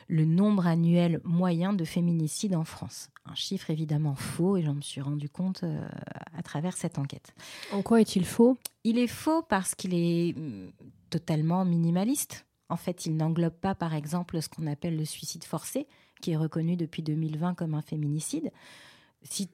le 0.08 0.24
nombre 0.24 0.66
annuel 0.66 1.20
moyen 1.26 1.74
de 1.74 1.84
féminicides 1.84 2.56
en 2.56 2.64
France. 2.64 3.10
Un 3.26 3.36
chiffre 3.36 3.70
évidemment 3.70 4.16
faux 4.16 4.56
et 4.56 4.62
j'en 4.62 4.76
me 4.76 4.82
suis 4.82 5.02
rendu 5.02 5.28
compte 5.28 5.64
euh, 5.64 5.90
à 6.34 6.42
travers 6.42 6.78
cette 6.78 6.98
enquête. 6.98 7.34
En 7.74 7.82
quoi 7.82 8.00
est-il 8.00 8.24
faux? 8.24 8.58
Il 8.86 8.98
est 8.98 9.08
faux 9.08 9.42
parce 9.42 9.76
qu'il 9.76 9.94
est 9.94 10.34
mm, 10.38 10.72
totalement 11.10 11.66
minimaliste. 11.66 12.46
En 12.70 12.78
fait, 12.78 13.06
il 13.06 13.18
n'englobe 13.18 13.60
pas, 13.60 13.76
par 13.76 13.94
exemple, 13.94 14.42
ce 14.42 14.48
qu'on 14.48 14.68
appelle 14.68 14.96
le 14.96 15.04
suicide 15.04 15.44
forcé, 15.44 15.86
qui 16.22 16.32
est 16.32 16.38
reconnu 16.38 16.78
depuis 16.78 17.04
2020 17.04 17.56
comme 17.56 17.74
un 17.74 17.82
féminicide. 17.82 18.54
Si 19.24 19.50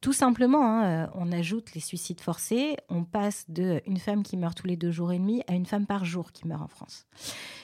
Tout 0.00 0.14
simplement, 0.14 0.64
hein, 0.64 0.84
euh, 0.84 1.06
on 1.14 1.30
ajoute 1.30 1.74
les 1.74 1.80
suicides 1.80 2.22
forcés, 2.22 2.76
on 2.88 3.04
passe 3.04 3.44
de 3.50 3.82
une 3.86 3.98
femme 3.98 4.22
qui 4.22 4.38
meurt 4.38 4.56
tous 4.56 4.66
les 4.66 4.76
deux 4.76 4.90
jours 4.90 5.12
et 5.12 5.18
demi 5.18 5.42
à 5.46 5.52
une 5.52 5.66
femme 5.66 5.86
par 5.86 6.06
jour 6.06 6.32
qui 6.32 6.48
meurt 6.48 6.62
en 6.62 6.68
France. 6.68 7.06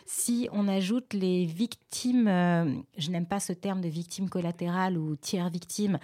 Si 0.04 0.46
on 0.52 0.68
ajoute 0.68 1.14
les 1.14 1.46
victimes, 1.46 2.28
euh, 2.28 2.74
je 2.98 3.10
n'aime 3.10 3.26
pas 3.26 3.40
ce 3.40 3.54
terme 3.54 3.80
de 3.80 3.88
victime 3.88 4.28
collatérale 4.28 4.98
ou 4.98 5.16
tiers 5.16 5.48
victime, 5.48 5.98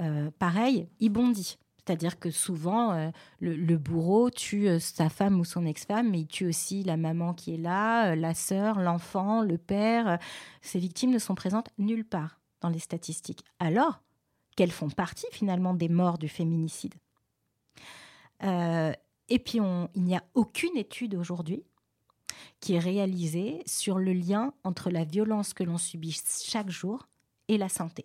euh, 0.00 0.30
pareil, 0.38 0.88
il 1.00 1.08
bondit. 1.08 1.58
C'est-à-dire 1.84 2.20
que 2.20 2.30
souvent, 2.30 3.10
le, 3.40 3.76
bourreau 3.76 4.30
tue 4.30 4.68
sa 4.78 5.08
femme 5.08 5.40
ou 5.40 5.44
son 5.44 5.66
ex-femme, 5.66 6.12
mais 6.12 6.20
il 6.20 6.26
tue 6.28 6.46
aussi 6.46 6.84
la 6.84 6.96
maman 6.96 7.34
qui 7.34 7.54
est 7.54 7.58
là, 7.58 8.14
la 8.14 8.34
sœur, 8.34 8.78
l'enfant, 8.78 9.42
le 9.42 9.58
père. 9.58 10.20
Ces 10.60 10.78
victimes 10.78 11.10
ne 11.10 11.18
sont 11.18 11.34
présentes 11.34 11.70
nulle 11.78 12.04
part 12.04 12.38
dans 12.60 12.68
les 12.68 12.78
statistiques. 12.78 13.44
Alors, 13.58 14.00
qu'elles 14.56 14.72
font 14.72 14.90
partie 14.90 15.26
finalement 15.32 15.74
des 15.74 15.88
morts 15.88 16.18
du 16.18 16.28
féminicide. 16.28 16.94
Euh, 18.42 18.92
et 19.28 19.38
puis, 19.38 19.60
il 19.94 20.02
n'y 20.02 20.16
a 20.16 20.24
aucune 20.34 20.76
étude 20.76 21.14
aujourd'hui 21.14 21.64
qui 22.60 22.74
est 22.74 22.80
réalisée 22.80 23.62
sur 23.66 23.98
le 23.98 24.12
lien 24.12 24.52
entre 24.64 24.90
la 24.90 25.04
violence 25.04 25.54
que 25.54 25.64
l'on 25.64 25.78
subit 25.78 26.20
chaque 26.44 26.70
jour 26.70 27.08
et 27.48 27.58
la 27.58 27.68
santé. 27.68 28.04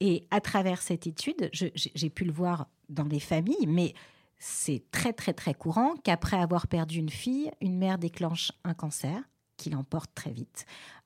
Et 0.00 0.26
à 0.30 0.40
travers 0.40 0.80
cette 0.80 1.06
étude, 1.06 1.50
j'ai 1.52 2.10
pu 2.10 2.24
le 2.24 2.32
voir 2.32 2.68
dans 2.88 3.04
les 3.04 3.20
familles, 3.20 3.66
mais 3.66 3.94
c'est 4.38 4.84
très 4.92 5.12
très 5.12 5.34
très 5.34 5.54
courant 5.54 5.94
qu'après 6.04 6.36
avoir 6.36 6.68
perdu 6.68 6.98
une 6.98 7.10
fille, 7.10 7.50
une 7.60 7.76
mère 7.76 7.98
déclenche 7.98 8.52
un 8.64 8.74
cancer 8.74 9.20
qui 9.58 9.68
l'emporte 9.68 10.10
très 10.14 10.30
vite. 10.30 10.64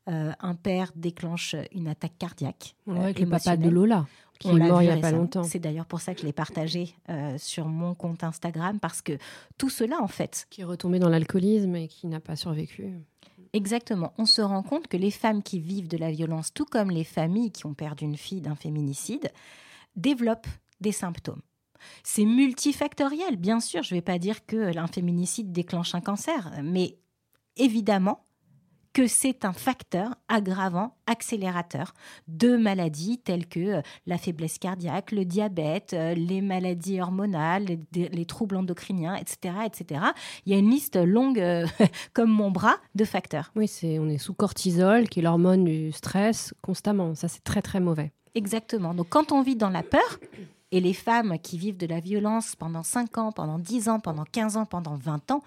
Euh, 0.08 0.32
un 0.40 0.54
père 0.54 0.92
déclenche 0.94 1.56
une 1.72 1.88
attaque 1.88 2.18
cardiaque. 2.18 2.76
avec 2.88 3.18
le 3.18 3.28
papa 3.28 3.56
de 3.56 3.68
Lola 3.68 4.06
qui 4.42 4.48
est 4.48 4.68
mort 4.68 4.82
il 4.82 4.86
n'y 4.86 4.92
a 4.92 4.96
pas 4.96 5.12
longtemps. 5.12 5.44
C'est 5.44 5.58
d'ailleurs 5.58 5.86
pour 5.86 6.00
ça 6.00 6.14
que 6.14 6.20
je 6.20 6.26
l'ai 6.26 6.32
partagé 6.32 6.94
euh, 7.08 7.36
sur 7.38 7.66
mon 7.66 7.94
compte 7.94 8.24
Instagram, 8.24 8.80
parce 8.80 9.00
que 9.00 9.16
tout 9.56 9.70
cela, 9.70 10.02
en 10.02 10.08
fait... 10.08 10.46
Qui 10.50 10.62
est 10.62 10.64
retombé 10.64 10.98
dans 10.98 11.08
l'alcoolisme 11.08 11.76
et 11.76 11.88
qui 11.88 12.06
n'a 12.06 12.20
pas 12.20 12.36
survécu. 12.36 12.92
Exactement. 13.52 14.12
On 14.18 14.26
se 14.26 14.42
rend 14.42 14.62
compte 14.62 14.88
que 14.88 14.96
les 14.96 15.10
femmes 15.10 15.42
qui 15.42 15.60
vivent 15.60 15.88
de 15.88 15.96
la 15.96 16.10
violence, 16.10 16.52
tout 16.52 16.64
comme 16.64 16.90
les 16.90 17.04
familles 17.04 17.52
qui 17.52 17.66
ont 17.66 17.74
perdu 17.74 18.04
une 18.04 18.16
fille 18.16 18.40
d'un 18.40 18.54
féminicide, 18.54 19.30
développent 19.94 20.48
des 20.80 20.92
symptômes. 20.92 21.42
C'est 22.02 22.24
multifactoriel, 22.24 23.36
bien 23.36 23.60
sûr. 23.60 23.82
Je 23.82 23.94
ne 23.94 23.98
vais 23.98 24.02
pas 24.02 24.18
dire 24.18 24.46
que 24.46 24.76
un 24.76 24.86
féminicide 24.86 25.52
déclenche 25.52 25.94
un 25.94 26.00
cancer, 26.00 26.50
mais 26.62 26.96
évidemment, 27.56 28.24
que 28.92 29.06
c'est 29.06 29.44
un 29.44 29.52
facteur 29.52 30.14
aggravant, 30.28 30.94
accélérateur 31.06 31.94
de 32.28 32.56
maladies 32.56 33.18
telles 33.18 33.46
que 33.46 33.60
euh, 33.60 33.82
la 34.06 34.18
faiblesse 34.18 34.58
cardiaque, 34.58 35.12
le 35.12 35.24
diabète, 35.24 35.92
euh, 35.94 36.14
les 36.14 36.40
maladies 36.40 37.00
hormonales, 37.00 37.64
les, 37.92 38.26
troubles 38.26 38.56
endocriniens, 38.56 39.16
etc., 39.16 39.54
etc. 39.66 40.00
Il 40.46 40.52
y 40.52 40.54
a 40.54 40.58
une 40.58 40.70
liste 40.70 40.96
longue 40.96 41.40
euh, 41.40 41.66
comme 42.12 42.30
mon 42.30 42.50
bras 42.50 42.76
de 42.94 43.04
facteurs. 43.04 43.50
Oui, 43.56 43.68
c'est 43.68 43.98
on 43.98 44.08
est 44.08 44.18
sous 44.18 44.34
cortisol, 44.34 45.08
qui 45.08 45.20
est 45.20 45.22
l'hormone 45.22 45.64
du 45.64 45.92
stress, 45.92 46.54
constamment. 46.62 47.14
Ça, 47.14 47.28
c'est 47.28 47.44
très 47.44 47.62
très 47.62 47.80
mauvais. 47.80 48.12
Exactement. 48.34 48.94
Donc 48.94 49.08
quand 49.10 49.32
on 49.32 49.42
vit 49.42 49.56
dans 49.56 49.70
la 49.70 49.82
peur, 49.82 50.18
et 50.72 50.80
les 50.80 50.94
femmes 50.94 51.38
qui 51.38 51.58
vivent 51.58 51.76
de 51.76 51.86
la 51.86 52.00
violence 52.00 52.56
pendant 52.56 52.82
5 52.82 53.18
ans, 53.18 53.30
pendant 53.30 53.58
10 53.58 53.90
ans, 53.90 54.00
pendant 54.00 54.24
15 54.24 54.56
ans, 54.56 54.64
pendant 54.64 54.96
20 54.96 55.30
ans, 55.30 55.42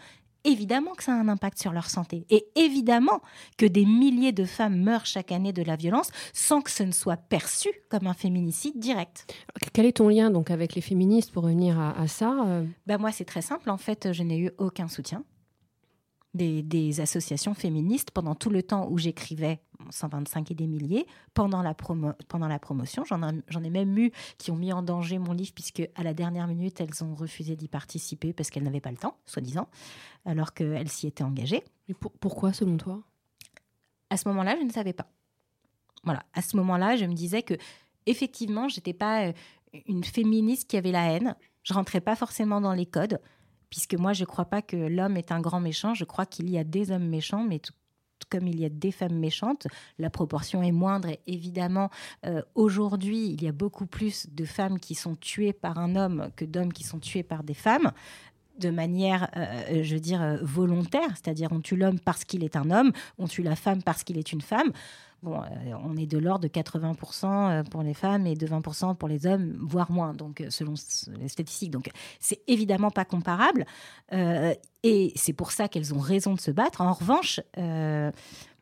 évidemment 0.46 0.92
que 0.94 1.04
ça 1.04 1.14
a 1.14 1.16
un 1.16 1.28
impact 1.28 1.60
sur 1.60 1.74
leur 1.74 1.90
santé. 1.90 2.26
Et 2.30 2.48
évidemment 2.56 3.22
que 3.58 3.66
des 3.66 3.86
milliers 3.86 4.32
de 4.32 4.46
femmes 4.46 4.78
meurent 4.82 5.06
chaque 5.06 5.32
année 5.32 5.54
de 5.54 5.64
la 5.64 5.76
violence 5.76 6.10
sans 6.34 6.62
que 6.62 6.72
ce 6.72 6.84
ne 6.84 6.92
soit 6.92 7.18
perçu 7.18 7.70
comme 7.90 8.08
un 8.08 8.14
féminicide 8.14 8.80
direct. 8.80 9.34
Quel 9.74 9.86
est 9.86 9.98
ton 9.98 10.08
lien 10.08 10.32
donc 10.32 10.52
avec 10.52 10.76
les 10.76 10.82
féministes 10.82 11.32
pour 11.32 11.44
revenir 11.44 11.80
à, 11.80 12.08
ça 12.08 12.64
ben 12.88 12.98
Moi, 12.98 13.12
c'est 13.12 13.26
très 13.26 13.42
simple. 13.42 13.70
En 13.70 13.78
fait, 13.78 14.14
je 14.14 14.24
n'ai 14.24 14.38
eu 14.38 14.52
aucun 14.58 14.88
soutien 14.88 15.24
des, 16.36 17.00
associations 17.00 17.54
féministes 17.54 18.12
pendant 18.12 18.36
tout 18.36 18.50
le 18.50 18.62
temps 18.62 18.88
où 18.90 18.98
j'écrivais 18.98 19.60
125 19.90 20.52
et 20.52 20.54
des 20.54 20.68
milliers, 20.68 21.06
pendant 21.34 21.62
la, 21.62 21.74
pendant 21.74 22.48
la 22.48 22.60
promotion. 22.60 23.04
J'en 23.06 23.64
ai 23.64 23.70
même 23.70 23.98
eu 23.98 24.12
qui 24.38 24.52
ont 24.52 24.56
mis 24.56 24.74
en 24.74 24.82
danger 24.82 25.18
mon 25.18 25.34
livre, 25.34 25.54
puisque 25.54 25.88
à 25.96 26.04
la 26.04 26.14
dernière 26.14 26.48
minute, 26.48 26.80
elles 26.82 27.04
ont 27.04 27.16
refusé 27.16 27.56
d'y 27.56 27.68
participer 27.68 28.34
parce 28.34 28.50
qu'elles 28.50 28.64
n'avaient 28.64 28.82
pas 28.82 28.92
le 28.92 28.98
temps, 28.98 29.18
soi-disant, 29.26 29.68
alors 30.26 30.54
qu'elles 30.54 30.90
s'y 30.90 31.08
étaient 31.08 31.24
engagées. 31.24 31.64
Pourquoi, 32.20 32.54
selon 32.54 32.78
toi? 32.78 33.02
À 34.10 34.18
ce 34.18 34.28
moment-là, 34.30 34.56
je 34.60 34.64
ne 34.64 34.72
savais 34.72 34.94
pas. 34.94 35.08
Voilà, 36.04 36.24
à 36.34 36.42
ce 36.42 36.56
moment-là, 36.58 36.96
je 36.96 37.06
me 37.06 37.14
disais 37.14 37.42
que 37.42 37.56
effectivement, 38.06 38.68
j'étais 38.68 38.94
pas 38.94 39.28
euh, 39.28 39.34
une 39.88 40.04
féministe 40.04 40.70
qui 40.70 40.78
avait 40.78 40.92
la 40.92 41.12
haine. 41.12 41.36
Je 41.64 41.74
rentrais 41.74 42.02
pas 42.02 42.16
forcément 42.16 42.62
dans 42.62 42.74
les 42.74 42.86
codes 42.86 43.20
puisque 43.76 43.96
moi, 43.96 44.14
je 44.14 44.22
ne 44.22 44.26
crois 44.26 44.46
pas 44.46 44.62
que 44.62 44.78
l'homme 44.78 45.18
est 45.18 45.34
un 45.34 45.42
grand 45.42 45.60
méchant. 45.60 45.94
Je 45.94 46.06
crois 46.06 46.26
qu'il 46.26 46.50
y 46.50 46.58
a 46.58 46.64
des 46.64 46.92
hommes 46.92 47.10
méchants, 47.10 47.44
mais 47.44 47.60
tout, 47.60 47.74
comme 48.30 48.48
il 48.48 48.58
y 48.58 48.64
a 48.64 48.70
des 48.70 48.94
femmes 48.94 49.20
méchantes, 49.20 49.68
la 50.00 50.10
proportion 50.10 50.64
est 50.64 50.72
moindre. 50.72 51.10
Et 51.10 51.20
évidemment, 51.28 51.90
euh, 52.26 52.42
aujourd'hui, 52.56 53.32
il 53.32 53.44
y 53.44 53.50
a 53.50 53.52
beaucoup 53.52 53.86
plus 53.86 54.28
de 54.32 54.46
femmes 54.46 54.80
qui 54.80 54.96
sont 54.96 55.18
tuées 55.18 55.52
par 55.52 55.78
un 55.78 55.98
homme 55.98 56.30
que 56.38 56.46
d'hommes 56.46 56.72
qui 56.72 56.86
sont 56.86 57.00
tués 57.00 57.24
par 57.24 57.44
des 57.44 57.54
femmes 57.54 57.92
de 58.60 58.70
manière, 58.70 59.30
euh, 59.36 59.84
je 59.84 59.96
veux 59.96 60.00
dire, 60.00 60.22
euh, 60.22 60.38
volontaire, 60.42 61.10
c'est-à-dire 61.10 61.50
on 61.52 61.60
tue 61.60 61.76
l'homme 61.76 62.00
parce 62.00 62.24
qu'il 62.24 62.46
est 62.46 62.56
un 62.56 62.72
homme, 62.72 62.94
on 63.18 63.28
tue 63.28 63.44
la 63.44 63.58
femme 63.58 63.84
parce 63.84 64.06
qu'il 64.06 64.18
est 64.18 64.32
une 64.32 64.40
femme. 64.40 64.72
Bon, 65.26 65.42
euh, 65.42 65.74
on 65.84 65.98
est 65.98 66.06
de 66.06 66.18
l'ordre 66.18 66.44
de 66.44 66.48
80% 66.48 67.68
pour 67.70 67.84
les 67.84 67.94
femmes 67.94 68.26
et 68.26 68.36
de 68.36 68.48
20% 68.48 68.96
pour 68.96 69.10
les 69.10 69.28
hommes, 69.28 69.54
voire 69.60 69.92
moins, 69.92 70.14
donc 70.14 70.44
selon 70.50 70.76
les 71.20 71.28
statistiques. 71.28 71.72
Donc, 71.72 71.90
c'est 72.20 72.40
évidemment 72.48 72.92
pas 72.92 73.06
comparable, 73.06 73.66
et 74.12 75.12
c'est 75.16 75.34
pour 75.34 75.52
ça 75.52 75.68
qu'elles 75.68 75.94
ont 75.94 76.00
raison 76.00 76.34
de 76.34 76.40
se 76.40 76.52
battre. 76.52 76.82
En 76.82 76.94
revanche, 76.94 77.42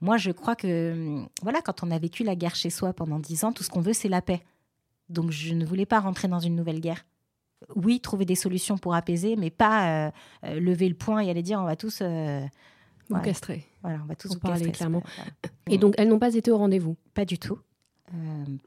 moi, 0.02 0.18
je 0.18 0.32
crois 0.32 0.56
que, 0.56 1.24
voilà, 1.42 1.62
quand 1.62 1.84
on 1.84 1.92
a 1.92 2.00
vécu 2.00 2.24
la 2.24 2.36
guerre 2.36 2.56
chez 2.56 2.70
soi 2.70 2.94
pendant 2.94 3.20
10 3.20 3.44
ans, 3.44 3.52
tout 3.52 3.64
ce 3.64 3.70
qu'on 3.70 3.82
veut, 3.82 3.94
c'est 3.94 4.10
la 4.10 4.22
paix. 4.22 4.42
Donc, 5.10 5.32
je 5.32 5.54
ne 5.54 5.66
voulais 5.66 5.86
pas 5.86 6.00
rentrer 6.00 6.28
dans 6.28 6.40
une 6.40 6.56
nouvelle 6.56 6.80
guerre 6.80 7.04
oui, 7.76 8.00
trouver 8.00 8.26
des 8.26 8.36
solutions 8.36 8.78
pour 8.78 8.96
apaiser, 8.96 9.36
mais 9.36 9.50
pas 9.50 10.08
euh, 10.08 10.12
euh, 10.46 10.60
lever 10.60 10.90
le 10.90 10.96
poing 10.96 11.20
et 11.20 11.30
aller 11.30 11.44
dire 11.44 11.60
on 11.60 11.66
va 11.66 11.76
tous 11.76 12.00
euh, 12.02 12.42
vous 13.10 13.20
castrer. 13.22 13.66
Voilà, 13.84 14.00
on 14.02 14.06
va 14.08 14.16
tous 14.16 14.30
vous 14.30 14.40
parler 14.40 14.72
clairement. 14.72 15.04
Et 15.70 15.78
donc, 15.78 15.94
elles 15.98 16.08
n'ont 16.08 16.20
pas 16.20 16.34
été 16.34 16.50
au 16.50 16.58
rendez-vous 16.58 16.96
Pas 17.14 17.26
du 17.26 17.38
tout. 17.38 17.60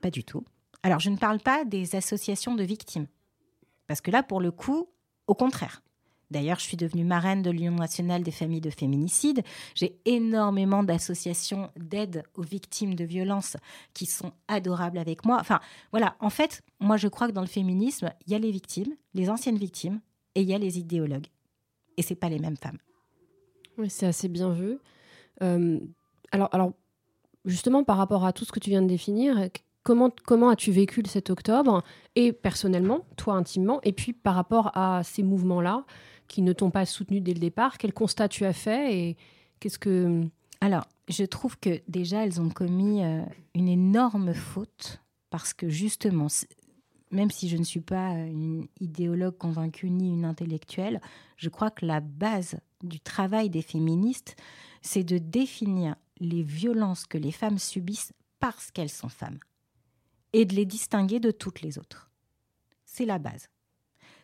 pas 0.00 0.10
du 0.10 0.22
tout. 0.22 0.44
Alors, 0.82 1.00
je 1.00 1.10
ne 1.10 1.16
parle 1.16 1.40
pas 1.40 1.64
des 1.64 1.96
associations 1.96 2.54
de 2.54 2.62
victimes. 2.62 3.06
Parce 3.86 4.00
que 4.00 4.10
là, 4.10 4.22
pour 4.22 4.40
le 4.40 4.50
coup, 4.50 4.88
au 5.26 5.34
contraire. 5.34 5.82
D'ailleurs, 6.30 6.58
je 6.58 6.64
suis 6.64 6.76
devenue 6.76 7.04
marraine 7.04 7.42
de 7.42 7.50
l'Union 7.50 7.72
nationale 7.72 8.22
des 8.22 8.32
familles 8.32 8.60
de 8.60 8.70
féminicide. 8.70 9.42
J'ai 9.74 9.98
énormément 10.04 10.82
d'associations 10.82 11.70
d'aide 11.76 12.24
aux 12.34 12.42
victimes 12.42 12.94
de 12.94 13.04
violences 13.04 13.56
qui 13.94 14.06
sont 14.06 14.32
adorables 14.48 14.98
avec 14.98 15.24
moi. 15.24 15.38
Enfin, 15.40 15.60
voilà, 15.92 16.16
en 16.18 16.30
fait, 16.30 16.62
moi 16.80 16.96
je 16.96 17.06
crois 17.06 17.28
que 17.28 17.32
dans 17.32 17.42
le 17.42 17.46
féminisme, 17.46 18.10
il 18.26 18.32
y 18.32 18.34
a 18.34 18.40
les 18.40 18.50
victimes, 18.50 18.92
les 19.14 19.30
anciennes 19.30 19.58
victimes, 19.58 20.00
et 20.34 20.42
il 20.42 20.48
y 20.48 20.54
a 20.54 20.58
les 20.58 20.78
idéologues. 20.78 21.28
Et 21.96 22.02
c'est 22.02 22.16
pas 22.16 22.28
les 22.28 22.40
mêmes 22.40 22.56
femmes. 22.56 22.78
Oui, 23.78 23.88
c'est 23.88 24.06
assez 24.06 24.28
bien 24.28 24.52
vu. 24.52 24.78
Euh, 25.42 25.78
alors, 26.32 26.72
justement, 27.44 27.84
par 27.84 27.96
rapport 27.96 28.24
à 28.24 28.32
tout 28.32 28.44
ce 28.44 28.52
que 28.52 28.60
tu 28.60 28.70
viens 28.70 28.82
de 28.82 28.88
définir, 28.88 29.48
comment, 29.82 30.10
comment 30.24 30.48
as-tu 30.48 30.72
vécu 30.72 31.02
le 31.02 31.08
7 31.08 31.30
octobre 31.30 31.82
Et 32.14 32.32
personnellement, 32.32 33.06
toi 33.16 33.34
intimement, 33.34 33.80
et 33.82 33.92
puis 33.92 34.12
par 34.12 34.34
rapport 34.34 34.76
à 34.76 35.02
ces 35.04 35.22
mouvements-là, 35.22 35.84
qui 36.28 36.42
ne 36.42 36.52
t'ont 36.52 36.70
pas 36.70 36.86
soutenu 36.86 37.20
dès 37.20 37.34
le 37.34 37.40
départ. 37.40 37.78
Quel 37.78 37.92
constat 37.92 38.28
tu 38.28 38.44
as 38.44 38.52
fait 38.52 38.98
et 38.98 39.16
qu'est-ce 39.60 39.78
que... 39.78 40.24
Alors, 40.60 40.86
je 41.08 41.24
trouve 41.24 41.58
que 41.58 41.80
déjà, 41.88 42.24
elles 42.24 42.40
ont 42.40 42.48
commis 42.48 43.04
euh, 43.04 43.22
une 43.54 43.68
énorme 43.68 44.34
faute 44.34 45.00
parce 45.30 45.52
que 45.52 45.68
justement, 45.68 46.26
même 47.10 47.30
si 47.30 47.48
je 47.48 47.56
ne 47.56 47.64
suis 47.64 47.80
pas 47.80 48.10
une 48.10 48.66
idéologue 48.80 49.36
convaincue 49.36 49.90
ni 49.90 50.12
une 50.12 50.24
intellectuelle, 50.24 51.00
je 51.36 51.48
crois 51.48 51.70
que 51.70 51.86
la 51.86 52.00
base 52.00 52.56
du 52.86 53.00
travail 53.00 53.50
des 53.50 53.62
féministes, 53.62 54.36
c'est 54.82 55.04
de 55.04 55.18
définir 55.18 55.96
les 56.18 56.42
violences 56.42 57.06
que 57.06 57.18
les 57.18 57.32
femmes 57.32 57.58
subissent 57.58 58.12
parce 58.38 58.70
qu'elles 58.70 58.90
sont 58.90 59.08
femmes 59.08 59.38
et 60.32 60.44
de 60.44 60.54
les 60.54 60.66
distinguer 60.66 61.20
de 61.20 61.30
toutes 61.30 61.62
les 61.62 61.78
autres. 61.78 62.10
C'est 62.84 63.06
la 63.06 63.18
base. 63.18 63.48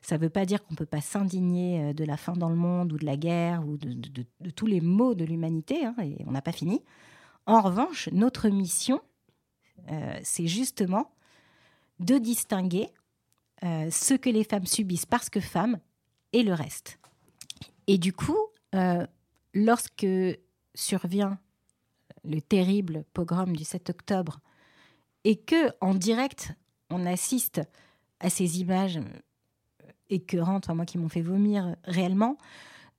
Ça 0.03 0.17
ne 0.17 0.23
veut 0.23 0.31
pas 0.31 0.45
dire 0.45 0.63
qu'on 0.65 0.75
ne 0.75 0.77
peut 0.77 0.85
pas 0.85 1.01
s'indigner 1.01 1.81
euh, 1.81 1.93
de 1.93 2.05
la 2.05 2.17
faim 2.17 2.35
dans 2.35 2.49
le 2.49 2.57
monde 2.57 2.93
ou 2.93 2.99
de 2.99 3.07
la 3.07 3.17
guerre 3.17 3.67
ou 3.67 3.77
de, 3.77 4.51
tous 4.51 4.67
les 4.67 4.81
maux 4.81 5.15
de 5.15 5.25
l'humanité, 5.25 5.85
hein, 5.85 5.95
et 6.03 6.17
on 6.27 6.33
n'a 6.33 6.43
pas 6.43 6.53
fini. 6.53 6.83
En 7.47 7.61
revanche, 7.61 8.09
notre 8.13 8.49
mission, 8.49 9.01
euh, 9.91 10.19
c'est 10.23 10.49
justement 10.49 11.13
de 12.01 12.19
distinguer 12.19 12.89
euh, 13.65 13.91
ce 13.91 14.15
que 14.15 14.29
les 14.29 14.45
femmes 14.45 14.67
subissent 14.67 15.07
parce 15.07 15.31
que 15.31 15.41
femmes 15.41 15.79
et 16.33 16.43
le 16.43 16.53
reste. 16.53 16.99
Et 17.87 17.97
du 17.97 18.13
coup, 18.13 18.39
lorsque 19.55 20.07
survient 20.75 21.39
le 22.25 22.41
terrible 22.41 23.05
pogrom 23.13 23.55
du 23.55 23.65
7 23.65 23.91
octobre 23.91 24.41
et 25.25 25.37
que 25.37 25.71
en 25.81 25.95
direct 25.95 26.53
on 26.91 27.07
assiste 27.07 27.61
à 28.21 28.31
ces 28.31 28.61
images 28.61 29.01
écœurantes, 30.09 30.65
enfin 30.67 30.75
moi 30.75 30.87
qui 30.87 30.99
m'ont 30.99 31.09
fait 31.09 31.23
vomir 31.23 31.77
réellement, 31.85 32.39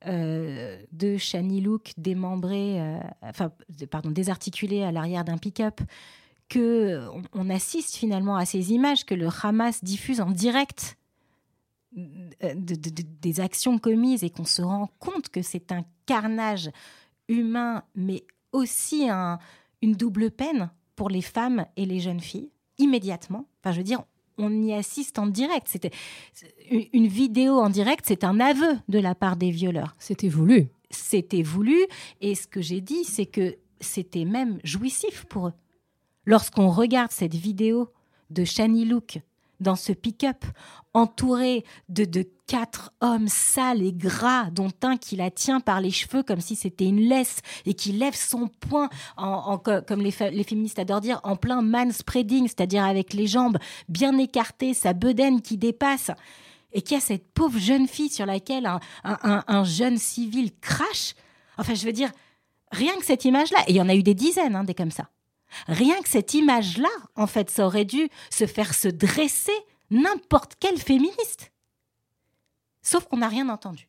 euh, 0.06 0.82
de 0.92 1.16
Shani 1.16 1.62
Look 1.62 1.92
démembré, 1.96 2.80
euh, 2.80 2.98
enfin, 3.22 3.50
pardon, 3.90 4.10
désarticulé 4.10 4.82
à 4.82 4.92
l'arrière 4.92 5.24
d'un 5.24 5.38
pick-up, 5.38 5.80
que 6.50 7.08
on, 7.32 7.48
assiste 7.48 7.96
finalement 7.96 8.36
à 8.36 8.44
ces 8.44 8.72
images 8.72 9.06
que 9.06 9.14
le 9.14 9.28
Hamas 9.42 9.82
diffuse 9.82 10.20
en 10.20 10.30
direct 10.30 10.98
des 11.94 13.40
actions 13.40 13.78
commises 13.78 14.24
et 14.24 14.30
qu'on 14.30 14.44
se 14.44 14.62
rend 14.62 14.90
compte 14.98 15.28
que 15.28 15.42
c'est 15.42 15.72
un 15.72 15.84
carnage 16.06 16.70
humain, 17.28 17.84
mais 17.94 18.24
aussi 18.52 19.08
une 19.82 19.94
double 19.94 20.30
peine 20.30 20.70
pour 20.96 21.08
les 21.08 21.22
femmes 21.22 21.66
et 21.76 21.86
les 21.86 22.00
jeunes 22.00 22.20
filles, 22.20 22.50
immédiatement. 22.78 23.46
Enfin, 23.60 23.72
je 23.72 23.78
veux 23.78 23.84
dire, 23.84 24.02
on 24.38 24.62
y 24.62 24.72
assiste 24.72 25.18
en 25.18 25.26
direct. 25.26 25.68
C'était 25.68 25.92
une 26.92 27.06
vidéo 27.06 27.58
en 27.58 27.70
direct, 27.70 28.04
c'est 28.06 28.24
un 28.24 28.40
aveu 28.40 28.78
de 28.88 28.98
la 28.98 29.14
part 29.14 29.36
des 29.36 29.50
violeurs. 29.50 29.94
C'était 29.98 30.28
voulu. 30.28 30.68
C'était 30.90 31.42
voulu. 31.42 31.78
Et 32.20 32.34
ce 32.34 32.46
que 32.46 32.60
j'ai 32.60 32.80
dit, 32.80 33.04
c'est 33.04 33.26
que 33.26 33.56
c'était 33.80 34.24
même 34.24 34.58
jouissif 34.64 35.24
pour 35.26 35.48
eux. 35.48 35.52
Lorsqu'on 36.26 36.70
regarde 36.70 37.10
cette 37.10 37.34
vidéo 37.34 37.90
de 38.30 38.44
Shani 38.44 38.84
Look 38.84 39.20
dans 39.64 39.74
ce 39.74 39.92
pick-up, 39.92 40.44
entouré 40.92 41.64
de, 41.88 42.04
de 42.04 42.24
quatre 42.46 42.92
hommes 43.00 43.26
sales 43.26 43.82
et 43.82 43.92
gras, 43.92 44.50
dont 44.50 44.70
un 44.82 44.96
qui 44.96 45.16
la 45.16 45.30
tient 45.30 45.58
par 45.58 45.80
les 45.80 45.90
cheveux 45.90 46.22
comme 46.22 46.40
si 46.40 46.54
c'était 46.54 46.86
une 46.86 47.00
laisse 47.00 47.40
et 47.66 47.74
qui 47.74 47.90
lève 47.90 48.14
son 48.14 48.46
poing, 48.46 48.88
en, 49.16 49.58
comme 49.58 50.00
les, 50.00 50.14
les, 50.30 50.44
féministes 50.44 50.78
adorent 50.78 51.00
dire, 51.00 51.20
en 51.24 51.34
plein 51.34 51.62
man 51.62 51.90
spreading, 51.90 52.46
c'est-à-dire 52.46 52.84
avec 52.84 53.12
les 53.12 53.26
jambes 53.26 53.58
bien 53.88 54.16
écartées, 54.18 54.74
sa 54.74 54.92
bedaine 54.92 55.42
qui 55.42 55.56
dépasse, 55.56 56.12
et 56.72 56.82
qui 56.82 56.94
a 56.94 57.00
cette 57.00 57.32
pauvre 57.32 57.58
jeune 57.58 57.88
fille 57.88 58.10
sur 58.10 58.26
laquelle 58.26 58.66
un, 58.66 58.80
un, 59.46 59.64
jeune 59.64 59.96
civil 59.96 60.50
crache. 60.60 61.14
Enfin, 61.56 61.74
je 61.74 61.86
veux 61.86 61.92
dire, 61.92 62.10
rien 62.72 62.94
que 62.96 63.04
cette 63.04 63.24
image-là, 63.24 63.60
et 63.66 63.70
il 63.70 63.76
y 63.76 63.80
en 63.80 63.88
a 63.88 63.94
eu 63.94 64.02
des 64.02 64.14
dizaines, 64.14 64.56
hein, 64.56 64.64
des 64.64 64.74
comme 64.74 64.90
ça. 64.90 65.08
Rien 65.66 66.00
que 66.02 66.08
cette 66.08 66.34
image-là, 66.34 66.88
en 67.16 67.26
fait, 67.26 67.50
ça 67.50 67.66
aurait 67.66 67.84
dû 67.84 68.08
se 68.30 68.46
faire 68.46 68.74
se 68.74 68.88
dresser 68.88 69.52
n'importe 69.90 70.54
quel 70.58 70.78
féministe. 70.78 71.52
Sauf 72.82 73.06
qu'on 73.06 73.18
n'a 73.18 73.28
rien 73.28 73.48
entendu. 73.48 73.88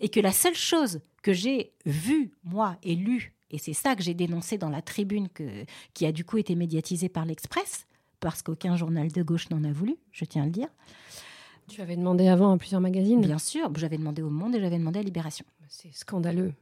Et 0.00 0.08
que 0.08 0.20
la 0.20 0.32
seule 0.32 0.54
chose 0.54 1.00
que 1.22 1.32
j'ai 1.32 1.72
vue, 1.84 2.32
moi, 2.42 2.76
et 2.82 2.94
lue, 2.94 3.34
et 3.50 3.58
c'est 3.58 3.72
ça 3.72 3.94
que 3.94 4.02
j'ai 4.02 4.14
dénoncé 4.14 4.58
dans 4.58 4.70
la 4.70 4.82
tribune 4.82 5.28
que, 5.28 5.64
qui 5.92 6.06
a 6.06 6.12
du 6.12 6.24
coup 6.24 6.38
été 6.38 6.54
médiatisée 6.54 7.08
par 7.08 7.24
l'Express, 7.24 7.86
parce 8.20 8.42
qu'aucun 8.42 8.76
journal 8.76 9.12
de 9.12 9.22
gauche 9.22 9.50
n'en 9.50 9.62
a 9.64 9.72
voulu, 9.72 9.96
je 10.12 10.24
tiens 10.24 10.42
à 10.42 10.46
le 10.46 10.52
dire. 10.52 10.68
Tu 11.68 11.80
avais 11.80 11.96
demandé 11.96 12.28
avant 12.28 12.52
à 12.52 12.58
plusieurs 12.58 12.80
magazines? 12.80 13.20
Bien 13.20 13.38
sûr, 13.38 13.70
j'avais 13.76 13.98
demandé 13.98 14.22
au 14.22 14.30
Monde 14.30 14.54
et 14.54 14.60
j'avais 14.60 14.78
demandé 14.78 14.98
à 14.98 15.02
Libération. 15.02 15.44
C'est 15.68 15.94
scandaleux. 15.94 16.52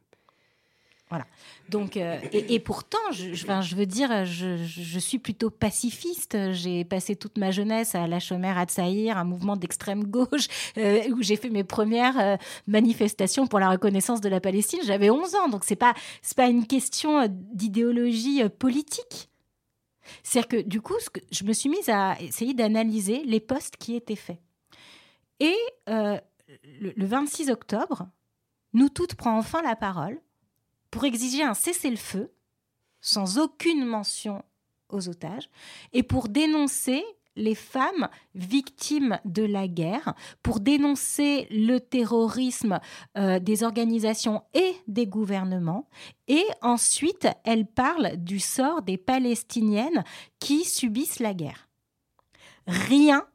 Voilà. 1.12 1.26
Donc, 1.68 1.98
euh, 1.98 2.18
et, 2.32 2.58
pourtant, 2.58 2.96
je, 3.10 3.74
veux 3.76 3.84
dire, 3.84 4.24
je, 4.24 4.98
suis 4.98 5.18
plutôt 5.18 5.50
pacifiste. 5.50 6.38
J'ai 6.52 6.86
passé 6.86 7.16
toute 7.16 7.36
ma 7.36 7.50
jeunesse 7.50 7.94
à 7.94 8.06
la 8.06 8.18
Chomère 8.18 8.56
à 8.56 8.64
Tsaïr, 8.64 9.18
un 9.18 9.24
mouvement 9.24 9.58
d'extrême 9.58 10.04
gauche, 10.04 10.48
euh, 10.78 11.02
où 11.10 11.22
j'ai 11.22 11.36
fait 11.36 11.50
mes 11.50 11.64
premières 11.64 12.18
euh, 12.18 12.36
manifestations 12.66 13.46
pour 13.46 13.58
la 13.58 13.68
reconnaissance 13.68 14.22
de 14.22 14.30
la 14.30 14.40
Palestine. 14.40 14.78
J'avais 14.86 15.10
11 15.10 15.34
ans, 15.34 15.48
donc 15.50 15.64
c'est 15.64 15.76
pas 15.76 15.92
pas 16.34 16.46
une 16.46 16.66
question 16.66 17.26
d'idéologie 17.28 18.48
politique. 18.58 19.28
C'est-à-dire 20.22 20.48
que 20.48 20.66
du 20.66 20.80
coup, 20.80 20.96
je 21.30 21.44
me 21.44 21.52
suis 21.52 21.68
mise 21.68 21.90
à 21.90 22.16
essayer 22.22 22.54
d'analyser 22.54 23.22
les 23.26 23.40
postes 23.40 23.76
qui 23.76 23.96
étaient 23.96 24.16
faits. 24.16 24.40
Et 25.40 25.56
le, 25.86 26.22
le 26.96 27.04
26 27.04 27.50
octobre, 27.50 28.08
nous 28.72 28.88
toutes 28.88 29.14
prend 29.14 29.36
enfin 29.36 29.60
la 29.60 29.76
parole 29.76 30.18
pour 30.92 31.04
exiger 31.04 31.42
un 31.42 31.54
cessez-le-feu 31.54 32.32
sans 33.00 33.38
aucune 33.38 33.84
mention 33.84 34.44
aux 34.88 35.08
otages 35.08 35.50
et 35.92 36.04
pour 36.04 36.28
dénoncer 36.28 37.02
les 37.34 37.54
femmes 37.54 38.08
victimes 38.34 39.18
de 39.24 39.42
la 39.42 39.66
guerre, 39.66 40.14
pour 40.42 40.60
dénoncer 40.60 41.48
le 41.50 41.78
terrorisme 41.78 42.78
euh, 43.16 43.38
des 43.38 43.62
organisations 43.64 44.42
et 44.52 44.76
des 44.86 45.06
gouvernements. 45.06 45.88
Et 46.28 46.44
ensuite, 46.60 47.26
elle 47.44 47.66
parle 47.66 48.18
du 48.18 48.38
sort 48.38 48.82
des 48.82 48.98
Palestiniennes 48.98 50.04
qui 50.40 50.66
subissent 50.66 51.20
la 51.20 51.32
guerre. 51.32 51.70
Rien 52.66 53.26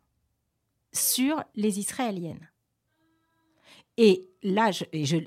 sur 0.93 1.43
les 1.55 1.79
Israéliennes. 1.79 2.51
Et 3.97 4.29
là, 4.43 4.71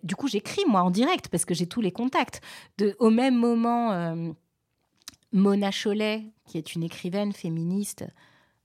du 0.02 0.16
coup, 0.16 0.28
j'écris 0.28 0.64
moi 0.66 0.82
en 0.82 0.90
direct 0.90 1.28
parce 1.28 1.44
que 1.44 1.54
j'ai 1.54 1.66
tous 1.66 1.80
les 1.80 1.92
contacts. 1.92 2.40
Au 2.98 3.10
même 3.10 3.36
moment, 3.36 3.92
euh, 3.92 4.32
Mona 5.32 5.70
Cholet, 5.70 6.24
qui 6.46 6.58
est 6.58 6.74
une 6.74 6.84
écrivaine 6.84 7.32
féministe, 7.32 8.04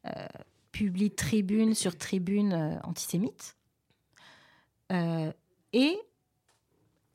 euh, 0.06 0.28
publie 0.72 1.12
tribune 1.12 1.74
sur 1.74 1.98
tribune 1.98 2.54
euh, 2.54 2.80
antisémite. 2.84 3.58
et 4.92 5.98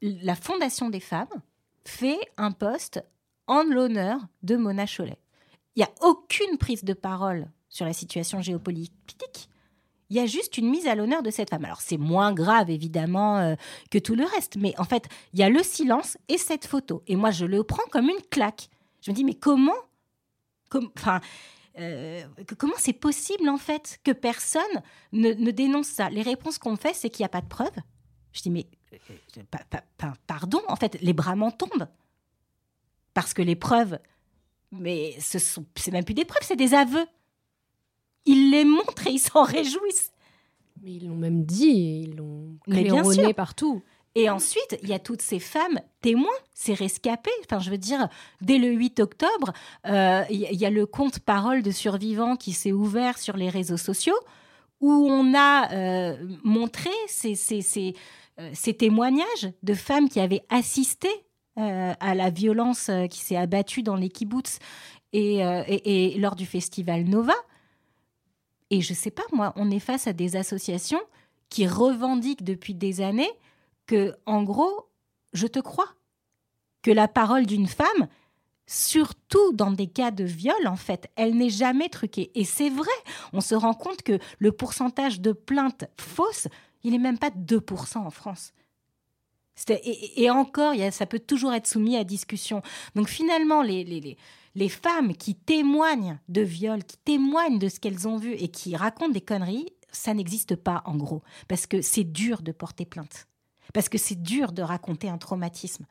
la 0.03 0.35
Fondation 0.35 0.91
des 0.91 1.01
femmes 1.01 1.29
fait 1.85 2.19
un 2.37 2.51
poste 2.53 3.05
en 3.47 3.63
l'honneur 3.63 4.21
de 4.43 4.57
Mona 4.57 4.87
Cholet. 4.87 5.19
Il 5.77 5.81
n'y 5.81 5.85
a 5.85 5.91
aucune 6.01 6.59
prise 6.59 6.85
de 6.85 6.95
parole 6.95 7.49
sur 7.69 7.87
la 7.87 7.93
situation 7.93 8.41
géopolitique 8.41 9.50
il 10.11 10.17
y 10.17 10.21
a 10.21 10.27
juste 10.27 10.59
une 10.59 10.69
mise 10.69 10.87
à 10.87 10.95
l'honneur 10.95 11.23
de 11.23 11.31
cette 11.31 11.51
femme. 11.51 11.65
Alors 11.65 11.81
c'est 11.81 11.97
moins 11.97 12.33
grave 12.33 12.69
évidemment 12.69 13.39
euh, 13.39 13.55
que 13.91 13.99
tout 13.99 14.17
le 14.17 14.25
reste, 14.25 14.57
mais 14.57 14.75
en 14.79 14.85
fait 14.85 15.09
il 15.33 15.39
y 15.39 15.43
a 15.43 15.49
le 15.49 15.63
silence 15.63 16.19
et 16.29 16.37
cette 16.37 16.67
photo. 16.67 17.03
Et 17.07 17.17
moi 17.17 17.31
je 17.31 17.47
le 17.47 17.63
prends 17.63 17.89
comme 17.91 18.09
une 18.09 18.23
claque. 18.31 18.69
Je 19.01 19.11
me 19.11 19.17
dis 19.17 19.25
mais 19.25 19.35
comment, 19.35 19.73
enfin. 20.99 21.21
Euh, 21.79 22.25
comment 22.59 22.75
c'est 22.77 22.93
possible 22.93 23.49
en 23.49 23.57
fait 23.57 24.01
que 24.03 24.11
personne 24.11 24.63
ne, 25.13 25.33
dénonce 25.53 25.87
ça? 25.87 26.11
Les 26.11 26.21
réponses 26.21 26.59
qu'on 26.59 26.77
fait, 26.77 26.93
c'est 26.93 27.09
qu'il 27.09 27.23
n'y 27.23 27.27
a 27.27 27.31
pas 27.31 27.41
de 27.41 27.47
preuves. 27.47 27.69
Je 28.33 28.43
dis 28.43 28.51
mais 28.51 28.67
euh, 28.93 29.43
pardon, 30.27 30.61
en 30.67 30.77
fait, 30.77 31.01
les 31.01 31.13
bras 31.13 31.37
m'en 31.37 31.53
tombent 31.53 31.87
parce 33.15 33.35
que 33.35 33.41
les 33.41 33.55
preuves, 33.55 33.99
mais 34.73 35.17
ce 35.21 35.39
sont, 35.39 35.65
c'est 35.77 35.93
même 35.93 36.05
plus 36.05 36.15
des 36.15 36.25
preuves, 36.25 36.43
c'est 36.43 36.57
des 36.57 36.75
aveux 36.75 37.07
ils 38.27 38.51
les 38.51 38.65
montrent 38.65 39.07
et 39.07 39.13
ils 39.13 39.19
s'en 39.19 39.43
réjouissent. 39.43 40.13
Mais 40.83 40.93
ils 40.93 41.09
l'ont 41.09 41.17
même 41.17 41.45
dit, 41.45 42.05
ils 42.07 42.17
l'ont 42.17 42.57
claironné 42.65 43.35
partout. 43.35 43.83
Et 44.17 44.29
ensuite, 44.29 44.77
il 44.83 44.89
y 44.89 44.93
a 44.93 44.99
toutes 44.99 45.23
ces 45.23 45.39
femmes 45.39 45.79
témoins, 46.01 46.29
ces 46.53 46.75
rescapés. 46.75 47.31
Enfin, 47.45 47.61
je 47.61 47.71
veux 47.71 47.79
dire, 47.79 48.09
dès 48.41 48.59
le 48.59 48.69
8 48.69 48.99
octobre, 49.01 49.53
euh, 49.87 50.25
il 50.31 50.41
y 50.41 50.67
a 50.67 50.71
le 50.71 50.85
compte 50.85 51.21
Parole 51.21 51.63
de 51.63 51.71
survivants 51.71 52.35
qui 52.35 52.53
s'est 52.53 52.73
ouvert 52.73 53.19
sur 53.19 53.37
les 53.37 53.49
réseaux 53.49 53.77
sociaux, 53.77 54.19
où 54.81 54.91
on 54.91 55.33
a 55.35 55.73
euh, 55.73 56.17
montré 56.43 56.91
ces, 57.07 57.37
ces, 57.37 57.95
euh, 58.41 58.51
ces, 58.53 58.75
témoignages 58.75 59.53
de 59.63 59.75
femmes 59.75 60.09
qui 60.09 60.19
avaient 60.19 60.43
assisté 60.49 61.09
à 61.57 62.15
la 62.15 62.31
violence 62.31 62.91
qui 63.11 63.19
s'est 63.19 63.37
abattue 63.37 63.83
dans 63.83 63.97
les 63.97 64.09
kibbutz 64.09 64.61
et, 65.13 65.41
et, 65.41 66.15
et, 66.15 66.19
lors 66.19 66.35
du 66.35 66.47
festival 66.47 67.05
Nova. 67.05 67.35
Et 68.71 68.81
je 68.81 68.95
sais 68.95 69.11
pas, 69.11 69.25
moi, 69.33 69.53
on 69.57 69.71
est 69.71 69.81
face 69.81 70.07
à 70.07 70.13
des 70.13 70.37
associations 70.37 71.01
qui 71.49 71.67
revendiquent 71.67 72.45
depuis 72.45 72.75
des 72.75 73.01
années 73.01 73.31
que, 73.87 74.15
en 74.27 74.43
gros, 74.45 74.89
je 75.33 75.47
te 75.47 75.59
crois. 75.59 75.89
Que 76.83 76.91
la 76.91 77.09
parole 77.09 77.45
d'une 77.45 77.67
femme, 77.67 78.09
surtout 78.67 79.53
dans 79.53 79.73
des 79.73 79.89
cas 79.89 80.13
de 80.13 80.25
viol, 80.25 80.67
en 80.67 80.77
fait, 80.77 81.11
elle 81.17 81.37
n'est 81.37 81.51
jamais 81.51 81.89
truquée. 81.89 82.31
Et 82.35 82.45
c'est 82.45 82.71
vrai, 82.71 82.89
on 83.33 83.41
se 83.41 83.55
rend 83.55 83.75
compte 83.75 84.03
que 84.03 84.19
le 84.39 84.53
pourcentage 84.53 85.21
de 85.21 85.33
plaintes 85.33 85.85
fausses, 85.99 86.49
il 86.85 86.93
n'est 86.93 86.99
même 86.99 87.19
pas 87.19 87.31
de 87.31 87.59
2% 87.59 87.99
en 87.99 88.11
France. 88.11 88.53
Et, 89.69 90.31
encore, 90.31 90.73
ça 90.91 91.05
peut 91.05 91.19
toujours 91.19 91.53
être 91.53 91.67
soumis 91.67 91.97
à 91.97 92.05
discussion. 92.05 92.63
Donc 92.95 93.09
finalement, 93.09 93.63
les 93.63 94.17
femmes 94.69 95.15
qui 95.15 95.35
témoignent 95.35 96.19
de 96.29 96.43
viol, 96.43 96.85
qui 96.85 96.97
témoignent 96.99 97.59
de 97.59 97.69
ce 97.69 97.81
qu'elles 97.81 98.09
ont 98.09 98.17
vu 98.17 98.33
et 98.33 98.49
qui 98.49 98.77
racontent 98.77 99.13
des 99.13 99.21
conneries, 99.21 99.73
ça 99.93 100.15
n'existe 100.15 100.57
pas 100.57 100.83
en 100.87 100.97
gros. 100.97 101.23
Parce 101.49 101.67
que 101.67 101.83
c'est 101.83 102.05
dur 102.05 102.43
de 102.43 102.53
porter 102.53 102.85
plainte. 102.85 103.27
Parce 103.73 103.89
que 103.89 103.99
c'est 103.99 104.21
dur 104.21 104.53
de 104.53 104.63
raconter 104.63 105.09
un 105.09 105.19
traumatisme. 105.19 105.87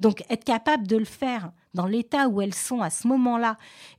Donc 0.00 0.22
être 0.30 0.44
capable 0.44 0.86
de 0.86 0.96
le 0.96 1.04
faire 1.04 1.50
dans 1.74 1.86
l'état 1.86 2.28
où 2.28 2.40
elles 2.40 2.54
sont 2.54 2.80
à 2.80 2.90
ce 2.90 3.08
moment-là 3.08 3.56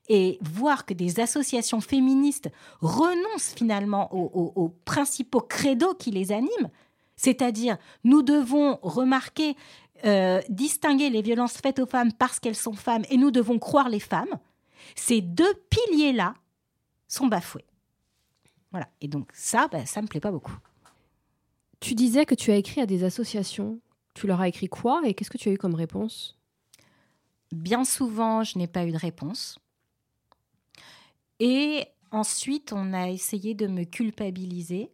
et 0.08 0.40
voir 0.42 0.86
que 0.86 0.94
des 0.94 1.20
associations 1.20 1.82
féministes 1.82 2.50
renoncent 2.80 3.54
finalement 3.56 4.14
aux, 4.14 4.54
aux 4.56 4.70
principaux 4.86 5.42
credos 5.42 5.94
qui 5.96 6.12
les 6.12 6.32
animent, 6.32 6.70
c'est-à-dire 7.20 7.78
nous 8.06 8.22
devons 8.22 8.80
remarquer 8.82 9.58
euh, 10.06 10.42
distinguer 10.48 11.10
les 11.10 11.22
violences 11.22 11.58
faites 11.58 11.80
aux 11.80 11.86
femmes 11.86 12.14
parce 12.14 12.40
qu'elles 12.40 12.56
sont 12.56 12.72
femmes 12.74 13.04
et 13.10 13.18
nous 13.18 13.30
devons 13.30 13.60
croire 13.60 13.90
les 13.90 14.00
femmes, 14.00 14.40
ces 14.96 15.20
deux 15.20 15.54
piliers-là 15.70 16.34
sont 17.10 17.28
bafoués. 17.28 17.66
Voilà. 18.72 18.88
Et 19.02 19.10
donc 19.10 19.30
ça, 19.34 19.68
bah, 19.68 19.86
ça 19.86 20.02
me 20.02 20.08
plaît 20.08 20.22
pas 20.22 20.32
beaucoup. 20.32 20.58
Tu 21.82 21.94
disais 21.94 22.26
que 22.26 22.36
tu 22.36 22.52
as 22.52 22.56
écrit 22.56 22.80
à 22.80 22.86
des 22.86 23.04
associations. 23.04 23.82
Tu 24.14 24.26
leur 24.26 24.40
as 24.40 24.48
écrit 24.48 24.70
quoi 24.70 25.02
et 25.04 25.14
qu'est-ce 25.14 25.30
que 25.30 25.38
tu 25.38 25.50
as 25.50 25.52
eu 25.52 25.58
comme 25.58 25.76
réponse? 25.76 26.38
Bien 27.52 27.84
souvent, 27.84 28.44
je 28.44 28.58
n'ai 28.58 28.68
pas 28.68 28.86
eu 28.86 28.92
de 28.92 28.98
réponse. 28.98 29.60
Et 31.42 31.86
ensuite, 32.12 32.72
on 32.72 32.94
a 32.94 33.10
essayé 33.10 33.56
de 33.56 33.68
me 33.68 33.84
culpabiliser 33.84 34.90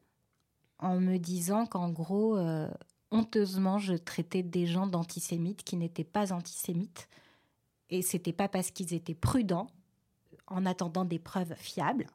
en 0.85 0.99
me 0.99 1.17
disant 1.17 1.65
qu'en 1.65 1.89
gros, 1.89 2.37
euh, 2.37 2.69
honteusement, 3.11 3.79
je 3.79 3.95
traitais 3.95 4.43
des 4.43 4.67
gens 4.67 4.85
d'antisémites 4.85 5.63
qui 5.63 5.77
n'étaient 5.77 6.03
pas 6.03 6.31
antisémites. 6.31 7.09
Et 7.89 8.01
c'était 8.01 8.33
pas 8.33 8.47
parce 8.47 8.71
qu'ils 8.71 8.93
étaient 8.93 9.15
prudents, 9.15 9.67
en 10.47 10.65
attendant 10.65 11.05
des 11.05 11.17
preuves 11.17 11.55
fiables, 11.55 12.05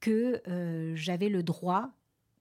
que 0.00 0.42
euh, 0.48 0.96
j'avais 0.96 1.28
le 1.28 1.44
droit 1.44 1.90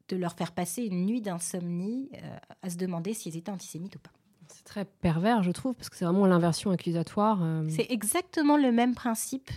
de 0.08 0.16
leur 0.16 0.34
faire 0.34 0.52
passer 0.52 0.84
une 0.84 1.06
nuit 1.06 1.22
d'insomnie 1.22 2.10
euh, 2.16 2.38
à 2.64 2.70
se 2.70 2.78
demander 2.78 3.14
s'ils 3.14 3.38
étaient 3.38 3.52
antisémites 3.52 3.98
ou 3.98 4.00
pas. 4.00 4.12
C'est 4.48 4.64
très 4.64 4.86
pervers, 4.86 5.44
je 5.44 5.52
trouve, 5.52 5.76
parce 5.76 5.90
que 5.90 5.98
c'est 5.98 6.06
vraiment 6.06 6.26
l'inversion 6.26 6.72
accusatoire. 6.72 7.44
C'est 7.70 7.92
exactement 7.92 8.56
le 8.56 8.72
même 8.72 8.96
principe 8.96 9.52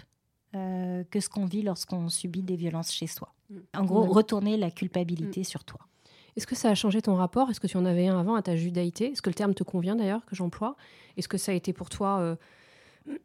que 0.52 1.20
ce 1.20 1.28
qu'on 1.28 1.44
vit 1.44 1.62
lorsqu'on 1.62 2.08
subit 2.08 2.42
des 2.42 2.56
violences 2.56 2.90
chez 2.92 3.06
soi. 3.06 3.32
Mm. 3.50 3.58
En 3.76 3.84
gros, 3.84 4.02
retourner 4.02 4.56
la 4.56 4.72
culpabilité 4.72 5.42
mm. 5.42 5.44
sur 5.44 5.62
toi. 5.62 5.78
Est-ce 6.36 6.46
que 6.46 6.54
ça 6.54 6.70
a 6.70 6.74
changé 6.74 7.02
ton 7.02 7.14
rapport? 7.14 7.50
Est-ce 7.50 7.60
que 7.60 7.66
tu 7.66 7.76
en 7.76 7.84
avais 7.84 8.08
un 8.08 8.18
avant 8.18 8.34
à 8.34 8.42
ta 8.42 8.56
judaïté? 8.56 9.12
Est-ce 9.12 9.22
que 9.22 9.30
le 9.30 9.34
terme 9.34 9.54
te 9.54 9.64
convient 9.64 9.96
d'ailleurs 9.96 10.24
que 10.24 10.34
j'emploie? 10.34 10.76
Est-ce 11.16 11.28
que 11.28 11.38
ça 11.38 11.52
a 11.52 11.54
été 11.54 11.72
pour 11.72 11.90
toi 11.90 12.20
euh, 12.20 12.36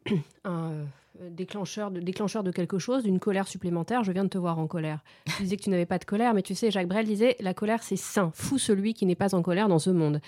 un 0.44 0.70
euh, 0.70 0.84
déclencheur, 1.30 1.90
de, 1.90 2.50
quelque 2.50 2.78
chose, 2.78 3.04
d'une 3.04 3.18
colère 3.18 3.48
supplémentaire? 3.48 4.04
Je 4.04 4.12
viens 4.12 4.24
de 4.24 4.28
te 4.28 4.38
voir 4.38 4.58
en 4.58 4.66
colère. 4.66 5.04
Tu 5.36 5.42
disais 5.42 5.56
que 5.56 5.62
tu 5.62 5.70
n'avais 5.70 5.86
pas 5.86 5.98
de 5.98 6.04
colère, 6.04 6.34
mais 6.34 6.42
tu 6.42 6.54
sais, 6.54 6.70
Jacques 6.70 6.88
Brel 6.88 7.06
disait 7.06 7.36
la 7.40 7.54
colère 7.54 7.82
c'est 7.82 7.96
sain. 7.96 8.30
Fou 8.34 8.58
celui 8.58 8.94
qui 8.94 9.06
n'est 9.06 9.14
pas 9.14 9.34
en 9.34 9.42
colère 9.42 9.68
dans 9.68 9.78
ce 9.78 9.90
monde. 9.90 10.20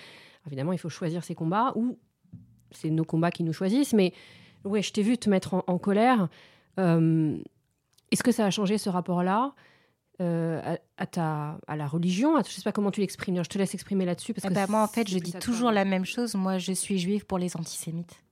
Évidemment, 0.46 0.72
il 0.72 0.78
faut 0.78 0.88
choisir 0.88 1.24
ses 1.24 1.34
combats 1.34 1.72
ou 1.74 1.98
c'est 2.70 2.90
nos 2.90 3.04
combats 3.04 3.30
qui 3.30 3.42
nous 3.42 3.52
choisissent, 3.52 3.92
mais 3.92 4.12
ouais, 4.64 4.82
je 4.82 4.92
t'ai 4.92 5.02
vu 5.02 5.18
te 5.18 5.28
mettre 5.28 5.62
en, 5.66 5.78
colère. 5.78 6.28
Euh, 6.78 7.36
est-ce 8.10 8.22
que 8.22 8.32
ça 8.32 8.46
a 8.46 8.50
changé 8.50 8.78
ce 8.78 8.88
rapport-là? 8.88 9.54
Euh, 10.20 10.76
à, 10.96 11.06
ta, 11.06 11.58
à 11.66 11.76
la 11.76 11.86
religion 11.86 12.32
Je 12.34 12.38
ne 12.38 12.44
sais 12.44 12.62
pas 12.62 12.72
comment 12.72 12.90
tu 12.90 13.00
l'exprimes. 13.00 13.42
Je 13.42 13.48
te 13.48 13.58
laisse 13.58 13.74
exprimer 13.74 14.04
là-dessus. 14.04 14.34
parce 14.34 14.44
eh 14.44 14.48
que 14.48 14.54
ben, 14.54 14.66
moi, 14.68 14.82
en 14.82 14.88
fait, 14.88 15.08
je 15.08 15.18
dis 15.18 15.32
toujours 15.32 15.70
la 15.70 15.84
même 15.84 16.04
chose. 16.04 16.34
Moi, 16.34 16.58
je 16.58 16.72
suis 16.72 16.98
juive 16.98 17.24
pour 17.24 17.38
les 17.38 17.56
antisémites. 17.56 18.22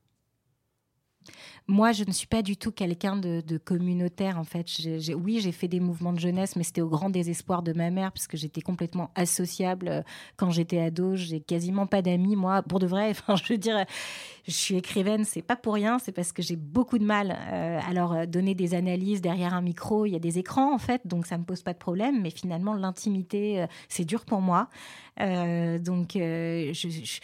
Moi, 1.68 1.90
je 1.90 2.04
ne 2.04 2.12
suis 2.12 2.28
pas 2.28 2.42
du 2.42 2.56
tout 2.56 2.70
quelqu'un 2.70 3.16
de, 3.16 3.58
communautaire, 3.58 4.38
en 4.38 4.44
fait. 4.44 4.66
oui, 5.16 5.40
j'ai 5.40 5.50
fait 5.50 5.66
des 5.66 5.80
mouvements 5.80 6.12
de 6.12 6.20
jeunesse, 6.20 6.54
mais 6.54 6.62
c'était 6.62 6.80
au 6.80 6.88
grand 6.88 7.10
désespoir 7.10 7.62
de 7.62 7.72
ma 7.72 7.90
mère, 7.90 8.12
parce 8.12 8.28
que 8.28 8.36
j'étais 8.36 8.60
complètement 8.60 9.10
associable 9.16 9.88
euh, 9.88 10.02
quand 10.36 10.50
j'étais 10.50 10.78
ado. 10.78 11.16
J'ai 11.16 11.40
quasiment 11.40 11.88
pas 11.88 12.02
d'amis, 12.02 12.36
moi, 12.36 12.62
pour 12.62 12.78
de 12.78 12.86
vrai. 12.86 13.10
Enfin, 13.16 13.34
je 13.34 13.52
veux 13.52 13.58
dire, 13.58 13.84
je 14.46 14.52
suis 14.52 14.76
écrivaine, 14.76 15.24
c'est 15.24 15.42
pas 15.42 15.56
pour 15.56 15.74
rien, 15.74 15.98
c'est 15.98 16.12
parce 16.12 16.32
que 16.32 16.40
j'ai 16.40 16.54
beaucoup 16.54 16.98
de 16.98 17.04
mal. 17.04 17.36
Euh, 17.50 17.80
alors, 17.88 18.12
euh, 18.12 18.26
donner 18.26 18.54
des 18.54 18.74
analyses 18.74 19.20
derrière 19.20 19.52
un 19.52 19.62
micro, 19.62 20.06
il 20.06 20.10
y 20.12 20.16
a 20.16 20.20
des 20.20 20.38
écrans, 20.38 20.72
en 20.72 20.78
fait, 20.78 21.04
donc 21.04 21.26
ça 21.26 21.36
me 21.36 21.44
pose 21.44 21.62
pas 21.62 21.72
de 21.72 21.78
problème, 21.78 22.20
mais 22.22 22.30
finalement, 22.30 22.74
l'intimité, 22.74 23.66
c'est 23.88 24.04
dur 24.04 24.24
pour 24.24 24.40
moi. 24.40 24.68
donc, 25.18 26.12
je 26.14 27.20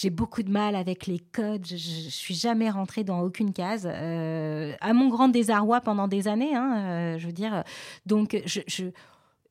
j'ai 0.00 0.10
beaucoup 0.10 0.44
de 0.44 0.50
mal 0.50 0.76
avec 0.76 1.08
les 1.08 1.18
codes. 1.18 1.66
Je, 1.66 1.74
ne 1.74 2.10
suis 2.10 2.34
jamais 2.34 2.70
rentrée 2.70 3.02
dans 3.02 3.20
aucune 3.20 3.52
case. 3.52 3.88
Euh, 3.90 4.72
à 4.80 4.92
mon 4.92 5.08
grand 5.08 5.26
désarroi 5.26 5.80
pendant 5.80 6.06
des 6.06 6.28
années, 6.28 6.54
hein, 6.54 6.76
euh, 6.76 7.18
je 7.18 7.26
veux 7.26 7.32
dire. 7.32 7.64
Donc, 8.06 8.40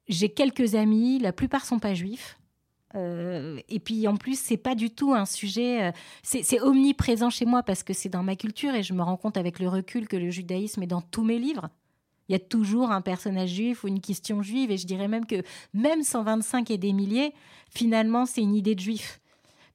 j'ai 0.08 0.30
quelques 0.30 0.76
amis. 0.76 1.20
La 1.20 1.34
plupart 1.34 1.66
sont 1.66 1.80
pas 1.80 1.94
juifs. 1.94 2.40
Euh, 2.96 3.60
et 3.68 3.82
puis 3.82 4.08
en 4.08 4.16
plus, 4.16 4.40
c'est 4.40 4.56
pas 4.56 4.74
du 4.74 4.90
tout 4.90 5.14
un 5.14 5.26
sujet. 5.26 5.92
c'est 6.24 6.62
omniprésent 6.62 7.30
chez 7.30 7.46
moi 7.46 7.62
parce 7.62 7.84
que 7.84 7.92
c'est 7.92 8.08
dans 8.08 8.24
ma 8.24 8.38
culture 8.38 8.74
et 8.74 8.84
je 8.84 8.94
me 8.94 9.04
rends 9.04 9.18
compte 9.18 9.36
avec 9.36 9.60
le 9.60 9.68
recul 9.68 10.08
que 10.08 10.16
le 10.16 10.30
judaïsme 10.30 10.82
est 10.82 10.88
dans 10.88 11.02
tous 11.02 11.26
mes 11.26 11.40
livres. 11.40 11.68
Il 12.30 12.32
y 12.32 12.36
a 12.36 12.40
toujours 12.40 12.92
un 12.92 13.02
personnage 13.02 13.50
juif 13.50 13.84
ou 13.84 13.90
une 13.90 14.00
question 14.00 14.42
juive 14.42 14.72
et 14.72 14.78
je 14.78 14.88
dirais 14.88 15.10
même 15.10 15.26
que 15.26 15.44
même 15.74 16.04
125 16.04 16.72
et 16.72 16.78
des 16.78 16.94
milliers, 16.94 17.34
finalement, 17.70 18.26
c'est 18.26 18.42
une 18.42 18.56
idée 18.56 18.76
de 18.76 18.80
juif 18.80 19.20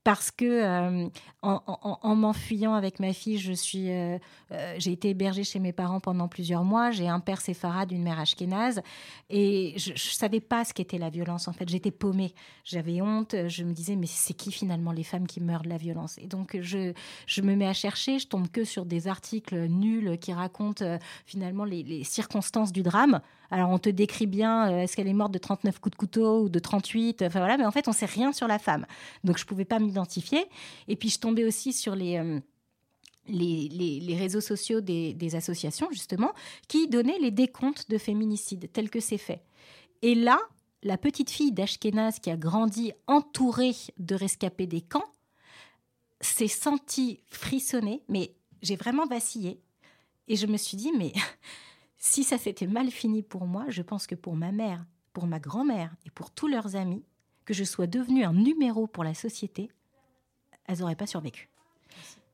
parce 0.05 0.31
que 0.31 0.45
euh, 0.45 1.09
en, 1.43 2.17
m'enfuyant 2.17 2.75
avec 2.75 2.99
ma 2.99 3.13
fille, 3.13 3.39
je 3.39 3.53
suis, 3.53 3.91
euh, 3.91 4.19
euh, 4.51 4.75
j'ai 4.79 4.93
été 4.93 5.11
hébergée 5.11 5.45
chez 5.45 5.61
mes 5.61 5.73
parents 5.73 6.01
pendant 6.01 6.29
plusieurs 6.29 6.65
mois. 6.65 6.91
J'ai 6.91 7.09
un 7.09 7.21
père 7.21 7.41
séfarade, 7.41 7.93
une 7.93 8.03
mère 8.03 8.19
ashkénaze, 8.19 8.83
et 9.31 9.75
je, 9.77 9.93
ne 9.93 9.97
savais 9.97 10.41
pas 10.41 10.65
ce 10.65 10.75
qu'était 10.75 10.99
la 10.99 11.09
violence. 11.09 11.47
En 11.47 11.53
fait, 11.53 11.69
j'étais 11.69 11.93
paumée, 11.93 12.35
j'avais 12.65 13.01
honte. 13.01 13.35
Je 13.47 13.63
me 13.63 13.73
disais, 13.73 13.95
mais 13.95 14.07
c'est 14.07 14.35
qui 14.35 14.51
finalement 14.51 14.93
les 14.93 15.05
femmes 15.05 15.27
qui 15.27 15.41
meurent 15.41 15.63
de 15.63 15.69
la 15.69 15.79
violence? 15.79 16.19
Et 16.19 16.27
donc 16.27 16.57
je, 16.61 16.93
je 17.27 17.43
me 17.43 17.55
mets 17.55 17.69
à 17.69 17.75
chercher. 17.75 18.19
Je 18.19 18.27
tombe 18.27 18.49
que 18.49 18.65
sur 18.65 18.85
des 18.85 19.07
articles 19.07 19.69
nuls 19.69 20.19
qui 20.19 20.33
racontent 20.33 20.85
finalement 21.27 21.65
les, 21.65 21.83
les 21.85 22.05
circonstances 22.05 22.73
du 22.73 22.83
drame. 22.83 23.21
Alors 23.53 23.69
on 23.69 23.79
te 23.79 23.91
décrit 23.91 24.27
bien, 24.27 24.73
euh, 24.73 24.79
est-ce 24.79 24.97
qu'elle 24.97 25.09
est 25.09 25.13
morte 25.13 25.31
de 25.31 25.39
39 25.39 25.79
coups 25.79 25.93
de 25.93 25.97
couteau 25.97 26.45
ou 26.45 26.49
de 26.49 26.59
38 26.59 27.21
Enfin 27.21 27.39
voilà, 27.39 27.59
mais 27.59 27.67
en 27.67 27.71
fait 27.71 27.87
on 27.87 27.93
sait 27.93 28.07
rien 28.07 28.33
sur 28.33 28.49
la 28.49 28.59
femme. 28.59 28.87
Donc 29.25 29.37
je 29.37 29.45
pouvais 29.45 29.67
pas 29.67 29.79
m'identifier. 29.79 30.47
Et 30.89 30.97
puis 30.97 31.11
je 31.11 31.21
tombais 31.21 31.45
aussi 31.45 31.73
sur 31.73 31.95
les... 31.95 32.17
Euh, 32.17 32.41
les, 33.29 33.69
les, 33.69 34.17
réseaux 34.17 34.41
sociaux 34.41 34.81
des, 34.81 35.15
des, 35.15 35.37
associations, 35.37 35.87
justement, 35.93 36.33
qui 36.67 36.89
donnaient 36.89 37.21
les 37.21 37.31
décomptes 37.31 37.89
de 37.89 37.97
féminicides, 37.97 38.69
tels 38.73 38.91
que 38.91 38.99
c'est 38.99 39.17
fait. 39.17 39.45
Et 40.03 40.17
là, 40.17 40.41
la 40.83 40.99
petite 40.99 41.31
fille 41.31 41.53
d'Ashkenaz 41.53 42.19
qui 42.21 42.31
a 42.31 42.37
grandi 42.37 42.91
entourée 43.07 43.77
de 44.01 44.17
rescapés 44.17 44.67
des 44.67 44.81
camps 44.81 45.09
s'est 46.21 46.49
sentie 46.49 47.21
frissonner, 47.29 48.03
mais 48.09 48.35
j'ai 48.61 48.75
vraiment 48.75 49.07
vacillé. 49.07 49.61
Et 50.27 50.35
je 50.35 50.49
me 50.49 50.57
suis 50.57 50.77
dit, 50.77 50.91
mais 50.99 51.13
si 52.05 52.25
ça 52.25 52.37
s'était 52.37 52.67
mal 52.67 52.91
fini 52.91 53.23
pour 53.23 53.47
moi, 53.47 53.65
je 53.69 53.81
pense 53.81 54.09
que 54.09 54.17
pour 54.17 54.35
ma 54.35 54.51
mère, 54.51 54.85
pour 55.13 55.29
ma 55.29 55.39
grand-mère 55.39 55.95
et 56.05 56.11
pour 56.11 56.33
tous 56.33 56.49
leurs 56.49 56.75
amis, 56.75 57.05
que 57.45 57.55
je 57.55 57.63
sois 57.63 57.87
devenue 57.87 58.25
un 58.25 58.33
numéro 58.33 58.89
pour 58.89 59.05
la 59.05 59.15
société, 59.15 59.71
elles 60.67 60.81
n'auraient 60.81 60.97
pas 60.97 61.07
survécu. 61.07 61.49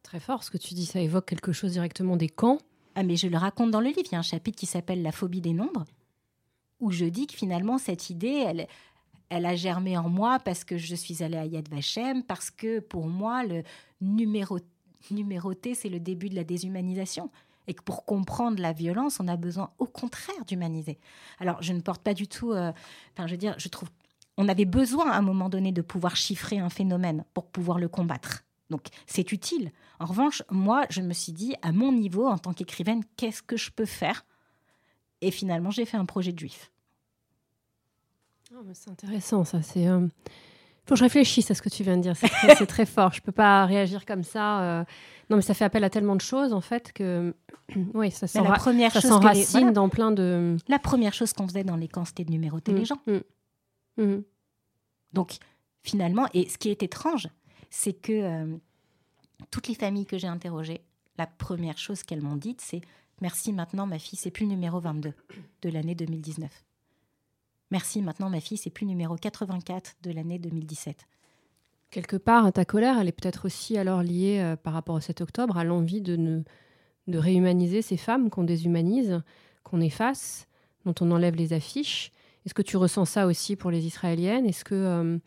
Très 0.03 0.21
fort 0.21 0.43
ce 0.43 0.51
que 0.51 0.57
tu 0.57 0.73
dis, 0.73 0.87
ça 0.87 1.01
évoque 1.01 1.27
quelque 1.27 1.53
chose 1.53 1.73
directement 1.73 2.17
des 2.17 2.31
camps. 2.31 2.59
Ah 2.95 3.03
mais 3.03 3.17
je 3.17 3.29
le 3.29 3.37
raconte 3.37 3.71
dans 3.71 3.81
le 3.81 3.89
livre, 3.89 4.01
il 4.07 4.13
y 4.13 4.15
a 4.15 4.19
un 4.19 4.23
chapitre 4.23 4.59
qui 4.59 4.65
s'appelle 4.65 5.03
La 5.03 5.13
phobie 5.13 5.43
des 5.43 5.53
nombres, 5.53 5.85
où 6.81 6.91
je 6.91 7.05
dis 7.05 7.27
que 7.27 7.35
finalement 7.35 7.77
cette 7.77 8.09
idée, 8.09 8.43
elle, 8.47 8.69
elle 9.29 9.45
a 9.45 9.55
germé 9.55 9.99
en 9.99 10.09
moi 10.09 10.39
parce 10.39 10.65
que 10.65 10.79
je 10.79 10.95
suis 10.95 11.23
allée 11.23 11.37
à 11.37 11.45
Yad 11.45 11.69
Vashem, 11.69 12.23
parce 12.23 12.51
que 12.51 12.81
pour 12.81 13.07
moi, 13.07 13.45
le 13.45 13.65
numéro, 14.01 14.61
numéroté, 15.11 15.75
c'est 15.75 15.91
le 15.91 16.01
début 16.01 16.31
de 16.31 16.37
la 16.37 16.45
déshumanisation 16.45 17.31
et 17.69 17.75
que 17.75 17.83
pour 17.83 18.05
comprendre 18.05 18.61
la 18.61 18.73
violence, 18.73 19.21
on 19.21 19.29
a 19.29 19.37
besoin 19.37 19.71
au 19.79 19.87
contraire 19.87 20.45
d'humaniser. 20.47 20.99
Alors, 21.39 21.63
je 21.63 21.73
ne 21.73 21.81
porte 21.81 22.03
pas 22.03 22.15
du 22.15 22.27
tout. 22.27 22.53
Euh, 22.53 22.73
enfin, 23.13 23.27
je 23.27 23.33
veux 23.33 23.39
dire, 23.39 23.55
je 23.59 23.69
trouve. 23.69 23.91
On 24.39 24.49
avait 24.49 24.65
besoin 24.65 25.11
à 25.11 25.17
un 25.19 25.23
moment 25.23 25.49
donné 25.49 25.71
de 25.71 25.83
pouvoir 25.83 26.17
chiffrer 26.17 26.59
un 26.59 26.71
phénomène 26.71 27.25
pour 27.35 27.47
pouvoir 27.47 27.79
le 27.79 27.89
combattre. 27.89 28.45
Donc, 28.71 28.87
c'est 29.07 29.33
utile. 29.33 29.71
En 30.01 30.07
revanche, 30.07 30.43
moi, 30.51 30.87
je 30.91 31.03
me 31.03 31.13
suis 31.13 31.33
dit, 31.33 31.55
à 31.63 31.73
mon 31.73 31.93
niveau, 31.93 32.27
en 32.27 32.39
tant 32.39 32.53
qu'écrivaine, 32.53 33.03
qu'est-ce 33.17 33.43
que 33.43 33.57
je 33.57 33.71
peux 33.71 33.87
faire? 33.87 34.25
Et 35.21 35.31
finalement, 35.31 35.71
j'ai 35.71 35.85
fait 35.85 35.97
un 35.97 36.05
projet 36.05 36.33
de 36.33 36.39
juif. 36.39 36.71
Oh, 38.55 38.65
c'est 38.73 38.91
intéressant, 38.91 39.45
ça. 39.45 39.61
C'est. 39.63 39.89
Euh, 39.89 40.07
faut 40.89 40.95
que 40.95 40.99
je 41.01 41.05
réfléchisse 41.05 41.51
à 41.51 41.55
ce 41.55 41.61
que 41.61 41.69
tu 41.69 41.83
viens 41.83 41.97
de 41.97 42.03
dire. 42.03 42.17
C'est 42.17 42.67
très, 42.67 42.87
fort. 42.87 43.13
Je 43.13 43.21
peux 43.21 43.33
pas 43.33 43.67
réagir 43.67 44.07
comme 44.07 44.23
ça. 44.23 44.63
Euh. 44.63 44.85
Non, 45.29 45.37
mais 45.37 45.43
ça 45.43 45.53
fait 45.53 45.65
appel 45.65 45.85
à 45.85 45.91
tellement 45.91 46.17
de 46.17 46.23
choses, 46.23 46.55
en 46.55 46.63
fait, 46.63 46.93
que. 46.93 47.35
oui, 47.95 48.11
ça 48.11 48.27
s'enracine 48.27 49.73
dans 49.73 49.89
plein 49.89 50.11
de. 50.11 50.57
La 50.67 50.79
première 50.79 51.13
chose 51.13 51.33
qu'on 51.35 51.47
faisait 51.47 51.65
dans 51.65 51.77
les 51.77 51.89
camps, 51.89 52.07
c'était 52.07 52.25
de 52.25 52.31
numéroter 52.31 52.73
les 52.73 52.81
mm, 52.81 52.87
gens. 52.87 53.01
Mm, 53.07 54.03
mm. 54.03 54.23
Donc, 55.13 55.37
finalement, 55.83 56.27
et 56.33 56.49
ce 56.49 56.57
qui 56.57 56.71
est 56.71 56.83
étrange, 56.83 57.29
c'est 57.69 57.93
que 57.93 58.13
euh, 58.13 58.57
toutes 59.51 59.69
les 59.69 59.75
familles 59.75 60.07
que 60.07 60.17
j'ai 60.17 60.27
interrogées, 60.27 60.81
la 61.19 61.27
première 61.27 61.77
chose 61.77 62.03
qu'elles 62.03 62.23
m'ont 62.23 62.37
dite, 62.37 62.63
c'est 62.63 62.81
Merci, 63.21 63.53
maintenant, 63.53 63.87
ma 63.87 63.99
fille, 63.99 64.19
c'est 64.19 64.31
plus 64.31 64.47
numéro 64.47 64.79
22 64.79 65.13
de 65.63 65.69
l'année 65.69 65.95
2019. 65.95 66.51
Merci, 67.71 68.01
maintenant 68.01 68.31
ma 68.31 68.41
fille, 68.41 68.57
c'est 68.57 68.71
plus 68.71 68.87
numéro 68.87 69.17
84 69.17 69.97
de 70.03 70.11
l'année 70.11 70.39
2017. 70.39 71.07
Quelque 71.91 72.17
part, 72.17 72.51
ta 72.53 72.65
colère, 72.65 72.99
elle 72.99 73.09
est 73.09 73.13
peut-être 73.13 73.47
aussi 73.47 73.77
alors 73.77 74.03
liée 74.03 74.41
euh, 74.41 74.57
par 74.57 74.73
rapport 74.73 74.95
au 74.95 75.01
7 75.01 75.21
octobre 75.21 75.59
à 75.59 75.65
l'envie 75.65 76.01
de, 76.01 76.43
de 77.07 77.19
réhumaniser 77.19 77.83
ces 77.83 77.97
femmes 77.97 78.31
qu'on 78.31 78.45
déshumanise, 78.45 79.21
qu'on 79.65 79.81
efface, 79.81 80.49
dont 80.87 80.95
on 81.01 81.11
enlève 81.11 81.35
les 81.35 81.53
affiches. 81.53 82.11
Est-ce 82.47 82.55
que 82.55 82.63
tu 82.63 82.79
ressens 82.79 83.05
ça 83.05 83.27
aussi 83.27 83.55
pour 83.55 83.71
les 83.71 83.87
Israéliennes? 83.87 84.47
Est-ce 84.47 84.65
que 84.65 84.75
euh, 84.75 85.19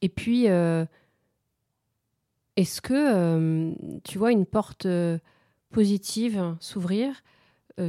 et 0.00 0.08
puis 0.08 0.48
euh, 0.48 0.86
est-ce 2.56 2.80
que 2.80 3.74
tu 4.04 4.18
vois 4.18 4.32
une 4.32 4.46
porte 4.46 4.86
positive 5.70 6.56
s'ouvrir 6.60 7.22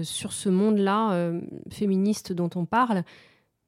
sur 0.04 0.32
ce 0.32 0.48
monde-là 0.48 1.34
féministe 1.70 2.32
dont 2.32 2.50
on 2.56 2.66
parle? 2.66 3.04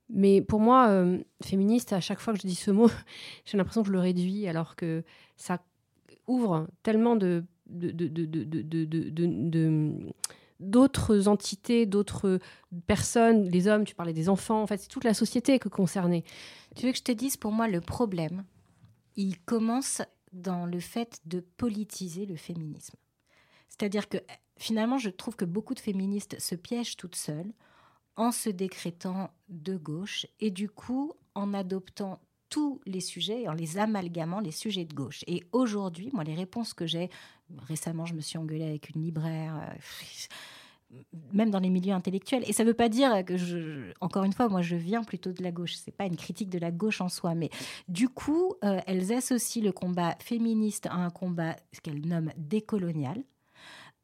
Mais 0.10 0.42
pour 0.42 0.60
moi, 0.60 0.90
euh, 0.90 1.20
féministe, 1.44 1.94
à 1.94 2.00
chaque 2.00 2.20
fois 2.20 2.34
que 2.34 2.40
je 2.40 2.48
dis 2.48 2.56
ce 2.56 2.72
mot, 2.72 2.90
j'ai 3.46 3.58
l'impression 3.58 3.82
que 3.82 3.88
je 3.88 3.94
le 3.94 4.00
réduis, 4.00 4.48
alors 4.48 4.76
que 4.76 5.04
ça 5.36 5.60
ouvre 6.28 6.68
tellement 6.84 7.16
de, 7.16 7.44
d'autres 10.60 11.28
entités, 11.28 11.86
d'autres 11.86 12.40
personnes, 12.88 13.50
les 13.50 13.68
hommes, 13.68 13.84
tu 13.84 13.96
parlais 13.96 14.14
des 14.14 14.30
enfants, 14.30 14.62
en 14.62 14.68
fait, 14.68 14.78
c'est 14.78 14.88
toute 14.88 15.04
la 15.04 15.14
société 15.14 15.60
que 15.60 15.70
concernée. 15.70 16.24
Tu 16.76 16.86
veux 16.86 16.92
que 16.92 16.98
je 16.98 17.04
te 17.04 17.12
dise, 17.12 17.38
pour 17.38 17.52
moi, 17.52 17.68
le 17.68 17.82
problème, 17.82 18.44
il 19.16 19.40
commence 19.42 20.02
dans 20.34 20.66
le 20.66 20.80
fait 20.80 21.22
de 21.26 21.40
politiser 21.40 22.26
le 22.26 22.36
féminisme. 22.36 22.98
C'est-à-dire 23.70 24.10
que 24.10 24.18
finalement, 24.58 24.98
je 24.98 25.10
trouve 25.10 25.36
que 25.36 25.46
beaucoup 25.46 25.74
de 25.74 25.80
féministes 25.80 26.40
se 26.40 26.56
piègent 26.56 26.98
toutes 26.98 27.16
seules 27.16 27.52
en 28.16 28.32
se 28.32 28.50
décrétant 28.50 29.32
de 29.50 29.76
gauche 29.78 30.26
et 30.40 30.52
du 30.52 30.70
coup 30.70 31.14
en 31.34 31.54
adoptant 31.54 32.20
tous 32.50 32.80
les 32.86 33.02
sujets, 33.02 33.48
en 33.48 33.54
les 33.54 33.78
amalgamant 33.78 34.40
les 34.40 34.52
sujets 34.52 34.86
de 34.86 34.94
gauche. 34.94 35.24
Et 35.28 35.44
aujourd'hui, 35.52 36.10
moi, 36.14 36.24
les 36.24 36.36
réponses 36.36 36.74
que 36.74 36.86
j'ai, 36.86 37.10
récemment, 37.68 38.06
je 38.06 38.14
me 38.14 38.22
suis 38.22 38.38
engueulée 38.38 38.68
avec 38.68 38.90
une 38.92 39.02
libraire. 39.02 39.60
Euh, 39.62 39.76
même 41.34 41.50
dans 41.50 41.60
les 41.60 41.70
milieux 41.70 41.94
intellectuels. 41.94 42.44
Et 42.48 42.54
ça 42.54 42.64
ne 42.64 42.70
veut 42.70 42.76
pas 42.76 42.90
dire 42.90 43.26
que 43.26 43.38
je, 43.38 43.92
encore 44.02 44.24
une 44.24 44.34
fois, 44.34 44.48
moi 44.48 44.62
je 44.62 44.76
viens 44.76 45.04
plutôt 45.04 45.34
de 45.34 45.44
la 45.44 45.52
gauche. 45.52 45.74
C'est 45.76 45.92
pas 45.92 46.06
une 46.06 46.16
critique 46.16 46.50
de 46.50 46.60
la 46.60 46.72
gauche 46.72 47.02
en 47.02 47.10
soi, 47.10 47.36
mais 47.36 47.50
du 47.88 48.08
coup, 48.08 48.54
euh, 48.64 48.80
elles 48.86 49.12
associent 49.12 49.64
le 49.64 49.72
combat 49.72 50.16
féministe 50.20 50.86
à 50.86 50.94
un 50.94 51.10
combat 51.10 51.56
ce 51.74 51.82
qu'elles 51.82 52.08
nomment 52.08 52.32
décolonial. 52.38 53.24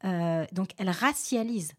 Euh, 0.04 0.46
donc 0.52 0.72
elles 0.78 0.90
racialisent 0.90 1.74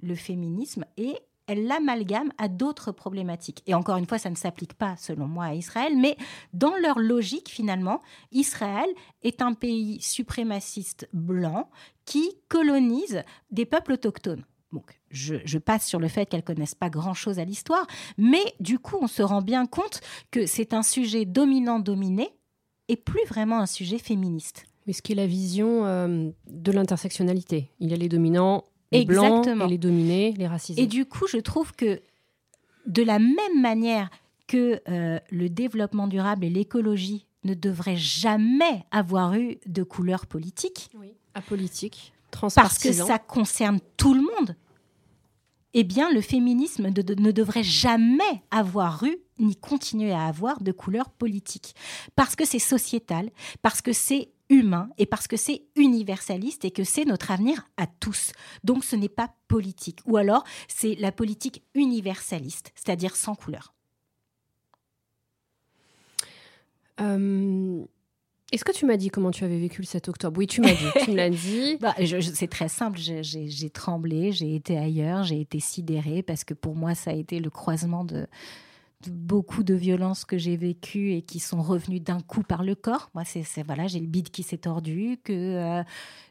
le 0.00 0.14
féminisme 0.14 0.84
et 0.96 1.14
elle 1.48 1.66
l'amalgame 1.66 2.30
à 2.38 2.46
d'autres 2.46 2.92
problématiques. 2.92 3.62
Et 3.66 3.74
encore 3.74 3.96
une 3.96 4.06
fois, 4.06 4.18
ça 4.18 4.30
ne 4.30 4.36
s'applique 4.36 4.74
pas, 4.74 4.96
selon 4.96 5.26
moi, 5.26 5.46
à 5.46 5.54
Israël, 5.54 5.94
mais 5.96 6.16
dans 6.52 6.76
leur 6.76 6.98
logique, 6.98 7.48
finalement, 7.48 8.02
Israël 8.30 8.88
est 9.22 9.42
un 9.42 9.54
pays 9.54 10.00
suprémaciste 10.00 11.08
blanc 11.12 11.70
qui 12.04 12.30
colonise 12.48 13.22
des 13.50 13.66
peuples 13.66 13.92
autochtones. 13.92 14.44
Donc, 14.72 15.00
je, 15.10 15.58
passe 15.58 15.86
sur 15.86 15.98
le 15.98 16.08
fait 16.08 16.26
qu'elles 16.26 16.44
connaissent 16.44 16.74
pas 16.74 16.90
grand-chose 16.90 17.38
à 17.38 17.44
l'histoire, 17.44 17.86
mais 18.18 18.54
du 18.60 18.78
coup, 18.78 18.98
on 19.00 19.06
se 19.06 19.22
rend 19.22 19.40
bien 19.40 19.64
compte 19.66 20.00
que 20.30 20.44
c'est 20.44 20.74
un 20.74 20.82
sujet 20.82 21.24
dominant-dominé 21.24 22.28
et 22.88 22.96
plus 22.96 23.24
vraiment 23.26 23.58
un 23.58 23.66
sujet 23.66 23.98
féministe. 23.98 24.66
Mais 24.86 24.92
ce 24.92 25.00
qui 25.00 25.12
est 25.12 25.16
la 25.16 25.26
vision 25.26 25.86
euh, 25.86 26.30
de 26.46 26.72
l'intersectionnalité. 26.72 27.70
Il 27.80 27.90
y 27.90 27.94
a 27.94 27.96
les 27.96 28.08
dominants 28.08 28.64
les 28.92 29.00
Exactement. 29.00 29.42
blancs 29.42 29.66
et 29.68 29.70
les 29.70 29.78
dominés, 29.78 30.34
les 30.36 30.46
racisés. 30.46 30.82
Et 30.82 30.86
du 30.86 31.04
coup, 31.06 31.26
je 31.26 31.38
trouve 31.38 31.72
que 31.72 32.00
de 32.86 33.02
la 33.02 33.18
même 33.18 33.60
manière 33.60 34.10
que 34.46 34.80
euh, 34.88 35.18
le 35.30 35.48
développement 35.48 36.06
durable 36.06 36.44
et 36.44 36.50
l'écologie 36.50 37.26
ne 37.44 37.54
devraient 37.54 37.96
jamais 37.96 38.84
avoir 38.90 39.34
eu 39.34 39.58
de 39.66 39.82
couleur 39.82 40.26
politique. 40.26 40.90
Oui, 40.98 41.14
apolitique, 41.34 42.12
Parce 42.54 42.78
que 42.78 42.92
ça 42.92 43.18
concerne 43.18 43.78
tout 43.96 44.14
le 44.14 44.22
monde. 44.22 44.56
Eh 45.74 45.84
bien, 45.84 46.10
le 46.10 46.22
féminisme 46.22 46.88
ne 46.88 47.30
devrait 47.30 47.62
jamais 47.62 48.42
avoir 48.50 49.04
eu 49.04 49.18
ni 49.38 49.54
continuer 49.54 50.12
à 50.12 50.24
avoir 50.24 50.62
de 50.62 50.72
couleur 50.72 51.10
politique. 51.10 51.74
Parce 52.16 52.34
que 52.34 52.44
c'est 52.44 52.58
sociétal, 52.58 53.30
parce 53.62 53.82
que 53.82 53.92
c'est 53.92 54.30
humain 54.48 54.90
et 54.98 55.06
parce 55.06 55.28
que 55.28 55.36
c'est 55.36 55.62
universaliste 55.76 56.64
et 56.64 56.70
que 56.70 56.84
c'est 56.84 57.04
notre 57.04 57.30
avenir 57.30 57.68
à 57.76 57.86
tous. 57.86 58.32
Donc 58.64 58.84
ce 58.84 58.96
n'est 58.96 59.08
pas 59.08 59.34
politique. 59.48 60.00
Ou 60.06 60.16
alors 60.16 60.44
c'est 60.68 60.94
la 60.96 61.12
politique 61.12 61.62
universaliste, 61.74 62.72
c'est-à-dire 62.74 63.16
sans 63.16 63.34
couleur. 63.34 63.74
Euh, 67.00 67.84
est-ce 68.50 68.64
que 68.64 68.72
tu 68.72 68.86
m'as 68.86 68.96
dit 68.96 69.10
comment 69.10 69.30
tu 69.30 69.44
avais 69.44 69.58
vécu 69.58 69.82
le 69.82 69.86
7 69.86 70.08
octobre? 70.08 70.38
Oui, 70.38 70.46
tu 70.46 70.62
m'as 70.62 70.72
dit. 70.72 71.04
tu 71.04 71.10
me 71.10 71.16
l'as 71.16 71.30
dit. 71.30 71.76
Bah, 71.80 71.94
c'est 72.34 72.48
très 72.48 72.68
simple. 72.68 72.98
J'ai 72.98 73.70
tremblé, 73.70 74.32
j'ai 74.32 74.54
été 74.54 74.78
ailleurs, 74.78 75.22
j'ai 75.22 75.40
été 75.40 75.60
sidérée 75.60 76.22
parce 76.22 76.44
que 76.44 76.54
pour 76.54 76.74
moi, 76.74 76.94
ça 76.94 77.10
a 77.10 77.14
été 77.14 77.40
le 77.40 77.50
croisement 77.50 78.04
de, 78.04 78.26
beaucoup 79.06 79.62
de 79.62 79.74
violences 79.74 80.24
que 80.24 80.38
j'ai 80.38 80.56
vécues 80.56 81.12
et 81.12 81.22
qui 81.22 81.38
sont 81.38 81.62
revenues 81.62 82.00
d'un 82.00 82.20
coup 82.20 82.42
par 82.42 82.64
le 82.64 82.74
corps. 82.74 83.10
Moi, 83.14 83.24
c'est 83.24 83.44
voilà, 83.62 83.86
j'ai 83.86 84.00
le 84.00 84.06
bide 84.06 84.30
qui 84.30 84.42
s'est 84.42 84.58
tordu, 84.58 85.18
que 85.22 85.32
euh, 85.32 85.82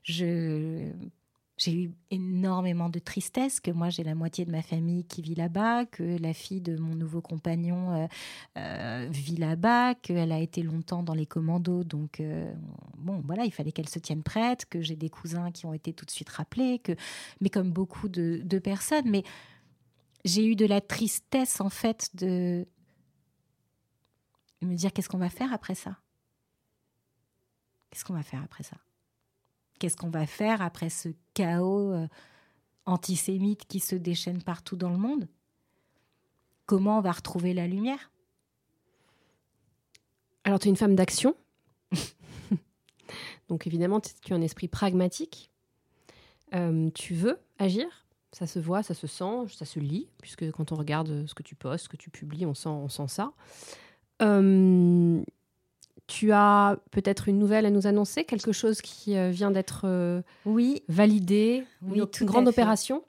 j'ai 0.03 1.73
eu 1.73 1.91
énormément 2.11 2.89
de 2.89 2.99
tristesse, 2.99 3.59
que 3.59 3.71
moi 3.71 3.89
j'ai 3.89 4.03
la 4.03 4.15
moitié 4.15 4.45
de 4.45 4.51
ma 4.51 4.61
famille 4.61 5.05
qui 5.05 5.21
vit 5.21 5.33
là-bas, 5.33 5.85
que 5.85 6.21
la 6.21 6.33
fille 6.33 6.61
de 6.61 6.77
mon 6.77 6.93
nouveau 6.93 7.21
compagnon 7.21 7.93
euh, 7.93 8.07
euh, 8.57 9.07
vit 9.09 9.37
là-bas, 9.37 9.95
qu'elle 9.95 10.31
a 10.31 10.39
été 10.39 10.61
longtemps 10.61 11.03
dans 11.03 11.15
les 11.15 11.25
commandos, 11.25 11.83
donc 11.83 12.21
bon 12.97 13.21
voilà, 13.25 13.45
il 13.45 13.51
fallait 13.51 13.71
qu'elle 13.71 13.89
se 13.89 13.99
tienne 13.99 14.23
prête, 14.23 14.65
que 14.65 14.81
j'ai 14.81 14.95
des 14.95 15.09
cousins 15.09 15.51
qui 15.51 15.65
ont 15.65 15.73
été 15.73 15.93
tout 15.93 16.05
de 16.05 16.11
suite 16.11 16.29
rappelés, 16.29 16.79
que 16.79 16.91
mais 17.39 17.49
comme 17.49 17.71
beaucoup 17.71 18.09
de, 18.09 18.41
de 18.43 18.59
personnes, 18.59 19.09
mais 19.09 19.23
j'ai 20.27 20.45
eu 20.45 20.55
de 20.55 20.65
la 20.65 20.81
tristesse 20.81 21.61
en 21.61 21.69
fait 21.69 22.09
de 22.15 22.67
me 24.61 24.75
dire 24.75 24.93
qu'est-ce 24.93 25.09
qu'on 25.09 25.17
va 25.17 25.29
faire 25.29 25.53
après 25.53 25.75
ça? 25.75 25.97
Qu'est-ce 27.89 28.03
qu'on 28.03 28.13
va 28.13 28.23
faire 28.23 28.43
après 28.43 28.63
ça? 28.63 28.77
Qu'est-ce 29.79 29.95
qu'on 29.95 30.09
va 30.09 30.25
faire 30.25 30.61
après 30.61 30.89
ce 30.89 31.09
chaos 31.33 31.93
euh, 31.93 32.07
antisémite 32.85 33.65
qui 33.67 33.79
se 33.79 33.95
déchaîne 33.95 34.41
partout 34.41 34.75
dans 34.75 34.89
le 34.89 34.97
monde? 34.97 35.27
Comment 36.65 36.97
on 36.97 37.01
va 37.01 37.11
retrouver 37.11 37.53
la 37.53 37.67
lumière? 37.67 38.11
Alors, 40.43 40.59
tu 40.59 40.67
es 40.67 40.69
une 40.69 40.77
femme 40.77 40.95
d'action. 40.95 41.35
Donc, 43.47 43.67
évidemment, 43.67 44.01
tu 44.01 44.33
as 44.33 44.35
un 44.35 44.41
esprit 44.41 44.67
pragmatique. 44.67 45.51
Euh, 46.53 46.89
tu 46.91 47.13
veux 47.13 47.39
agir? 47.59 48.06
Ça 48.37 48.45
se 48.45 48.59
voit, 48.59 48.83
ça 48.83 48.93
se 48.93 49.07
sent, 49.07 49.47
ça 49.51 49.65
se 49.65 49.79
lit, 49.79 50.09
puisque 50.21 50.51
quand 50.51 50.71
on 50.71 50.75
regarde 50.75 51.25
ce 51.25 51.33
que 51.33 51.41
tu 51.41 51.55
postes, 51.55 51.85
ce 51.85 51.89
que 51.89 51.97
tu 51.97 52.11
publies, 52.11 52.45
on 52.45 52.53
sent, 52.53 52.69
on 52.69 52.87
sent 52.87 53.07
ça. 53.07 53.31
Euh, 54.21 55.23
tu 56.05 56.31
as 56.31 56.77
peut-être 56.91 57.29
une 57.29 57.39
nouvelle 57.39 57.65
à 57.65 57.71
nous 57.71 57.87
annoncer, 57.87 58.25
quelque 58.25 58.51
chose 58.51 58.81
qui 58.81 59.17
euh, 59.17 59.31
vient 59.31 59.49
d'être 59.49 59.85
euh, 59.85 60.21
oui. 60.45 60.83
validé, 60.87 61.65
oui, 61.81 61.99
une, 61.99 62.27
grande 62.27 62.47
opération? 62.47 63.03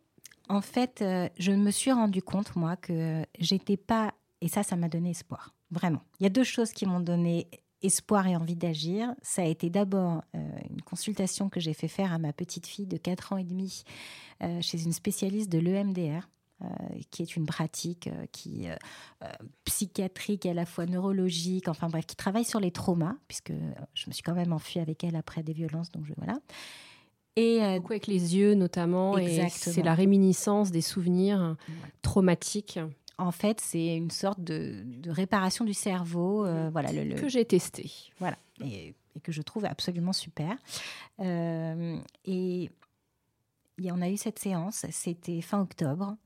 En 0.48 0.62
fait, 0.62 1.04
je 1.38 1.52
me 1.52 1.70
suis 1.72 1.92
rendu 1.92 2.22
compte, 2.22 2.56
moi, 2.56 2.76
que 2.76 3.22
j'étais 3.38 3.76
pas. 3.76 4.14
Et 4.40 4.48
ça, 4.48 4.62
ça 4.62 4.76
m'a 4.76 4.88
donné 4.88 5.10
espoir. 5.10 5.54
Vraiment. 5.70 6.00
Il 6.20 6.22
y 6.22 6.26
a 6.26 6.30
deux 6.30 6.42
choses 6.42 6.72
qui 6.72 6.86
m'ont 6.86 7.00
donné 7.00 7.48
espoir 7.82 8.26
et 8.26 8.36
envie 8.36 8.56
d'agir, 8.56 9.14
ça 9.22 9.42
a 9.42 9.44
été 9.44 9.70
d'abord 9.70 10.22
euh, 10.34 10.38
une 10.70 10.82
consultation 10.82 11.48
que 11.48 11.60
j'ai 11.60 11.74
fait 11.74 11.88
faire 11.88 12.12
à 12.12 12.18
ma 12.18 12.32
petite 12.32 12.66
fille 12.66 12.86
de 12.86 12.96
4 12.96 13.32
ans 13.32 13.36
et 13.36 13.44
demi 13.44 13.84
euh, 14.42 14.60
chez 14.60 14.82
une 14.82 14.92
spécialiste 14.92 15.50
de 15.50 15.58
l'EMDR. 15.58 16.28
Euh, 16.60 16.66
qui 17.12 17.22
est 17.22 17.36
une 17.36 17.46
pratique 17.46 18.10
qui 18.32 18.66
psychiatrique 19.64 20.44
et 20.44 20.50
à 20.50 20.54
la 20.54 20.66
fois 20.66 20.86
neurologique, 20.86 21.68
enfin 21.68 21.86
bref, 21.86 22.04
qui 22.04 22.16
travaille 22.16 22.44
sur 22.44 22.58
les 22.58 22.72
traumas, 22.72 23.14
puisque 23.28 23.52
je 23.94 24.08
me 24.08 24.12
suis 24.12 24.24
quand 24.24 24.34
même 24.34 24.52
enfuie 24.52 24.80
avec 24.80 25.04
elle 25.04 25.14
après 25.14 25.44
des 25.44 25.52
violences, 25.52 25.92
donc 25.92 26.04
je, 26.04 26.14
voilà. 26.16 26.40
Et 27.36 27.60
Beaucoup 27.76 27.92
avec 27.92 28.08
les 28.08 28.34
yeux 28.34 28.54
notamment, 28.54 29.16
et 29.18 29.48
c'est 29.50 29.84
la 29.84 29.94
réminiscence 29.94 30.72
des 30.72 30.80
souvenirs 30.80 31.54
traumatiques 32.02 32.80
en 33.18 33.32
fait, 33.32 33.60
c'est 33.60 33.96
une 33.96 34.12
sorte 34.12 34.40
de, 34.40 34.84
réparation 35.08 35.64
du 35.64 35.74
cerveau. 35.74 36.46
Euh, 36.46 36.70
voilà, 36.70 36.92
le, 36.92 37.14
Que 37.16 37.28
j'ai 37.28 37.44
testé. 37.44 37.90
Voilà, 38.18 38.38
et, 38.64 38.94
que 39.22 39.32
je 39.32 39.42
trouve 39.42 39.64
absolument 39.64 40.12
super. 40.12 40.56
Euh, 41.18 41.98
et 42.24 42.70
on 43.84 44.00
a 44.00 44.08
eu 44.08 44.16
cette 44.16 44.38
séance, 44.38 44.86
c'était 44.90 45.40
fin 45.40 45.60
octobre. 45.60 46.16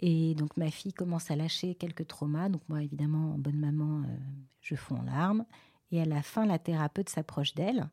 Et 0.00 0.34
donc 0.34 0.56
ma 0.56 0.70
fille 0.70 0.92
commence 0.92 1.30
à 1.30 1.36
lâcher 1.36 1.74
quelques 1.74 2.06
traumas. 2.06 2.50
Donc 2.50 2.60
moi, 2.68 2.82
évidemment, 2.82 3.34
en 3.34 3.38
bonne 3.38 3.58
maman, 3.58 4.02
euh, 4.02 4.16
je 4.60 4.74
fonds 4.74 4.96
en 4.96 5.02
larmes. 5.02 5.46
Et 5.90 6.02
à 6.02 6.04
la 6.04 6.22
fin, 6.22 6.44
la 6.44 6.58
thérapeute 6.58 7.08
s'approche 7.08 7.54
d'elle 7.54 7.88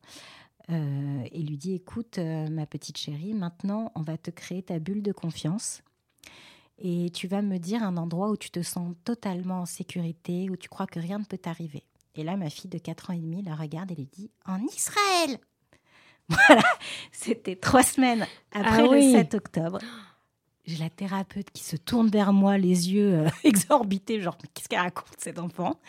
et 0.72 1.42
lui 1.42 1.58
dit, 1.58 1.74
écoute, 1.74 2.20
ma 2.20 2.68
petite 2.68 2.96
chérie, 2.96 3.34
maintenant, 3.34 3.92
on 3.96 4.02
va 4.02 4.20
te 4.20 4.30
créer 4.30 4.62
ta 4.62 4.78
bulle 4.78 5.02
de 5.02 5.12
confiance 5.12 5.82
et 6.82 7.10
tu 7.12 7.28
vas 7.28 7.42
me 7.42 7.58
dire 7.58 7.84
un 7.84 7.98
endroit 7.98 8.30
où 8.30 8.38
tu 8.38 8.50
te 8.50 8.62
sens 8.62 8.96
totalement 9.04 9.62
en 9.62 9.66
sécurité, 9.66 10.50
où 10.50 10.56
tu 10.56 10.70
crois 10.70 10.88
que 10.88 11.00
rien 11.00 11.20
ne 11.20 11.26
peut 11.26 11.38
t'arriver. 11.38 11.84
Et 12.16 12.24
là, 12.24 12.38
ma 12.38 12.50
fille 12.50 12.70
de 12.70 12.78
4 12.78 13.12
ans 13.12 13.14
et 13.14 13.20
demi 13.20 13.44
la 13.44 13.56
regarde 13.56 13.92
et 13.92 13.96
lui 13.96 14.08
dit 14.12 14.32
En 14.46 14.60
Israël 14.66 15.40
Voilà, 16.30 16.64
c'était 17.12 17.56
trois 17.56 17.84
semaines 17.84 18.26
après 18.52 18.84
ah 18.88 18.94
le 18.94 19.02
7 19.02 19.34
octobre. 19.34 19.80
J'ai 20.66 20.78
la 20.78 20.90
thérapeute 20.90 21.50
qui 21.52 21.64
se 21.64 21.76
tourne 21.76 22.10
vers 22.10 22.34
moi, 22.34 22.58
les 22.58 22.92
yeux 22.92 23.14
euh, 23.16 23.30
exorbités, 23.44 24.22
genre 24.22 24.38
qu'est-ce 24.54 24.70
qu'elle 24.70 24.80
raconte 24.80 25.16
cet 25.18 25.40
enfant? 25.40 25.80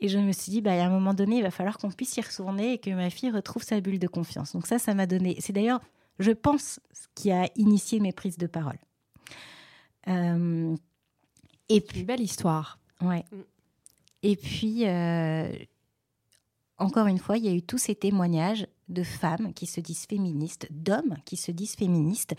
Et 0.00 0.08
je 0.08 0.18
me 0.18 0.32
suis 0.32 0.50
dit, 0.50 0.60
bah, 0.60 0.72
à 0.72 0.86
un 0.86 0.90
moment 0.90 1.14
donné, 1.14 1.36
il 1.36 1.42
va 1.42 1.52
falloir 1.52 1.78
qu'on 1.78 1.90
puisse 1.90 2.16
y 2.16 2.20
retourner 2.20 2.74
et 2.74 2.78
que 2.78 2.90
ma 2.90 3.10
fille 3.10 3.30
retrouve 3.30 3.62
sa 3.62 3.80
bulle 3.80 4.00
de 4.00 4.08
confiance. 4.08 4.52
Donc 4.52 4.66
ça, 4.66 4.78
ça 4.78 4.92
m'a 4.94 5.06
donné. 5.06 5.36
C'est 5.38 5.52
d'ailleurs, 5.52 5.80
je 6.18 6.32
pense, 6.32 6.80
ce 6.92 7.06
qui 7.14 7.30
a 7.30 7.48
initié 7.54 8.00
mes 8.00 8.12
prises 8.12 8.36
de 8.36 8.48
parole. 8.48 8.78
Euh, 10.08 10.76
Et 11.68 11.80
puis, 11.80 12.04
belle 12.04 12.20
histoire. 12.20 12.78
Ouais. 13.00 13.24
Mm. 13.32 13.36
Et 14.22 14.36
puis, 14.36 14.86
euh, 14.86 15.52
encore 16.78 17.06
une 17.06 17.18
fois, 17.18 17.36
il 17.38 17.44
y 17.44 17.48
a 17.48 17.52
eu 17.52 17.62
tous 17.62 17.78
ces 17.78 17.94
témoignages 17.94 18.66
de 18.88 19.02
femmes 19.02 19.52
qui 19.54 19.66
se 19.66 19.80
disent 19.80 20.06
féministes, 20.06 20.66
d'hommes 20.70 21.16
qui 21.24 21.36
se 21.36 21.50
disent 21.50 21.74
féministes 21.74 22.34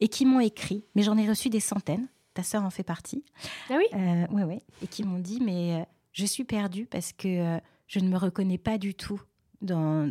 et 0.00 0.08
qui 0.08 0.26
m'ont 0.26 0.40
écrit, 0.40 0.84
mais 0.94 1.02
j'en 1.02 1.16
ai 1.16 1.28
reçu 1.28 1.50
des 1.50 1.60
centaines, 1.60 2.08
ta 2.34 2.42
sœur 2.42 2.64
en 2.64 2.70
fait 2.70 2.82
partie. 2.82 3.24
Ah 3.70 3.74
oui? 3.76 3.84
Euh, 3.94 4.26
Ouais, 4.30 4.44
ouais. 4.44 4.62
Et 4.82 4.86
qui 4.86 5.04
m'ont 5.04 5.18
dit, 5.18 5.40
mais 5.40 5.80
euh, 5.80 5.84
je 6.12 6.24
suis 6.24 6.44
perdue 6.44 6.86
parce 6.86 7.12
que 7.12 7.28
euh, 7.28 7.58
je 7.86 8.00
ne 8.00 8.08
me 8.08 8.16
reconnais 8.16 8.58
pas 8.58 8.78
du 8.78 8.94
tout 8.94 9.20
dans, 9.60 10.08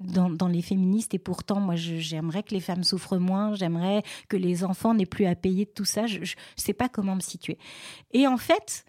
dans, 0.00 0.48
les 0.48 0.62
féministes 0.62 1.14
et 1.14 1.18
pourtant, 1.18 1.60
moi, 1.60 1.74
j'aimerais 1.76 2.42
que 2.42 2.54
les 2.54 2.60
femmes 2.60 2.84
souffrent 2.84 3.18
moins, 3.18 3.54
j'aimerais 3.54 4.02
que 4.28 4.36
les 4.36 4.64
enfants 4.64 4.94
n'aient 4.94 5.06
plus 5.06 5.26
à 5.26 5.34
payer 5.34 5.64
de 5.64 5.70
tout 5.70 5.84
ça, 5.84 6.06
je 6.06 6.20
ne 6.20 6.26
sais 6.56 6.72
pas 6.72 6.88
comment 6.88 7.14
me 7.14 7.20
situer. 7.20 7.58
Et 8.12 8.26
en 8.26 8.36
fait, 8.36 8.84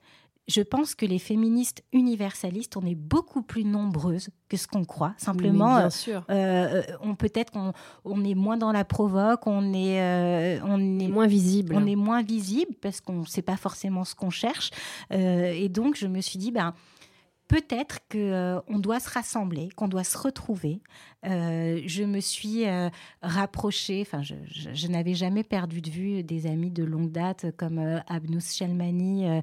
je 0.47 0.61
pense 0.61 0.95
que 0.95 1.05
les 1.05 1.19
féministes 1.19 1.83
universalistes, 1.91 2.77
on 2.77 2.85
est 2.85 2.95
beaucoup 2.95 3.41
plus 3.41 3.65
nombreuses 3.65 4.29
que 4.47 4.55
ce 4.55 4.65
qu'on 4.67 4.85
croit. 4.85 5.13
Simplement, 5.17 5.77
bien 5.77 5.89
sûr. 5.89 6.23
Euh, 6.29 6.83
euh, 6.87 6.97
on 7.01 7.15
peut-être 7.15 7.51
qu'on 7.51 7.73
on 8.05 8.23
est 8.23 8.35
moins 8.35 8.55
dans 8.55 8.71
la 8.71 8.85
provoque, 8.85 9.45
on 9.45 9.73
est, 9.73 10.01
euh, 10.01 10.59
on 10.63 10.99
est 10.99 11.09
moins 11.09 11.27
visible. 11.27 11.75
On 11.75 11.85
est 11.85 11.97
moins 11.97 12.21
visible 12.21 12.73
parce 12.81 13.01
qu'on 13.01 13.21
ne 13.21 13.25
sait 13.25 13.41
pas 13.41 13.57
forcément 13.57 14.05
ce 14.05 14.15
qu'on 14.15 14.29
cherche. 14.29 14.71
et 15.11 15.67
donc, 15.69 15.95
je 15.97 16.07
me 16.07 16.21
suis 16.21 16.39
dit, 16.39 16.51
ben 16.51 16.73
peut-être 17.47 17.99
que 18.09 18.17
euh, 18.17 18.59
on 18.67 18.79
doit 18.79 18.99
se 18.99 19.09
rassembler, 19.09 19.69
qu'on 19.75 19.87
doit 19.87 20.03
se 20.03 20.17
retrouver. 20.17 20.81
Euh, 21.25 21.81
je 21.85 22.03
me 22.03 22.19
suis 22.19 22.65
euh, 22.65 22.89
rapprochée, 23.21 24.01
enfin, 24.05 24.21
je, 24.21 24.87
n'avais 24.87 25.13
jamais 25.13 25.43
perdu 25.43 25.81
de 25.81 25.89
vue 25.89 26.23
des 26.23 26.47
amis 26.47 26.71
de 26.71 26.83
longue 26.83 27.11
date 27.11 27.47
comme 27.57 28.01
Abnous 28.07 28.41
Shelmani, 28.41 29.41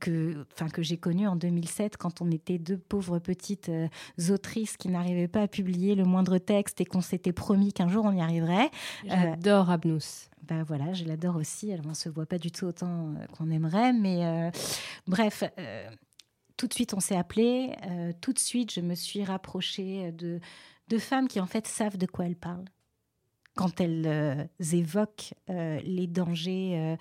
que, 0.00 0.44
enfin, 0.52 0.68
que 0.68 0.82
j'ai 0.82 0.96
connu 0.96 1.26
en 1.26 1.36
2007 1.36 1.96
quand 1.96 2.20
on 2.20 2.30
était 2.30 2.58
deux 2.58 2.76
pauvres 2.76 3.18
petites 3.18 3.70
autrices 4.30 4.76
qui 4.76 4.88
n'arrivaient 4.88 5.28
pas 5.28 5.42
à 5.42 5.48
publier 5.48 5.94
le 5.94 6.04
moindre 6.04 6.38
texte 6.38 6.80
et 6.80 6.84
qu'on 6.84 7.00
s'était 7.00 7.32
promis 7.32 7.72
qu'un 7.72 7.88
jour 7.88 8.04
on 8.04 8.12
y 8.12 8.20
arriverait. 8.20 8.70
J'adore 9.06 9.70
Abnous. 9.70 10.28
Ben 10.42 10.62
voilà, 10.62 10.92
je 10.92 11.04
l'adore 11.04 11.36
aussi. 11.36 11.72
Alors, 11.72 11.86
on 11.88 11.94
se 11.94 12.10
voit 12.10 12.26
pas 12.26 12.36
du 12.36 12.50
tout 12.50 12.66
autant 12.66 13.14
qu'on 13.32 13.50
aimerait, 13.50 13.94
mais 13.94 14.50
bref, 15.06 15.42
tout 16.64 16.68
de 16.68 16.74
suite, 16.74 16.94
on 16.94 17.00
s'est 17.00 17.16
appelé. 17.16 17.74
Euh, 17.86 18.12
tout 18.22 18.32
de 18.32 18.38
suite, 18.38 18.72
je 18.72 18.80
me 18.80 18.94
suis 18.94 19.22
rapprochée 19.22 20.12
de, 20.12 20.40
femmes 20.98 21.28
qui, 21.28 21.38
en 21.38 21.46
fait, 21.46 21.66
savent 21.66 21.98
de 21.98 22.06
quoi 22.06 22.24
elles 22.24 22.36
parlent. 22.36 22.64
Quand 23.54 23.82
elles 23.82 24.06
euh, 24.06 24.44
évoquent 24.72 25.34
euh, 25.50 25.78
les 25.84 26.06
dangers 26.06 26.96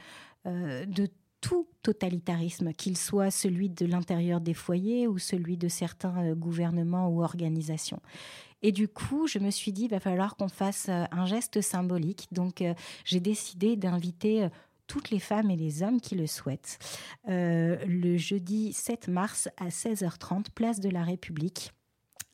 de 0.46 1.08
tout 1.40 1.70
totalitarisme, 1.82 2.74
qu'il 2.74 2.98
soit 2.98 3.32
celui 3.32 3.70
de 3.70 3.86
l'intérieur 3.86 4.42
des 4.42 4.54
foyers 4.54 5.08
ou 5.08 5.18
celui 5.18 5.56
de 5.56 5.70
certains 5.70 6.34
gouvernements 6.34 7.08
ou 7.08 7.24
organisations. 7.24 8.02
Et 8.64 8.74
du 8.74 8.90
coup, 8.90 9.28
je 9.28 9.40
me 9.40 9.50
suis 9.50 9.72
dit, 9.72 9.84
il 9.84 9.90
va 9.90 10.02
falloir 10.02 10.36
qu'on 10.36 10.50
fasse 10.50 10.90
un 10.90 11.26
geste 11.26 11.62
symbolique. 11.62 12.28
Donc, 12.34 12.62
j'ai 13.06 13.22
décidé 13.22 13.78
d'inviter 13.78 14.50
toutes 14.88 15.10
les 15.10 15.20
femmes 15.20 15.50
et 15.50 15.56
les 15.56 15.84
hommes 15.84 16.02
qui 16.02 16.16
le 16.16 16.28
souhaitent. 16.28 16.80
Euh, 17.30 17.78
le 17.86 18.18
jeudi 18.18 18.74
7 18.74 19.08
mars 19.08 19.50
à 19.58 19.70
16h30, 19.70 20.48
place 20.54 20.80
de 20.80 20.90
la 20.90 21.04
République 21.04 21.72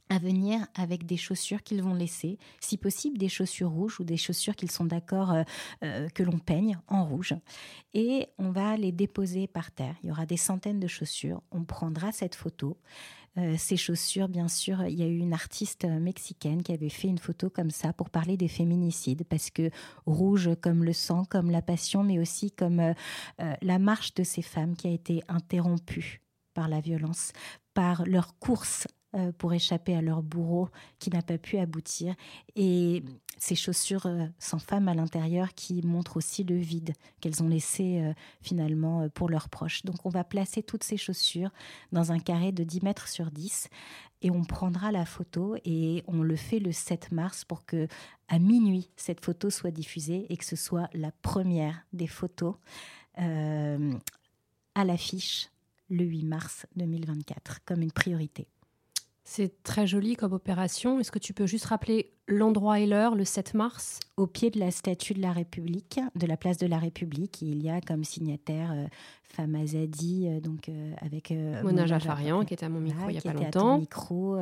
à 0.10 0.18
venir 0.18 0.66
avec 0.76 1.06
des 1.06 1.18
chaussures 1.18 1.62
qu'ils 1.62 1.84
vont 1.84 1.94
laisser, 1.94 2.40
si 2.60 2.78
possible 2.78 3.18
des 3.18 3.30
chaussures 3.30 3.70
rouges 3.70 4.00
ou 4.00 4.04
des 4.04 4.18
chaussures 4.18 4.56
qu'ils 4.56 4.72
sont 4.72 4.86
d'accord 4.86 5.32
euh, 5.32 5.44
euh, 5.84 6.10
que 6.10 6.24
l'on 6.24 6.40
peigne 6.40 6.80
en 6.88 7.06
rouge. 7.06 7.36
Et 7.94 8.28
on 8.40 8.52
va 8.52 8.76
les 8.76 8.92
déposer 8.92 9.48
par 9.48 9.72
terre. 9.72 9.96
Il 10.04 10.10
y 10.10 10.12
aura 10.12 10.26
des 10.26 10.38
centaines 10.38 10.80
de 10.80 10.88
chaussures. 10.88 11.42
On 11.52 11.64
prendra 11.64 12.12
cette 12.12 12.36
photo. 12.36 12.78
Euh, 13.38 13.56
ces 13.58 13.78
chaussures, 13.78 14.28
bien 14.28 14.48
sûr, 14.48 14.84
il 14.86 14.96
y 14.96 15.04
a 15.04 15.08
eu 15.08 15.18
une 15.18 15.34
artiste 15.34 15.86
mexicaine 15.86 16.64
qui 16.64 16.74
avait 16.74 16.90
fait 16.90 17.08
une 17.08 17.18
photo 17.18 17.50
comme 17.50 17.72
ça 17.72 17.94
pour 17.94 18.10
parler 18.10 18.38
des 18.38 18.48
féminicides, 18.48 19.24
parce 19.30 19.50
que 19.50 19.70
rouge 20.06 20.50
comme 20.62 20.84
le 20.84 20.94
sang, 20.94 21.26
comme 21.26 21.52
la 21.52 21.62
passion, 21.62 22.04
mais 22.04 22.20
aussi 22.20 22.52
comme 22.52 22.80
euh, 22.80 22.94
euh, 23.42 23.54
la 23.62 23.80
marche 23.80 24.14
de 24.16 24.24
ces 24.24 24.42
femmes 24.42 24.76
qui 24.76 24.88
a 24.88 24.92
été 24.92 25.22
interrompue 25.28 26.22
par 26.54 26.68
la 26.68 26.82
violence, 26.82 27.32
par 27.74 28.06
leur 28.06 28.38
course 28.40 28.88
euh, 28.88 28.99
pour 29.38 29.54
échapper 29.54 29.96
à 29.96 30.02
leur 30.02 30.22
bourreau 30.22 30.70
qui 31.00 31.10
n'a 31.10 31.22
pas 31.22 31.38
pu 31.38 31.58
aboutir. 31.58 32.16
Et 32.56 33.04
ces 33.40 33.56
chaussures 33.56 34.06
euh, 34.06 34.28
sans 34.38 34.60
femme 34.60 34.88
à 34.88 34.94
l'intérieur 34.94 35.54
qui 35.54 35.82
montrent 35.82 36.18
aussi 36.18 36.44
le 36.44 36.58
vide 36.58 36.94
qu'elles 37.20 37.42
ont 37.42 37.48
laissé 37.48 38.02
euh, 38.02 38.14
finalement 38.42 39.10
pour 39.10 39.30
leurs 39.30 39.50
proches. 39.50 39.84
Donc 39.86 40.06
on 40.06 40.10
va 40.10 40.24
placer 40.24 40.62
toutes 40.62 40.84
ces 40.84 40.98
chaussures 40.98 41.50
dans 41.92 42.12
un 42.12 42.20
carré 42.20 42.52
de 42.52 42.64
10 42.64 42.84
mètres 42.84 43.08
sur 43.08 43.32
10 43.32 43.70
et 44.22 44.32
on 44.32 44.44
prendra 44.44 44.92
la 44.92 45.06
photo 45.06 45.56
et 45.64 46.04
on 46.08 46.22
le 46.22 46.36
fait 46.36 46.60
le 46.60 46.74
7 46.74 47.12
mars 47.12 47.46
pour 47.46 47.66
que 47.66 47.88
à 48.28 48.38
minuit 48.38 48.92
cette 48.98 49.24
photo 49.24 49.50
soit 49.50 49.72
diffusée 49.72 50.26
et 50.30 50.38
que 50.38 50.46
ce 50.46 50.58
soit 50.58 50.90
la 50.94 51.12
première 51.12 51.86
des 51.94 52.08
photos 52.08 52.56
à 53.16 54.86
l'affiche 54.86 55.50
le 55.90 56.06
8 56.06 56.24
mars 56.24 56.66
2024 56.78 57.66
comme 57.66 57.82
une 57.82 57.92
priorité. 57.92 58.48
C'est 59.32 59.62
très 59.62 59.86
joli 59.86 60.16
comme 60.16 60.34
opération. 60.34 61.00
Est-ce 61.00 61.12
que 61.12 61.20
tu 61.20 61.36
peux 61.36 61.46
juste 61.46 61.66
rappeler 61.66 62.12
l'endroit 62.28 62.80
et 62.80 62.88
l'heure, 62.88 63.14
le 63.14 63.26
7 63.26 63.54
mars? 63.54 64.00
Au 64.20 64.28
pied 64.28 64.50
de 64.50 64.60
la 64.60 64.70
statue 64.70 65.14
de 65.14 65.22
la 65.22 65.32
République, 65.32 66.02
de 66.14 66.28
la 66.28 66.36
place 66.36 66.58
de 66.58 66.68
la 66.68 66.78
République, 66.78 67.42
il 67.42 67.64
y 67.64 67.70
a 67.70 67.80
comme 67.80 68.04
signataire 68.04 68.74
euh, 68.74 68.86
Fama 69.24 69.66
Zadi, 69.66 70.28
euh, 70.28 70.42
donc 70.42 70.68
euh, 70.68 70.92
avec 70.98 71.32
Mona 71.64 71.86
Jafarian, 71.86 72.44
qui 72.44 72.54
était 72.54 72.66
à 72.66 72.70
mon 72.70 72.82
micro 72.82 73.08
il 73.08 73.14
n'y 73.14 73.18
a 73.18 73.22
pas 73.22 73.32
longtemps. 73.32 73.78
micro. 73.78 74.38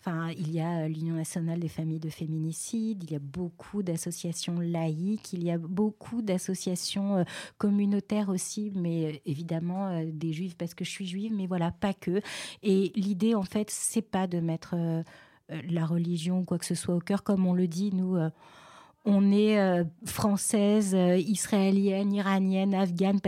Enfin, 0.00 0.30
il 0.36 0.50
y 0.50 0.58
a 0.58 0.88
l'Union 0.88 1.14
nationale 1.14 1.60
des 1.60 1.68
familles 1.68 2.00
de 2.00 2.08
féminicide. 2.08 3.04
Il 3.04 3.12
y 3.12 3.14
a 3.14 3.20
beaucoup 3.20 3.84
d'associations 3.84 4.58
laïques. 4.58 5.32
Il 5.32 5.44
y 5.44 5.52
a 5.52 5.58
beaucoup 5.58 6.22
d'associations 6.22 7.24
communautaires 7.56 8.30
aussi, 8.30 8.72
mais 8.74 9.22
évidemment 9.26 10.02
des 10.06 10.32
juifs 10.32 10.56
parce 10.56 10.74
que 10.74 10.84
je 10.84 10.90
suis 10.90 11.06
juive, 11.06 11.32
mais 11.32 11.46
voilà, 11.46 11.70
pas 11.70 11.94
que. 11.94 12.20
Et 12.64 12.90
l'idée, 12.96 13.36
en 13.36 13.44
fait, 13.44 13.70
c'est 13.70 14.02
pas 14.02 14.26
de 14.26 14.40
mettre 14.40 14.74
la 15.48 15.86
religion 15.86 16.40
ou 16.40 16.44
quoi 16.44 16.58
que 16.58 16.66
ce 16.66 16.74
soit 16.74 16.96
au 16.96 17.00
cœur, 17.00 17.22
comme 17.22 17.46
on 17.46 17.54
le 17.54 17.68
dit 17.68 17.94
nous 17.94 18.16
on 19.04 19.32
est 19.32 19.58
euh, 19.58 19.84
française, 20.04 20.94
euh, 20.94 21.16
israélienne, 21.16 22.12
iranienne, 22.12 22.74
afghane, 22.74 23.20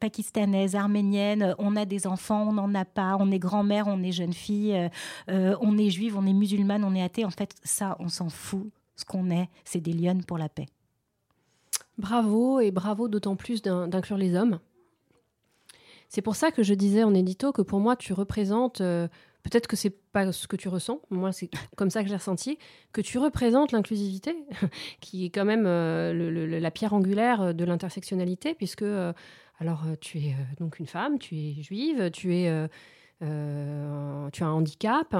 pakistanaise, 0.00 0.74
arménienne, 0.74 1.54
on 1.58 1.76
a 1.76 1.84
des 1.84 2.06
enfants, 2.06 2.48
on 2.48 2.52
n'en 2.52 2.74
a 2.74 2.84
pas, 2.84 3.16
on 3.20 3.30
est 3.30 3.38
grand-mère, 3.38 3.86
on 3.86 4.02
est 4.02 4.12
jeune 4.12 4.32
fille, 4.32 4.90
euh, 5.28 5.56
on 5.60 5.78
est 5.78 5.90
juive, 5.90 6.16
on 6.18 6.26
est 6.26 6.32
musulmane, 6.32 6.84
on 6.84 6.94
est 6.94 7.02
athée. 7.02 7.24
En 7.24 7.30
fait, 7.30 7.54
ça, 7.62 7.96
on 8.00 8.08
s'en 8.08 8.28
fout. 8.28 8.70
Ce 8.96 9.04
qu'on 9.04 9.30
est, 9.30 9.48
c'est 9.64 9.80
des 9.80 9.92
lionnes 9.92 10.24
pour 10.24 10.38
la 10.38 10.48
paix. 10.48 10.66
Bravo 11.98 12.60
et 12.60 12.70
bravo 12.70 13.08
d'autant 13.08 13.34
plus 13.34 13.60
d'inclure 13.62 14.16
les 14.16 14.36
hommes. 14.36 14.60
C'est 16.08 16.22
pour 16.22 16.36
ça 16.36 16.52
que 16.52 16.62
je 16.62 16.74
disais 16.74 17.02
en 17.02 17.12
édito 17.12 17.52
que 17.52 17.62
pour 17.62 17.80
moi, 17.80 17.96
tu 17.96 18.12
représentes 18.12 18.82
peut-être 19.44 19.68
que 19.68 19.76
c'est 19.76 19.90
pas 19.90 20.32
ce 20.32 20.48
que 20.48 20.56
tu 20.56 20.68
ressens, 20.68 21.00
moi 21.10 21.30
c'est 21.30 21.50
comme 21.76 21.90
ça 21.90 22.02
que 22.02 22.08
j'ai 22.08 22.16
ressenti, 22.16 22.58
que 22.92 23.00
tu 23.00 23.18
représentes 23.18 23.70
l'inclusivité, 23.70 24.34
qui 25.00 25.26
est 25.26 25.30
quand 25.30 25.44
même 25.44 25.64
euh, 25.66 26.58
la 26.58 26.70
pierre 26.72 26.94
angulaire 26.94 27.54
de 27.54 27.64
l'intersectionnalité, 27.64 28.54
puisque 28.54 28.82
euh, 28.82 29.12
alors 29.60 29.84
euh, 29.86 29.94
tu 30.00 30.18
es 30.18 30.34
donc 30.58 30.80
une 30.80 30.86
femme, 30.86 31.18
tu 31.18 31.36
es 31.36 31.62
juive, 31.62 32.10
tu 32.10 32.34
es 32.34 32.68
tu 33.20 34.42
as 34.42 34.46
un 34.46 34.52
handicap. 34.52 35.14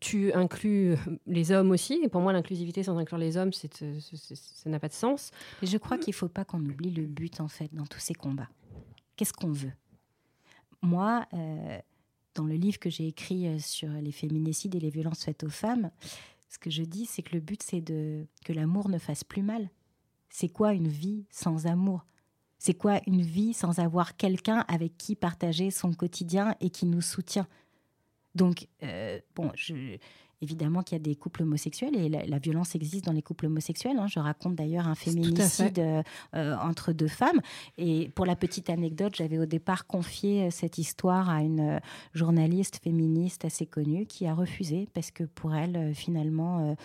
tu 0.00 0.32
inclus 0.32 0.96
les 1.26 1.52
hommes 1.52 1.70
aussi, 1.70 2.00
et 2.02 2.08
pour 2.08 2.20
moi, 2.20 2.32
l'inclusivité 2.32 2.82
sans 2.82 2.96
inclure 2.96 3.18
les 3.18 3.36
hommes, 3.36 3.52
ça 3.52 4.70
n'a 4.70 4.78
pas 4.78 4.88
de 4.88 4.92
sens. 4.92 5.30
Je 5.62 5.76
crois 5.78 5.98
qu'il 5.98 6.12
ne 6.12 6.16
faut 6.16 6.28
pas 6.28 6.44
qu'on 6.44 6.60
oublie 6.60 6.90
le 6.90 7.06
but, 7.06 7.40
en 7.40 7.48
fait, 7.48 7.74
dans 7.74 7.86
tous 7.86 7.98
ces 7.98 8.14
combats. 8.14 8.48
Qu'est-ce 9.16 9.32
qu'on 9.32 9.50
veut? 9.50 9.72
Moi, 10.80 11.26
dans 12.34 12.44
le 12.44 12.54
livre 12.54 12.78
que 12.78 12.90
j'ai 12.90 13.06
écrit 13.06 13.46
euh, 13.46 13.58
sur 13.58 13.88
les 13.88 14.12
féminicides 14.12 14.74
et 14.74 14.80
les 14.80 14.90
violences 14.90 15.24
faites 15.24 15.44
aux 15.44 15.50
femmes, 15.50 15.90
ce 16.48 16.58
que 16.58 16.70
je 16.70 16.82
dis, 16.82 17.06
c'est 17.06 17.22
que 17.22 17.34
le 17.34 17.40
but, 17.40 17.62
c'est 17.62 17.80
de 17.80 18.26
que 18.44 18.52
l'amour 18.52 18.88
ne 18.88 18.98
fasse 18.98 19.24
plus 19.24 19.42
mal. 19.42 19.70
C'est 20.30 20.48
quoi 20.48 20.72
une 20.72 20.88
vie 20.88 21.26
sans 21.30 21.66
amour? 21.66 22.06
C'est 22.58 22.74
quoi 22.74 23.00
une 23.06 23.22
vie 23.22 23.52
sans 23.52 23.78
avoir 23.78 24.16
quelqu'un 24.16 24.64
avec 24.68 24.96
qui 24.96 25.16
partager 25.16 25.70
son 25.70 25.92
quotidien 25.92 26.54
et 26.60 26.70
qui 26.70 26.86
nous 26.86 27.00
soutient? 27.00 27.46
Donc, 28.34 28.68
euh, 28.82 29.20
bon, 29.34 29.52
évidemment 30.40 30.82
qu'il 30.82 30.98
y 30.98 31.00
a 31.00 31.04
des 31.04 31.14
couples 31.14 31.42
homosexuels 31.42 31.96
et 31.96 32.08
la, 32.08 32.38
violence 32.38 32.74
existe 32.74 33.04
dans 33.04 33.12
les 33.12 33.22
couples 33.22 33.46
homosexuels. 33.46 33.98
Hein. 33.98 34.06
Je 34.06 34.18
raconte 34.18 34.54
d'ailleurs 34.54 34.88
un 34.88 34.94
féminicide 34.94 35.78
euh, 35.78 36.02
euh, 36.34 36.56
entre 36.56 36.92
deux 36.92 37.08
femmes. 37.08 37.40
Et 37.78 38.10
pour 38.14 38.26
la 38.26 38.36
petite 38.36 38.70
anecdote, 38.70 39.14
j'avais 39.16 39.38
au 39.38 39.46
départ 39.46 39.86
confié 39.86 40.44
euh, 40.44 40.50
cette 40.50 40.78
histoire 40.78 41.30
à 41.30 41.42
une 41.42 41.80
journaliste 42.12 42.80
féministe 42.82 43.44
assez 43.44 43.66
connue 43.66 44.06
qui 44.06 44.26
a 44.26 44.34
refusé 44.34 44.88
parce 44.94 45.10
que 45.10 45.24
pour 45.24 45.54
elle, 45.54 45.94
finalement, 45.94 46.76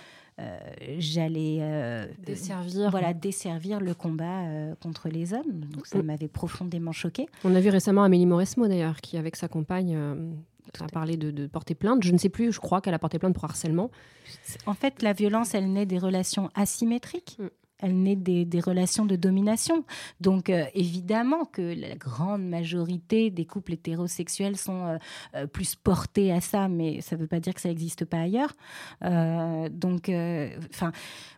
j'allais 0.97 2.07
desservir. 2.25 2.89
Voilà, 2.91 3.13
desservir 3.13 3.79
le 3.79 3.93
combat 3.93 4.73
contre 4.81 5.09
les 5.09 5.33
hommes. 5.33 5.65
Donc 5.65 5.87
ça 5.87 6.01
m'avait 6.01 6.27
profondément 6.27 6.91
choqué. 6.91 7.27
On 7.43 7.55
a 7.55 7.59
vu 7.59 7.69
récemment 7.69 8.03
Amélie 8.03 8.25
Mauresmo 8.25 8.67
d'ailleurs, 8.67 9.01
qui 9.01 9.17
avec 9.17 9.35
sa 9.35 9.47
compagne 9.47 9.97
a 10.79 10.87
parlé 10.87 11.17
de, 11.17 11.47
porter 11.47 11.75
plainte. 11.75 12.03
Je 12.03 12.11
ne 12.11 12.17
sais 12.17 12.29
plus, 12.29 12.51
je 12.51 12.59
crois 12.59 12.81
qu'elle 12.81 12.93
a 12.93 12.99
porté 12.99 13.19
plainte 13.19 13.33
pour 13.33 13.45
harcèlement. 13.45 13.91
En 14.65 14.73
fait, 14.73 15.01
la 15.01 15.13
violence, 15.13 15.53
elle 15.53 15.71
naît 15.71 15.85
des 15.85 15.97
relations 15.99 16.49
asymétriques. 16.55 17.37
Mm. 17.39 17.47
Elle 17.81 18.03
naît 18.03 18.17
des, 18.17 18.59
relations 18.59 19.05
de 19.05 19.15
domination. 19.15 19.85
Donc, 20.19 20.49
euh, 20.49 20.65
évidemment 20.73 21.45
que 21.45 21.61
la 21.61 21.95
grande 21.95 22.43
majorité 22.43 23.29
des 23.29 23.45
couples 23.45 23.73
hétérosexuels 23.73 24.57
sont 24.57 24.85
euh, 24.85 24.97
euh, 25.35 25.47
plus 25.47 25.75
portés 25.75 26.33
à 26.33 26.41
ça, 26.41 26.67
mais 26.67 26.99
ça 26.99 27.15
ne 27.15 27.21
veut 27.21 27.27
pas 27.27 27.39
dire 27.39 27.53
que 27.53 27.61
ça 27.61 27.69
n'existe 27.69 28.03
pas 28.03 28.19
ailleurs. 28.19 28.53
donc, 29.01 30.09
enfin, 30.09 30.91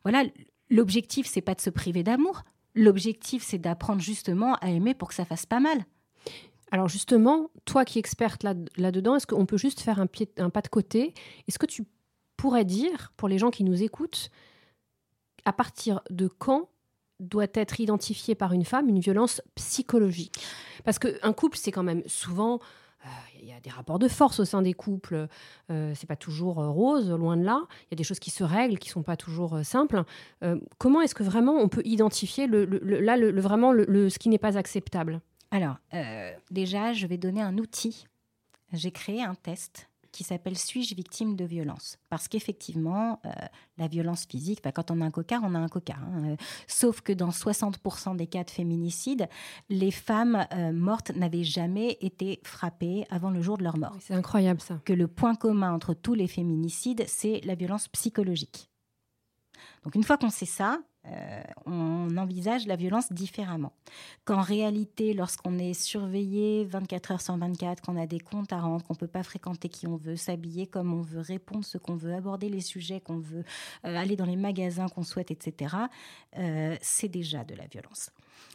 voilà, 0.04 0.24
l'objectif, 0.72 1.28
c'est 1.28 1.42
pas 1.42 1.54
de 1.54 1.62
se 1.62 1.70
priver 1.70 2.02
d'amour. 2.02 2.44
L'objectif, 2.74 3.44
c'est 3.44 3.60
d'apprendre 3.60 4.02
justement 4.02 4.56
à 4.56 4.72
aimer 4.72 4.96
pour 4.96 5.10
que 5.10 5.14
ça 5.14 5.26
fasse 5.26 5.46
pas 5.46 5.60
mal. 5.60 5.86
Alors 6.72 6.88
justement, 6.88 7.50
toi 7.66 7.84
qui 7.84 8.00
es 8.00 8.02
experte 8.02 8.44
là-dedans, 8.44 9.18
est-ce 9.18 9.28
qu'on 9.28 9.46
peut 9.46 9.58
juste 9.58 9.82
faire 9.82 10.00
un, 10.00 10.08
pas 10.50 10.62
de 10.62 10.70
côté? 10.70 11.14
Est-ce 11.48 11.60
que 11.60 11.66
tu 11.66 11.84
pourrais 12.38 12.66
dire, 12.66 13.12
pour 13.18 13.28
les 13.28 13.38
gens 13.38 13.52
qui 13.52 13.66
nous 13.66 13.84
écoutent, 13.84 14.32
à 15.44 15.52
partir 15.52 16.02
de 16.10 16.28
quand 16.28 16.70
doit 17.20 17.48
être 17.54 17.80
identifiée 17.80 18.36
par 18.36 18.54
une 18.54 18.64
femme 18.64 18.88
une 18.88 19.00
violence 19.00 19.42
psychologique? 19.56 20.42
Parce 20.86 20.98
qu'un 20.98 21.34
couple, 21.34 21.58
c'est 21.58 21.72
quand 21.72 21.84
même 21.84 22.04
souvent... 22.08 22.60
Il 23.42 23.50
euh, 23.50 23.52
y 23.52 23.52
a 23.52 23.60
des 23.60 23.72
rapports 23.72 23.98
de 23.98 24.08
force 24.08 24.40
au 24.40 24.46
sein 24.46 24.62
des 24.62 24.74
couples. 24.74 25.28
Euh, 25.72 25.92
c'est 25.96 26.06
pas 26.06 26.16
toujours 26.16 26.60
euh, 26.60 26.70
rose, 26.70 27.10
loin 27.10 27.36
de 27.36 27.44
là. 27.44 27.64
Il 27.86 27.88
y 27.92 27.96
a 27.96 27.98
des 27.98 28.04
choses 28.04 28.20
qui 28.20 28.30
se 28.30 28.44
règlent, 28.44 28.78
qui 28.78 28.90
sont 28.90 29.02
pas 29.02 29.18
toujours 29.18 29.56
euh, 29.56 29.64
simples. 29.64 30.04
comment 30.78 31.02
est-ce 31.02 31.16
que 31.16 31.24
vraiment 31.24 31.56
on 31.56 31.68
peut 31.68 31.82
identifier 31.84 32.46
le, 32.46 32.68
ce 34.10 34.20
qui 34.20 34.30
n'est 34.30 34.38
pas 34.38 34.56
acceptable? 34.56 35.20
Alors, 35.52 35.76
euh, 35.94 36.32
déjà, 36.50 36.94
je 36.94 37.06
vais 37.06 37.18
donner 37.18 37.42
un 37.42 37.58
outil. 37.58 38.08
J'ai 38.72 38.92
créé 38.92 39.22
un 39.22 39.36
test 39.36 39.90
qui 40.14 40.24
s'appelle 40.24 40.58
Suis-je 40.58 40.96
victime 40.96 41.36
de 41.36 41.44
violence? 41.44 41.98
Parce 42.10 42.30
qu'effectivement, 42.30 43.20
euh, 43.26 43.30
la 43.78 43.88
violence 43.88 44.26
physique, 44.26 44.62
bah, 44.64 44.72
quand 44.72 44.92
on 44.92 45.02
a 45.02 45.06
un 45.06 45.12
cocard, 45.12 45.42
on 45.44 45.54
a 45.54 45.60
un 45.60 45.68
cocard. 45.68 46.02
Hein. 46.04 46.36
sauf 46.68 47.02
que 47.02 47.12
dans 47.12 47.32
60% 47.32 48.16
des 48.16 48.28
cas 48.28 48.46
de 48.46 48.50
féminicide, 48.50 49.28
les 49.70 49.92
femmes 49.92 50.48
euh, 50.54 50.72
mortes 50.72 51.12
n'avaient 51.12 51.44
jamais 51.44 51.98
été 52.00 52.40
frappées 52.44 53.06
avant 53.10 53.30
le 53.30 53.42
jour 53.42 53.58
de 53.58 53.64
leur 53.64 53.78
mort. 53.78 53.96
c'est 54.00 54.14
incroyable 54.14 54.62
ça. 54.62 54.80
Que 54.86 54.94
le 54.94 55.08
point 55.08 55.36
commun 55.36 55.74
entre 55.74 55.94
tous 55.94 56.14
les 56.14 56.28
féminicides, 56.28 57.04
c'est 57.08 57.42
la 57.44 57.56
violence 57.56 57.90
psychologique. 57.90 58.70
Donc 59.84 59.96
une 59.96 60.04
fois 60.04 60.18
qu'on 60.18 60.30
sait 60.30 60.46
ça, 60.46 60.80
euh, 61.08 61.42
on 61.66 62.16
envisage 62.18 62.68
la 62.68 62.76
violence 62.76 63.12
différemment. 63.12 63.74
Qu'en 64.26 64.42
réalité, 64.42 65.14
lorsqu'on 65.14 65.58
est 65.58 65.74
surveillé 65.74 66.66
24 66.66 67.12
heures 67.12 67.22
sur 67.22 67.36
24, 67.38 67.82
qu'on 67.82 67.98
a 67.98 68.06
des 68.06 68.20
comptes 68.20 68.54
à 68.54 68.60
rendre, 68.60 68.86
qu'on 68.86 68.94
peut 68.94 69.08
pas 69.08 69.24
fréquenter 69.24 69.68
qui 69.70 69.88
on 69.88 69.96
veut, 69.96 70.16
s'habiller 70.16 70.68
comme 70.68 70.94
on 70.94 71.02
veut, 71.02 71.22
répondre 71.22 71.66
ce 71.66 71.78
qu'on 71.78 71.96
veut, 71.96 72.14
aborder 72.14 72.50
les 72.50 72.62
sujets 72.62 73.02
qu'on 73.02 73.20
veut, 73.20 73.44
euh, 73.86 73.96
aller 73.96 74.16
dans 74.16 74.26
les 74.26 74.36
magasins 74.36 74.88
qu'on 74.90 75.04
souhaite, 75.04 75.32
etc., 75.32 75.76
euh, 76.38 76.76
c'est 76.82 77.10
déjà 77.10 77.44
de 77.44 77.56
la 77.56 77.66
violence. 77.66 78.12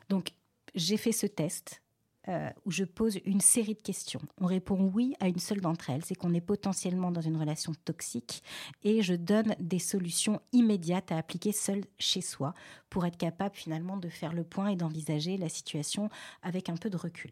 Donc, 0.09 0.33
j'ai 0.75 0.97
fait 0.97 1.13
ce 1.13 1.27
test 1.27 1.83
euh, 2.29 2.51
où 2.65 2.71
je 2.71 2.85
pose 2.85 3.21
une 3.25 3.41
série 3.41 3.75
de 3.75 3.83
questions. 3.83 4.21
On 4.41 4.47
répond 4.47 4.91
oui 4.95 5.15
à 5.21 5.29
une 5.29 5.39
seule 5.39 5.61
d'entre 5.61 5.91
elles, 5.91 6.05
c'est 6.05 6.15
qu'on 6.15 6.35
est 6.35 6.41
potentiellement 6.41 7.11
dans 7.11 7.21
une 7.21 7.37
relation 7.37 7.73
toxique 7.85 8.43
et 8.83 9.03
je 9.03 9.15
donne 9.15 9.55
des 9.61 9.79
solutions 9.79 10.41
immédiates 10.53 11.13
à 11.13 11.19
appliquer 11.19 11.53
seul 11.53 11.85
chez 11.99 12.21
soi 12.21 12.55
pour 12.91 13.07
être 13.07 13.17
capable 13.17 13.55
finalement 13.55 13.97
de 13.97 14.09
faire 14.09 14.33
le 14.33 14.45
point 14.45 14.69
et 14.69 14.77
d'envisager 14.77 15.37
la 15.37 15.49
situation 15.49 16.09
avec 16.43 16.69
un 16.69 16.77
peu 16.77 16.91
de 16.91 16.97
recul. 16.97 17.31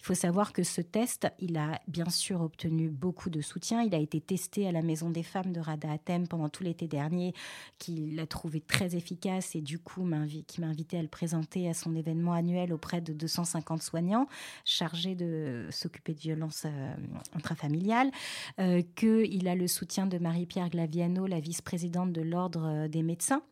Il 0.00 0.04
faut 0.04 0.14
savoir 0.14 0.52
que 0.52 0.62
ce 0.62 0.80
test, 0.80 1.28
il 1.38 1.56
a 1.56 1.80
bien 1.88 2.10
sûr 2.10 2.40
obtenu 2.40 2.88
beaucoup 2.88 3.30
de 3.30 3.40
soutien. 3.40 3.82
Il 3.82 3.94
a 3.94 3.98
été 3.98 4.20
testé 4.20 4.66
à 4.66 4.72
la 4.72 4.82
Maison 4.82 5.10
des 5.10 5.22
femmes 5.22 5.52
de 5.52 5.60
Rada 5.60 5.90
Athènes 5.90 6.28
pendant 6.28 6.48
tout 6.48 6.62
l'été 6.62 6.88
dernier, 6.88 7.34
qui 7.78 8.10
l'a 8.12 8.26
trouvé 8.26 8.60
très 8.60 8.96
efficace 8.96 9.54
et 9.54 9.60
du 9.60 9.78
coup 9.78 10.08
qui 10.46 10.60
m'a 10.60 10.66
invité 10.66 10.98
à 10.98 11.02
le 11.02 11.08
présenter 11.08 11.68
à 11.68 11.74
son 11.74 11.94
événement 11.94 12.32
annuel 12.32 12.72
auprès 12.72 13.00
de 13.00 13.12
250 13.12 13.82
soignants 13.82 14.26
chargés 14.64 15.14
de 15.14 15.66
s'occuper 15.70 16.14
de 16.14 16.18
violences 16.18 16.64
euh, 16.66 16.94
intrafamiliales. 17.34 18.10
Euh, 18.58 18.82
qu'il 18.96 19.48
a 19.48 19.54
le 19.54 19.66
soutien 19.66 20.06
de 20.06 20.18
Marie-Pierre 20.18 20.70
Glaviano, 20.70 21.26
la 21.26 21.40
vice-présidente 21.40 22.12
de 22.12 22.22
l'Ordre 22.22 22.66
euh, 22.66 22.88
des 22.88 23.02
médecins 23.02 23.42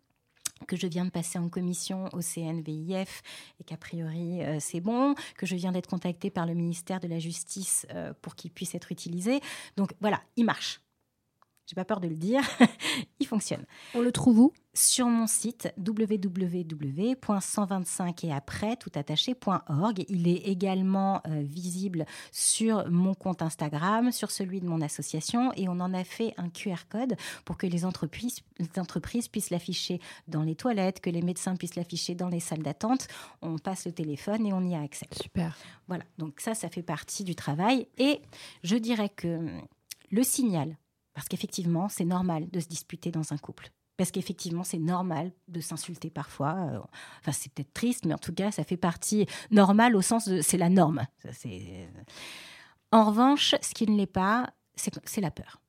que 0.66 0.76
je 0.76 0.86
viens 0.86 1.04
de 1.04 1.10
passer 1.10 1.38
en 1.38 1.48
commission 1.48 2.08
au 2.12 2.20
CNVIF 2.20 3.22
et 3.60 3.64
qu'a 3.64 3.76
priori 3.76 4.42
euh, 4.42 4.58
c'est 4.60 4.80
bon, 4.80 5.14
que 5.36 5.46
je 5.46 5.56
viens 5.56 5.72
d'être 5.72 5.88
contactée 5.88 6.30
par 6.30 6.46
le 6.46 6.54
ministère 6.54 7.00
de 7.00 7.08
la 7.08 7.18
Justice 7.18 7.86
euh, 7.94 8.12
pour 8.22 8.34
qu'il 8.34 8.50
puisse 8.50 8.74
être 8.74 8.92
utilisé. 8.92 9.40
Donc 9.76 9.94
voilà, 10.00 10.22
il 10.36 10.44
marche. 10.44 10.80
J'ai 11.70 11.76
pas 11.76 11.84
peur 11.84 12.00
de 12.00 12.08
le 12.08 12.16
dire, 12.16 12.42
il 13.20 13.26
fonctionne. 13.28 13.64
On 13.94 14.00
le 14.00 14.10
trouve 14.10 14.40
où? 14.40 14.52
Sur 14.74 15.06
mon 15.06 15.28
site 15.28 15.72
www.125 15.78 18.26
et 18.26 18.32
après 18.32 18.74
tout 18.74 18.90
attaché.org. 18.92 20.04
Il 20.08 20.26
est 20.26 20.48
également 20.48 21.22
euh, 21.28 21.42
visible 21.42 22.06
sur 22.32 22.90
mon 22.90 23.14
compte 23.14 23.40
Instagram, 23.40 24.10
sur 24.10 24.32
celui 24.32 24.60
de 24.60 24.66
mon 24.66 24.80
association 24.80 25.52
et 25.54 25.68
on 25.68 25.78
en 25.78 25.94
a 25.94 26.02
fait 26.02 26.34
un 26.38 26.48
QR 26.48 26.88
code 26.88 27.14
pour 27.44 27.56
que 27.56 27.68
les 27.68 27.84
entreprises, 27.84 28.40
les 28.58 28.80
entreprises 28.80 29.28
puissent 29.28 29.50
l'afficher 29.50 30.00
dans 30.26 30.42
les 30.42 30.56
toilettes, 30.56 30.98
que 30.98 31.10
les 31.10 31.22
médecins 31.22 31.54
puissent 31.54 31.76
l'afficher 31.76 32.16
dans 32.16 32.30
les 32.30 32.40
salles 32.40 32.64
d'attente. 32.64 33.06
On 33.42 33.58
passe 33.58 33.86
le 33.86 33.92
téléphone 33.92 34.44
et 34.44 34.52
on 34.52 34.66
y 34.66 34.74
a 34.74 34.80
accès. 34.80 35.06
Super. 35.12 35.56
Voilà, 35.86 36.02
donc 36.18 36.40
ça, 36.40 36.54
ça 36.54 36.68
fait 36.68 36.82
partie 36.82 37.22
du 37.22 37.36
travail 37.36 37.86
et 37.96 38.22
je 38.64 38.74
dirais 38.74 39.08
que 39.08 39.46
le 40.10 40.24
signal, 40.24 40.76
parce 41.14 41.28
qu'effectivement, 41.28 41.88
c'est 41.88 42.04
normal 42.04 42.50
de 42.50 42.60
se 42.60 42.68
disputer 42.68 43.10
dans 43.10 43.32
un 43.32 43.38
couple 43.38 43.70
parce 44.00 44.12
qu'effectivement, 44.12 44.64
c'est 44.64 44.78
normal 44.78 45.30
de 45.48 45.60
s'insulter 45.60 46.08
parfois. 46.08 46.54
Euh, 46.54 46.80
enfin, 47.18 47.32
c'est 47.32 47.52
peut-être 47.52 47.74
triste, 47.74 48.06
mais 48.06 48.14
en 48.14 48.18
tout 48.18 48.32
cas, 48.32 48.50
ça 48.50 48.64
fait 48.64 48.78
partie 48.78 49.26
normal 49.50 49.94
au 49.94 50.00
sens 50.00 50.26
de 50.26 50.40
c'est 50.40 50.56
la 50.56 50.70
norme. 50.70 51.06
Euh. 51.26 51.86
En 52.92 53.04
revanche, 53.04 53.54
ce 53.60 53.74
qui 53.74 53.86
ne 53.86 53.98
l'est 53.98 54.06
pas, 54.06 54.54
c'est 54.74 55.20
la 55.20 55.30
peur. 55.30 55.60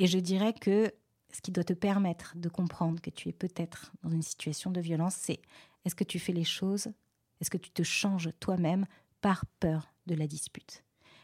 Et 0.00 0.08
je 0.08 0.18
dirais 0.18 0.52
que 0.52 0.92
ce 1.32 1.40
qui 1.40 1.52
doit 1.52 1.62
te 1.62 1.74
permettre 1.74 2.32
de 2.36 2.48
comprendre 2.48 3.00
que 3.00 3.10
tu 3.10 3.28
es 3.28 3.32
peut-être 3.32 3.92
dans 4.02 4.10
une 4.10 4.22
situation 4.22 4.72
de 4.72 4.80
violence, 4.80 5.14
c'est 5.14 5.40
est-ce 5.84 5.94
que 5.94 6.02
tu 6.02 6.18
fais 6.18 6.32
les 6.32 6.42
choses, 6.42 6.88
est-ce 7.40 7.50
que 7.50 7.56
tu 7.56 7.70
te 7.70 7.84
changes 7.84 8.30
toi-même 8.40 8.84
par 9.20 9.46
peur 9.60 9.94
de 10.06 10.16
la 10.16 10.26
dispute? 10.26 10.82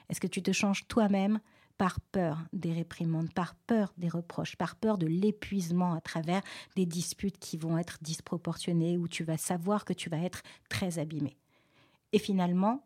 Est-ce 0.09 0.20
que 0.20 0.28
tu 0.28 0.45
te 0.45 0.53
changes 0.53 0.86
toi-même 0.86 1.41
par 1.81 1.99
peur 1.99 2.37
des 2.53 2.74
réprimandes, 2.74 3.33
par 3.33 3.55
peur 3.55 3.95
des 3.97 4.11
reproches, 4.11 4.55
par 4.57 4.76
peur 4.76 4.99
de 4.99 5.07
l'épuisement 5.07 5.95
à 5.95 6.03
travers 6.03 6.43
des 6.76 6.85
disputes 6.85 7.39
qui 7.39 7.57
vont 7.57 7.78
être 7.78 7.97
disproportionnées, 8.03 8.99
où 8.99 9.09
tu 9.09 9.24
vas 9.24 9.39
savoir 9.39 9.87
que 9.87 9.95
tu 9.95 10.11
vas 10.11 10.18
être 10.18 10.43
très 10.68 10.99
abîmé. 10.99 11.39
Et 12.12 12.18
finalement, 12.18 12.85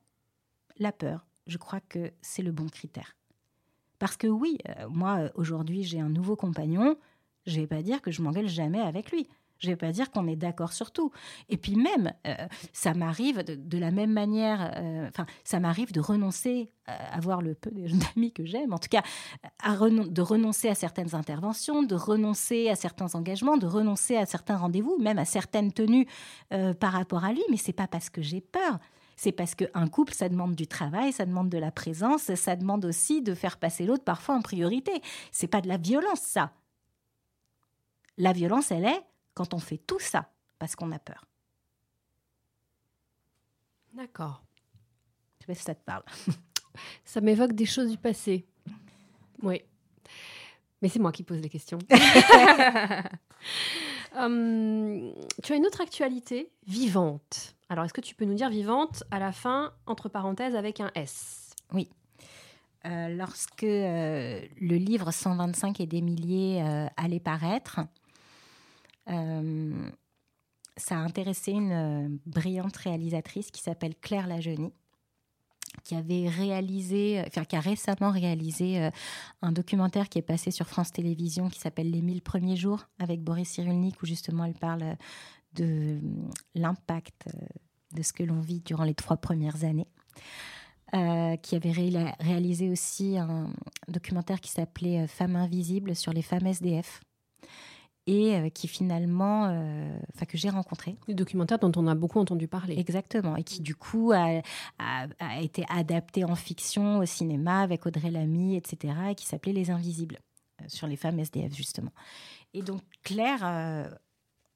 la 0.78 0.92
peur, 0.92 1.26
je 1.49 1.59
crois 1.59 1.80
que 1.80 2.12
c'est 2.22 2.45
le 2.45 2.53
bon 2.53 2.68
critère. 2.68 3.16
Parce 3.99 4.16
que 4.16 4.28
oui, 4.28 4.59
euh, 4.68 4.88
moi, 4.88 5.28
aujourd'hui, 5.34 5.82
j'ai 5.82 5.99
un 5.99 6.09
nouveau 6.09 6.36
compagnon, 6.36 6.97
je 7.47 7.61
vais 7.61 7.66
pas 7.66 7.82
dire 7.82 8.01
que 8.01 8.12
je 8.12 8.22
m'engueule 8.22 8.47
jamais 8.47 8.80
avec 8.80 9.11
lui. 9.11 9.26
Je 9.59 9.68
ne 9.68 9.72
vais 9.72 9.76
pas 9.76 9.92
dire 9.92 10.11
qu'on 10.11 10.26
est 10.26 10.36
d'accord 10.36 10.72
sur 10.72 10.90
tout. 10.90 11.11
Et 11.48 11.57
puis 11.57 11.76
même, 11.76 12.12
euh, 12.26 12.34
ça 12.72 12.92
m'arrive 12.94 13.42
de, 13.42 13.78
la 13.78 13.90
même 13.90 14.12
manière, 14.12 14.72
euh, 14.76 15.09
enfin, 15.09 15.26
ça 15.44 15.61
m'arrive 15.61 15.92
de 15.92 16.00
renoncer 16.00 16.70
à 16.86 17.16
avoir 17.16 17.40
le 17.40 17.55
peu 17.55 17.70
d'amis 17.72 18.32
que 18.32 18.44
j'aime, 18.44 18.72
en 18.72 18.78
tout 18.78 18.88
cas, 18.88 19.02
de 19.64 20.22
renoncer 20.22 20.68
à 20.68 20.74
certaines 20.74 21.14
interventions, 21.14 21.82
de 21.82 21.94
renoncer 21.94 22.68
à 22.68 22.76
certains 22.76 23.14
engagements, 23.14 23.57
de 23.57 23.66
renoncer 23.66 24.16
à 24.16 24.26
certains 24.26 24.57
rendez-vous, 24.57 24.98
même 24.98 25.18
à 25.18 25.24
certaines 25.24 25.72
tenues 25.72 26.07
euh, 26.52 26.74
par 26.74 26.92
rapport 26.92 27.24
à 27.24 27.32
lui. 27.32 27.42
Mais 27.50 27.57
c'est 27.57 27.72
pas 27.72 27.86
parce 27.86 28.11
que 28.11 28.22
j'ai 28.22 28.40
peur. 28.40 28.78
C'est 29.16 29.32
parce 29.32 29.55
qu'un 29.55 29.86
couple, 29.86 30.12
ça 30.12 30.28
demande 30.28 30.57
du 30.57 30.66
travail, 30.66 31.12
ça 31.12 31.24
demande 31.24 31.48
de 31.48 31.59
la 31.59 31.70
présence, 31.70 32.34
ça 32.34 32.57
demande 32.57 32.84
aussi 32.84 33.22
de 33.22 33.34
faire 33.34 33.59
passer 33.59 33.86
l'autre 33.86 34.05
parfois 34.05 34.34
en 34.34 34.42
priorité. 34.42 34.92
C'est 35.30 35.46
pas 35.46 35.61
de 35.61 35.68
la 35.68 35.76
violence, 35.76 36.20
ça. 36.20 36.52
La 38.18 38.32
violence, 38.32 38.70
elle 38.70 38.84
est 38.86 39.02
quand 39.35 39.55
on 39.55 39.59
fait 39.59 39.78
tout 39.78 40.01
ça 40.01 40.30
parce 40.59 40.76
qu'on 40.76 40.93
a 40.93 40.99
peur. 40.99 41.26
D'accord. 43.93 44.43
Je 45.39 45.45
sais 45.45 45.47
pas 45.47 45.55
si 45.55 45.62
ça 45.62 45.74
te 45.74 45.85
parle. 45.85 46.03
ça 47.05 47.20
m'évoque 47.20 47.53
des 47.53 47.66
choses 47.66 47.91
du 47.91 47.99
passé. 47.99 48.47
Oui. 49.43 49.62
Mais 50.82 50.89
c'est 50.89 50.99
moi 50.99 51.12
qui 51.12 51.22
pose 51.22 51.41
les 51.41 51.49
questions. 51.49 51.78
Hum, 54.16 55.12
tu 55.43 55.53
as 55.53 55.57
une 55.57 55.66
autre 55.66 55.80
actualité 55.80 56.53
vivante. 56.66 57.57
Alors, 57.68 57.85
est-ce 57.85 57.93
que 57.93 58.01
tu 58.01 58.14
peux 58.14 58.24
nous 58.24 58.35
dire 58.35 58.49
vivante 58.49 59.03
à 59.11 59.18
la 59.18 59.32
fin, 59.32 59.72
entre 59.87 60.09
parenthèses, 60.09 60.55
avec 60.55 60.80
un 60.80 60.91
S? 60.95 61.51
Oui. 61.72 61.91
Euh, 62.87 63.09
lorsque 63.09 63.64
euh, 63.64 64.41
le 64.61 64.76
livre 64.76 65.11
125 65.11 65.80
et 65.80 65.87
des 65.87 66.01
milliers 66.01 66.62
euh, 66.62 66.87
allait 66.97 67.18
paraître, 67.18 67.80
ça 69.07 70.96
a 70.96 70.98
intéressé 70.98 71.52
une 71.52 72.18
brillante 72.26 72.76
réalisatrice 72.76 73.50
qui 73.50 73.62
s'appelle 73.62 73.94
Claire 73.96 74.26
Lajeunie 74.26 74.72
qui 75.82 75.96
avait 75.96 76.28
réalisé, 76.28 77.22
enfin 77.26 77.44
qui 77.44 77.57
a 77.57 77.61
récemment 77.61 78.12
réalisé 78.12 78.90
un 79.42 79.50
documentaire 79.50 80.09
qui 80.09 80.18
est 80.18 80.22
passé 80.22 80.52
sur 80.52 80.68
France 80.68 80.92
Télévisions 80.92 81.48
qui 81.48 81.59
s'appelle 81.59 81.90
Les 81.90 82.00
mille 82.00 82.22
premiers 82.22 82.55
jours 82.55 82.86
avec 83.00 83.22
Boris 83.22 83.48
Cyrulnik 83.48 84.00
où 84.00 84.07
justement 84.07 84.44
elle 84.44 84.55
parle 84.55 84.96
de 85.55 86.00
l'impact 86.55 87.28
de 87.94 88.02
ce 88.02 88.12
que 88.12 88.22
l'on 88.22 88.40
vit 88.40 88.61
durant 88.61 88.84
les 88.84 88.94
trois 88.94 89.16
premières 89.16 89.64
années. 89.64 89.88
Euh, 90.92 91.36
qui 91.38 91.57
avait 91.57 91.72
réalisé 91.72 92.70
aussi 92.70 93.18
un 93.18 93.50
documentaire 93.88 94.40
qui 94.40 94.50
s'appelait 94.50 95.00
euh, 95.00 95.07
Femmes 95.09 95.34
invisibles 95.34 95.96
sur 95.96 96.12
les 96.12 96.22
femmes 96.22 96.46
SDF 96.46 97.00
et 98.07 98.34
euh, 98.34 98.48
qui 98.50 98.68
finalement, 98.68 99.44
enfin 100.14 100.26
que 100.26 100.36
j'ai 100.36 100.50
rencontré. 100.50 100.96
Le 101.09 101.14
documentaire 101.14 101.59
dont 101.59 101.72
on 101.76 101.86
a 101.86 101.94
beaucoup 101.94 102.18
entendu 102.18 102.48
parler. 102.48 102.78
Exactement, 102.78 103.36
et 103.36 103.44
qui 103.44 103.61
du 103.61 103.74
coup 103.74 104.12
a, 104.12 104.42
a, 104.78 105.40
été 105.40 105.64
adapté 105.68 106.24
en 106.24 106.34
fiction 106.34 106.98
au 106.98 107.07
cinéma 107.07 107.61
avec 107.61 107.86
Audrey 107.86 108.11
Lamy, 108.11 108.57
etc., 108.57 108.94
et 109.11 109.14
qui 109.14 109.26
s'appelait 109.26 109.52
Les 109.52 109.70
Invisibles, 109.70 110.18
sur 110.66 110.86
les 110.86 110.96
femmes 110.96 111.18
SDF 111.18 111.55
justement. 111.55 111.92
Et 112.52 112.62
donc 112.62 112.82
Claire 113.02 113.90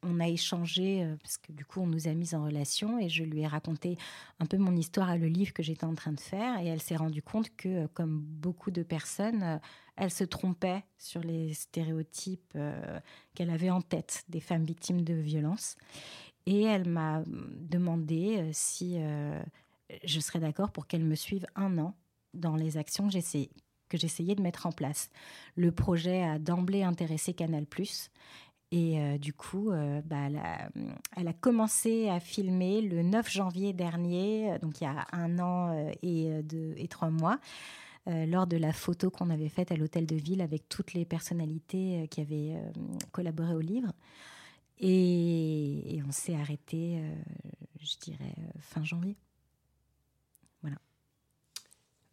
on 0.02 0.20
a 0.20 0.28
échangé, 0.28 1.02
euh, 1.02 1.16
parce 1.22 1.38
que 1.38 1.52
du 1.52 1.64
coup, 1.64 1.80
on 1.80 1.86
nous 1.86 2.08
a 2.08 2.14
mis 2.14 2.34
en 2.34 2.44
relation 2.44 2.98
et 2.98 3.08
je 3.08 3.24
lui 3.24 3.40
ai 3.40 3.46
raconté 3.46 3.96
un 4.38 4.46
peu 4.46 4.56
mon 4.56 4.76
histoire 4.76 5.10
à 5.10 5.16
le 5.16 5.26
livre 5.26 5.52
que 5.52 5.62
j'étais 5.62 5.84
en 5.84 5.94
train 5.94 6.12
de 6.12 6.20
faire. 6.20 6.60
Et 6.60 6.66
elle 6.66 6.80
s'est 6.80 6.96
rendue 6.96 7.22
compte 7.22 7.54
que, 7.56 7.68
euh, 7.68 7.88
comme 7.94 8.20
beaucoup 8.20 8.70
de 8.70 8.82
personnes, 8.82 9.42
euh, 9.42 9.58
elle 9.96 10.10
se 10.10 10.24
trompait 10.24 10.84
sur 10.96 11.20
les 11.22 11.54
stéréotypes 11.54 12.56
qu'elle 13.34 13.50
avait 13.50 13.70
en 13.70 13.80
tête 13.80 14.24
des 14.28 14.38
femmes 14.38 14.62
victimes 14.62 15.02
de 15.02 15.14
violences. 15.14 15.74
Et 16.46 16.62
elle 16.62 16.88
m'a 16.88 17.24
demandé 17.26 18.48
si 18.52 18.96
je 20.04 20.20
serais 20.20 20.38
d'accord 20.38 20.70
pour 20.70 20.86
qu'elle 20.86 21.02
me 21.02 21.16
suive 21.16 21.46
un 21.56 21.78
an 21.78 21.96
dans 22.32 22.54
les 22.54 22.76
actions 22.76 23.08
que 23.08 23.98
j'essayais 23.98 24.36
de 24.36 24.42
mettre 24.42 24.66
en 24.66 24.72
place. 24.72 25.10
Le 25.56 25.72
projet 25.72 26.22
a 26.22 26.38
d'emblée 26.38 26.84
intéressé 26.84 27.34
Canal+. 27.34 27.66
Et 28.70 29.00
euh, 29.00 29.16
du 29.16 29.32
coup, 29.32 29.70
euh, 29.70 30.02
bah, 30.04 30.28
elle, 31.16 31.28
a, 31.28 31.32
commencé 31.32 32.08
à 32.08 32.20
filmer 32.20 32.82
le 32.82 33.02
9 33.02 33.30
janvier 33.30 33.72
dernier, 33.72 34.52
euh, 34.52 34.58
donc 34.58 34.80
il 34.80 34.84
y 34.84 34.86
a 34.86 35.06
un 35.12 35.38
an 35.38 35.90
et, 36.02 36.88
trois 36.90 37.10
mois, 37.10 37.38
lors 38.06 38.46
de 38.46 38.56
la 38.56 38.72
photo 38.72 39.10
qu'on 39.10 39.28
avait 39.28 39.50
faite 39.50 39.70
à 39.70 39.76
l'hôtel 39.76 40.06
de 40.06 40.16
ville 40.16 40.40
avec 40.40 40.68
toutes 40.70 40.94
les 40.94 41.04
personnalités 41.04 42.08
qui 42.10 42.22
avaient 42.22 42.56
collaboré 43.12 43.54
au 43.54 43.60
livre. 43.60 43.92
Et, 44.78 46.00
on 46.06 46.10
s'est 46.10 46.34
arrêté, 46.34 47.02
je 47.80 47.96
dirais, 47.98 48.34
fin 48.60 48.82
janvier. 48.82 49.16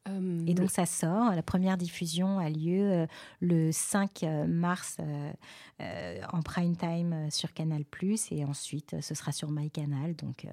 Et 0.08 0.54
donc 0.54 0.70
ça 0.70 0.86
sort. 0.86 1.32
La 1.32 1.42
première 1.42 1.78
diffusion 1.78 2.38
a 2.38 2.50
lieu 2.50 2.92
euh, 2.92 3.08
le 3.40 3.72
5 3.72 4.24
euh, 4.24 4.46
mars 4.46 4.98
euh, 5.00 6.22
en 6.32 6.42
prime 6.42 6.76
time 6.76 7.30
sur 7.32 7.54
Canal+, 7.54 7.84
et 8.32 8.46
ensuite 8.46 9.02
ce 9.02 9.16
sera 9.16 9.32
sur 9.32 9.50
MyCanal, 9.50 10.16
donc 10.16 10.48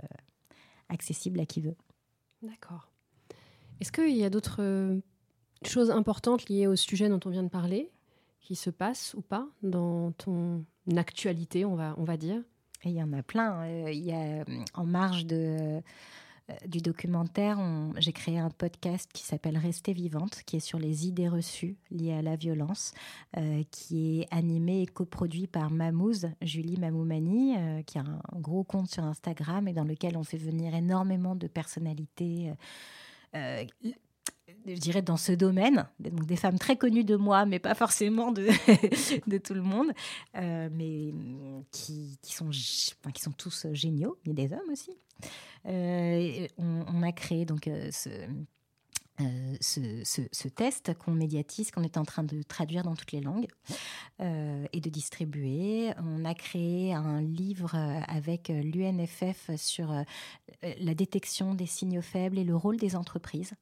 accessible 0.88 1.40
à 1.40 1.46
qui 1.46 1.60
veut. 1.60 1.76
D'accord. 2.42 2.88
Est-ce 3.80 3.92
qu'il 3.92 4.16
y 4.16 4.24
a 4.24 4.30
d'autres 4.30 5.00
choses 5.66 5.90
importantes 5.90 6.48
liées 6.48 6.66
au 6.66 6.76
sujet 6.76 7.08
dont 7.08 7.20
on 7.24 7.30
vient 7.30 7.42
de 7.42 7.48
parler 7.48 7.90
qui 8.40 8.56
se 8.56 8.70
passent 8.70 9.14
ou 9.14 9.22
pas 9.22 9.46
dans 9.62 10.12
ton 10.12 10.64
actualité, 10.96 11.64
on 11.64 11.76
va, 11.76 11.94
on 11.98 12.04
va 12.04 12.16
dire? 12.16 12.42
Il 12.84 12.92
y 12.92 13.02
en 13.02 13.12
a 13.12 13.22
plein. 13.22 13.88
Il 13.88 14.02
y 14.02 14.12
a 14.12 14.44
en 14.74 14.84
marge 14.84 15.24
de 15.24 15.80
du 16.66 16.78
documentaire, 16.78 17.58
j'ai 17.98 18.12
créé 18.12 18.38
un 18.38 18.50
podcast 18.50 19.10
qui 19.12 19.22
s'appelle 19.22 19.56
Rester 19.58 19.92
vivante, 19.92 20.42
qui 20.46 20.56
est 20.56 20.60
sur 20.60 20.78
les 20.78 21.06
idées 21.06 21.28
reçues 21.28 21.76
liées 21.90 22.12
à 22.12 22.22
la 22.22 22.36
violence, 22.36 22.92
euh, 23.36 23.62
qui 23.70 24.20
est 24.20 24.28
animé 24.30 24.82
et 24.82 24.86
coproduit 24.86 25.46
par 25.46 25.70
Mamouze, 25.70 26.28
Julie 26.40 26.76
Mamoumani, 26.76 27.56
euh, 27.56 27.82
qui 27.82 27.98
a 27.98 28.02
un 28.02 28.40
gros 28.40 28.64
compte 28.64 28.90
sur 28.90 29.04
Instagram 29.04 29.68
et 29.68 29.72
dans 29.72 29.84
lequel 29.84 30.16
on 30.16 30.24
fait 30.24 30.38
venir 30.38 30.74
énormément 30.74 31.34
de 31.34 31.46
personnalités 31.46 32.52
je 34.66 34.78
dirais, 34.78 35.02
dans 35.02 35.16
ce 35.16 35.32
domaine. 35.32 35.86
Donc 36.00 36.26
des 36.26 36.36
femmes 36.36 36.58
très 36.58 36.76
connues 36.76 37.04
de 37.04 37.16
moi, 37.16 37.46
mais 37.46 37.58
pas 37.58 37.74
forcément 37.74 38.32
de, 38.32 38.46
tout 39.38 39.54
le 39.54 39.62
monde, 39.62 39.92
euh, 40.36 40.68
mais 40.72 41.12
qui, 41.70 42.18
sont, 42.22 42.50
qui 42.50 43.22
sont 43.22 43.32
tous 43.32 43.66
géniaux. 43.72 44.18
Il 44.24 44.28
y 44.28 44.32
a 44.32 44.46
des 44.46 44.54
hommes 44.54 44.70
aussi. 44.70 44.92
Euh, 45.66 46.48
on, 46.58 47.02
a 47.02 47.12
créé 47.12 47.44
donc 47.44 47.68
euh, 47.68 47.90
ce, 49.60 50.48
test 50.48 50.94
qu'on 50.94 51.12
médiatise, 51.12 51.70
qu'on 51.70 51.84
est 51.84 51.96
en 51.96 52.04
train 52.04 52.24
de 52.24 52.42
traduire 52.42 52.82
dans 52.82 52.96
toutes 52.96 53.12
les 53.12 53.20
langues 53.20 53.46
et 54.18 54.80
de 54.80 54.90
distribuer. 54.90 55.92
On 55.98 56.24
a 56.24 56.34
créé 56.34 56.92
un 56.92 57.20
livre 57.20 57.74
avec 58.08 58.48
l'UNFF 58.48 59.50
sur 59.56 59.92
la 60.62 60.94
détection 60.94 61.54
des 61.54 61.66
signaux 61.66 62.02
faibles 62.02 62.38
et 62.38 62.44
le 62.44 62.56
rôle 62.56 62.78
des 62.78 62.96
entreprises 62.96 63.54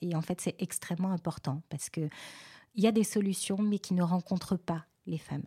et 0.00 0.14
en 0.14 0.22
fait, 0.22 0.40
c'est 0.40 0.56
extrêmement 0.58 1.12
important 1.12 1.62
parce 1.68 1.90
qu'il 1.90 2.10
y 2.76 2.86
a 2.86 2.92
des 2.92 3.04
solutions, 3.04 3.58
mais 3.58 3.78
qui 3.78 3.94
ne 3.94 4.02
rencontrent 4.02 4.58
pas 4.58 4.84
les 5.06 5.18
femmes. 5.18 5.44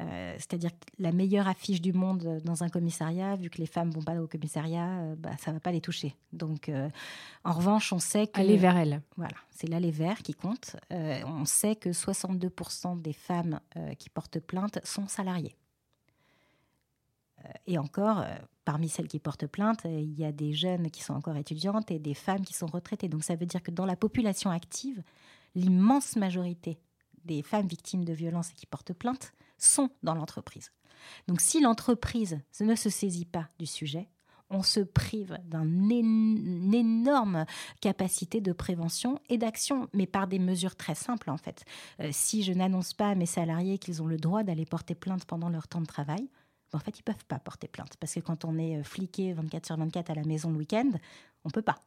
Euh, 0.00 0.34
c'est-à-dire 0.38 0.70
que 0.70 0.86
la 0.98 1.12
meilleure 1.12 1.46
affiche 1.46 1.80
du 1.80 1.92
monde 1.92 2.40
dans 2.44 2.64
un 2.64 2.68
commissariat, 2.68 3.36
vu 3.36 3.48
que 3.48 3.58
les 3.58 3.66
femmes 3.66 3.90
vont 3.90 4.02
pas 4.02 4.20
au 4.20 4.26
commissariat, 4.26 4.98
euh, 4.98 5.14
bah, 5.16 5.30
ça 5.38 5.52
va 5.52 5.60
pas 5.60 5.70
les 5.70 5.80
toucher. 5.80 6.16
Donc, 6.32 6.70
en 7.44 7.52
revanche, 7.52 7.92
on 7.92 8.00
sait 8.00 8.26
que 8.26 8.40
aller 8.40 8.56
vers 8.56 8.76
elles. 8.76 9.02
Voilà, 9.16 9.36
c'est 9.50 9.68
l'aller 9.68 9.92
vers 9.92 10.18
qui 10.18 10.34
compte. 10.34 10.76
on 10.90 11.44
sait 11.44 11.76
que 11.76 11.90
62% 11.90 13.00
des 13.00 13.12
femmes 13.12 13.60
qui 13.98 14.10
portent 14.10 14.40
plainte 14.40 14.80
sont 14.84 15.06
salariées. 15.06 15.54
Et 17.66 17.78
encore, 17.78 18.24
parmi 18.64 18.88
celles 18.88 19.08
qui 19.08 19.18
portent 19.18 19.46
plainte, 19.46 19.86
euh, 19.86 20.00
il 20.00 20.18
y 20.18 20.24
a 20.24 20.32
des 20.32 20.52
jeunes 20.52 20.90
qui 20.90 21.02
sont 21.02 21.14
encore 21.14 21.36
étudiantes 21.36 21.90
et 21.90 21.98
des 21.98 22.14
femmes 22.14 22.44
qui 22.44 22.54
sont 22.54 22.66
retraitées. 22.66 23.08
Donc 23.08 23.24
ça 23.24 23.36
veut 23.36 23.46
dire 23.46 23.62
que 23.62 23.70
dans 23.70 23.86
la 23.86 23.96
population 23.96 24.50
active, 24.50 25.02
l'immense 25.54 26.16
majorité 26.16 26.78
des 27.24 27.42
femmes 27.42 27.66
victimes 27.66 28.04
de 28.04 28.12
violences 28.12 28.50
et 28.50 28.54
qui 28.54 28.66
portent 28.66 28.92
plainte 28.92 29.32
sont 29.58 29.90
dans 30.02 30.14
l'entreprise. 30.14 30.72
Donc 31.28 31.40
si 31.40 31.60
l'entreprise 31.60 32.40
ne 32.60 32.74
se 32.74 32.90
saisit 32.90 33.26
pas 33.26 33.48
du 33.58 33.66
sujet, 33.66 34.08
on 34.50 34.62
se 34.62 34.80
prive 34.80 35.38
d'une 35.46 36.74
énorme 36.74 37.46
capacité 37.80 38.40
de 38.40 38.52
prévention 38.52 39.18
et 39.28 39.38
d'action, 39.38 39.88
mais 39.94 40.06
par 40.06 40.26
des 40.26 40.38
mesures 40.38 40.76
très 40.76 40.94
simples 40.94 41.30
en 41.30 41.38
fait. 41.38 41.64
Euh, 42.00 42.10
si 42.12 42.42
je 42.42 42.52
n'annonce 42.52 42.92
pas 42.92 43.08
à 43.08 43.14
mes 43.14 43.26
salariés 43.26 43.78
qu'ils 43.78 44.02
ont 44.02 44.06
le 44.06 44.18
droit 44.18 44.42
d'aller 44.42 44.66
porter 44.66 44.94
plainte 44.94 45.24
pendant 45.24 45.48
leur 45.48 45.66
temps 45.66 45.80
de 45.80 45.86
travail, 45.86 46.28
en 46.74 46.78
fait, 46.78 46.98
ils 46.98 47.02
peuvent 47.02 47.24
pas 47.26 47.38
porter 47.38 47.68
plainte 47.68 47.96
parce 47.98 48.14
que 48.14 48.20
quand 48.20 48.44
on 48.44 48.58
est 48.58 48.76
euh, 48.76 48.82
fliqué 48.82 49.32
24 49.32 49.66
sur 49.66 49.76
24 49.76 50.10
à 50.10 50.14
la 50.14 50.24
maison 50.24 50.50
le 50.50 50.56
week-end, 50.56 50.90
on 51.44 51.50
peut 51.50 51.62
pas. 51.62 51.78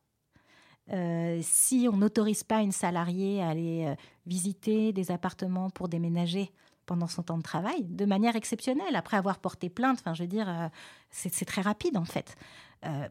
Euh, 0.92 1.40
si 1.44 1.88
on 1.92 1.98
n'autorise 1.98 2.44
pas 2.44 2.62
une 2.62 2.72
salariée 2.72 3.42
à 3.42 3.50
aller 3.50 3.86
euh, 3.86 3.96
visiter 4.26 4.94
des 4.94 5.12
appartements 5.12 5.70
pour 5.70 5.90
déménager 5.90 6.52
pendant 6.86 7.08
son 7.08 7.24
temps 7.24 7.38
de 7.38 7.44
travail, 7.44 7.84
de 7.84 8.06
manière 8.06 8.38
exceptionnelle, 8.38 8.96
après 8.96 9.18
avoir 9.18 9.40
porté 9.40 9.70
plainte, 9.70 10.00
enfin, 10.00 10.14
je 10.14 10.24
veux 10.24 10.30
dire, 10.30 10.70
c'est 11.10 11.44
très 11.44 11.62
rapide 11.62 11.98
en 11.98 12.06
fait. 12.06 12.38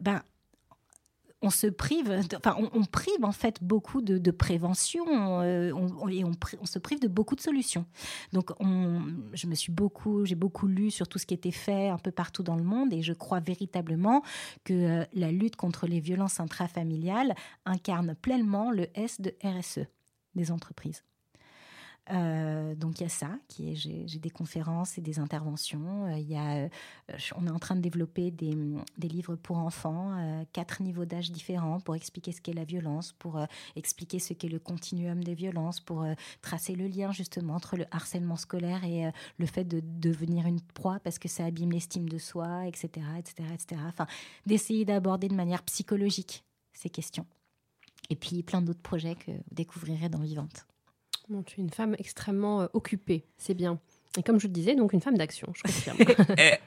ben, 0.00 0.22
on 1.42 1.50
se 1.50 1.66
prive, 1.66 2.20
enfin, 2.34 2.56
on, 2.58 2.84
prive 2.84 3.24
en 3.24 3.32
fait 3.32 3.62
beaucoup 3.62 4.00
de, 4.00 4.30
prévention 4.30 5.04
euh, 5.42 5.70
et 6.10 6.24
on, 6.24 6.32
se 6.66 6.78
prive 6.78 7.00
de 7.00 7.08
beaucoup 7.08 7.36
de 7.36 7.40
solutions. 7.40 7.84
Donc, 8.32 8.50
je 8.60 9.46
me 9.46 9.54
suis 9.54 9.72
beaucoup, 9.72 10.24
j'ai 10.24 10.34
beaucoup 10.34 10.66
lu 10.66 10.90
sur 10.90 11.08
tout 11.08 11.18
ce 11.18 11.26
qui 11.26 11.34
était 11.34 11.50
fait 11.50 11.88
un 11.88 11.98
peu 11.98 12.10
partout 12.10 12.42
dans 12.42 12.56
le 12.56 12.64
monde 12.64 12.92
et 12.92 13.02
je 13.02 13.12
crois 13.12 13.40
véritablement 13.40 14.22
que 14.64 14.72
euh, 14.72 15.04
la 15.12 15.30
lutte 15.30 15.56
contre 15.56 15.86
les 15.86 16.00
violences 16.00 16.40
intrafamiliales 16.40 17.34
incarne 17.64 18.14
pleinement 18.14 18.70
le 18.70 18.88
S 18.94 19.20
de 19.20 19.34
RSE 19.44 19.86
des 20.34 20.50
entreprises. 20.50 21.02
Euh, 22.10 22.74
donc 22.76 23.00
il 23.00 23.02
y 23.02 23.06
a 23.06 23.08
ça, 23.08 23.30
qui 23.48 23.72
est 23.72 23.74
j'ai 23.74 24.18
des 24.18 24.30
conférences 24.30 24.96
et 24.96 25.00
des 25.00 25.18
interventions. 25.18 26.06
Euh, 26.06 26.18
il 26.18 26.36
euh, 26.36 26.68
on 27.36 27.46
est 27.46 27.50
en 27.50 27.58
train 27.58 27.74
de 27.74 27.80
développer 27.80 28.30
des, 28.30 28.56
des 28.98 29.08
livres 29.08 29.36
pour 29.36 29.58
enfants, 29.58 30.44
quatre 30.52 30.82
niveaux 30.82 31.04
d'âge 31.04 31.30
différents 31.30 31.80
pour 31.80 31.94
expliquer 31.94 32.32
ce 32.32 32.40
qu'est 32.40 32.52
la 32.52 32.64
violence, 32.64 33.12
pour 33.12 33.40
expliquer 33.74 34.18
ce 34.18 34.34
qu'est 34.34 34.48
le 34.48 34.58
continuum 34.58 35.22
des 35.22 35.34
violences, 35.34 35.80
pour 35.80 36.04
tracer 36.42 36.74
le 36.74 36.86
lien 36.86 37.12
justement 37.12 37.54
entre 37.54 37.76
le 37.76 37.86
harcèlement 37.90 38.36
scolaire 38.36 38.84
et 38.84 39.10
le 39.38 39.46
fait 39.46 39.64
de 39.64 39.80
devenir 39.80 40.46
une 40.46 40.60
proie 40.60 40.98
parce 41.00 41.18
que 41.18 41.28
ça 41.28 41.44
abîme 41.44 41.72
l'estime 41.72 42.08
de 42.08 42.18
soi, 42.18 42.66
etc., 42.66 43.06
etc., 43.18 43.48
etc. 43.54 43.80
Enfin, 43.86 44.06
d'essayer 44.46 44.84
d'aborder 44.84 45.28
de 45.28 45.34
manière 45.34 45.62
psychologique 45.62 46.44
ces 46.72 46.90
questions. 46.90 47.26
Et 48.10 48.16
puis 48.16 48.42
plein 48.42 48.62
d'autres 48.62 48.82
projets 48.82 49.14
que 49.14 49.30
vous 49.30 49.42
découvrirez 49.52 50.08
dans 50.08 50.20
Vivante 50.20 50.66
tu 51.44 51.60
es 51.60 51.62
une 51.62 51.70
femme 51.70 51.94
extrêmement 51.98 52.62
euh, 52.62 52.66
occupée, 52.72 53.24
c'est 53.36 53.54
bien. 53.54 53.78
Et 54.18 54.22
comme 54.22 54.40
je 54.40 54.46
le 54.46 54.52
disais, 54.52 54.74
donc 54.74 54.92
une 54.92 55.00
femme 55.00 55.18
d'action, 55.18 55.48
je 55.54 55.62
confirme. 55.62 55.98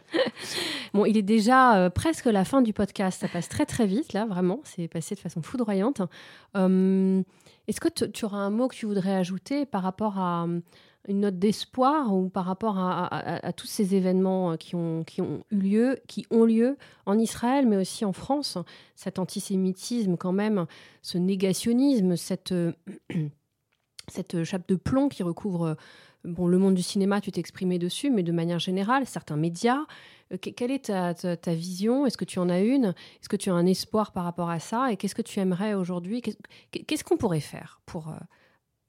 bon, 0.94 1.06
il 1.06 1.18
est 1.18 1.24
déjà 1.24 1.78
euh, 1.78 1.90
presque 1.90 2.26
la 2.26 2.46
fin 2.46 2.62
du 2.62 2.74
podcast. 2.74 3.22
Ça 3.22 3.28
passe 3.28 3.50
très 3.50 3.66
très 3.66 3.88
vite, 3.88 4.14
là, 4.14 4.26
vraiment. 4.26 4.60
C'est 4.64 4.88
passé 4.88 5.16
de 5.16 5.20
façon 5.20 5.42
foudroyante. 5.42 6.02
Hum, 6.54 7.24
est-ce 7.68 7.82
que 7.82 7.90
tu 7.90 8.26
auras 8.26 8.38
un 8.38 8.50
mot 8.50 8.68
que 8.68 8.76
tu 8.76 8.86
voudrais 8.86 9.14
ajouter 9.14 9.66
par 9.66 9.84
rapport 9.84 10.20
à 10.20 10.48
une 11.08 11.22
note 11.22 11.40
d'espoir 11.40 12.14
ou 12.14 12.30
par 12.30 12.46
rapport 12.46 12.78
à, 12.78 13.54
tous 13.54 13.68
ces 13.68 13.96
événements 13.96 14.52
euh, 14.52 14.56
qui 14.56 14.76
ont, 14.76 15.04
qui 15.04 15.22
ont 15.22 15.44
eu 15.50 15.58
lieu, 15.58 16.00
qui 16.08 16.26
ont 16.30 16.46
lieu 16.46 16.78
en 17.06 17.18
Israël, 17.18 17.66
mais 17.68 17.78
aussi 17.78 18.06
en 18.06 18.14
France? 18.14 18.58
Cet 18.96 19.18
antisémitisme, 19.18 20.18
quand 20.18 20.34
même, 20.34 20.66
ce 21.02 21.18
négationnisme, 21.18 22.16
cette 22.16 22.54
cette 24.12 24.44
chape 24.44 24.68
de 24.68 24.76
plomb 24.76 25.10
qui 25.10 25.24
recouvre 25.24 25.64
euh, 25.68 25.76
bon, 26.24 26.48
le 26.48 26.58
monde 26.58 26.76
du 26.76 26.84
cinéma, 26.84 27.22
tu 27.22 27.32
t'es 27.32 27.40
exprimé 27.40 27.80
dessus, 27.80 28.10
mais 28.10 28.24
de 28.24 28.32
manière 28.32 28.60
générale, 28.60 29.06
certains 29.06 29.38
médias. 29.38 29.86
Euh, 30.32 30.38
quelle 30.38 30.72
est 30.72 30.86
ta, 30.92 31.54
vision? 31.54 32.06
Est-ce 32.06 32.18
que 32.18 32.26
tu 32.26 32.40
en 32.40 32.50
as 32.50 32.60
une? 32.60 32.86
Est-ce 33.20 33.30
que 33.30 33.36
tu 33.36 33.50
as 33.50 33.54
un 33.54 33.66
espoir 33.66 34.12
par 34.12 34.24
rapport 34.24 34.50
à 34.50 34.60
ça? 34.60 34.92
Et 34.92 34.98
qu'est-ce 34.98 35.16
que 35.16 35.22
tu 35.22 35.40
aimerais 35.40 35.74
aujourd'hui? 35.74 36.22
Qu'est-ce 36.72 37.04
qu'on 37.04 37.18
pourrait 37.18 37.40
faire 37.40 37.82
pour 37.86 38.10
euh, 38.10 38.18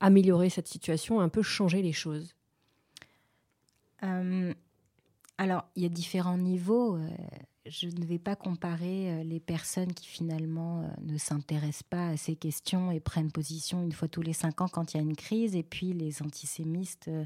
améliorer 0.00 0.50
cette 0.50 0.68
situation, 0.68 1.20
un 1.20 1.28
peu 1.28 1.42
changer 1.42 1.82
les 1.82 1.92
choses? 1.92 2.34
Alors, 5.36 5.64
il 5.76 5.82
y 5.82 5.86
a 5.86 5.90
différents 5.90 6.38
niveaux 6.38 6.98
je 7.66 7.86
ne 7.88 8.04
vais 8.04 8.18
pas 8.18 8.36
comparer 8.36 9.10
euh, 9.12 9.22
les 9.22 9.40
personnes 9.40 9.92
qui 9.92 10.06
finalement 10.06 10.82
euh, 10.82 10.88
ne 11.02 11.18
s'intéressent 11.18 11.82
pas 11.82 12.08
à 12.08 12.16
ces 12.16 12.36
questions 12.36 12.90
et 12.90 13.00
prennent 13.00 13.30
position 13.30 13.82
une 13.82 13.92
fois 13.92 14.08
tous 14.08 14.22
les 14.22 14.32
cinq 14.32 14.60
ans 14.60 14.68
quand 14.68 14.94
il 14.94 14.96
y 14.96 15.00
a 15.00 15.02
une 15.02 15.16
crise, 15.16 15.54
et 15.54 15.62
puis 15.62 15.92
les 15.92 16.22
antisémites, 16.22 17.08
euh, 17.08 17.24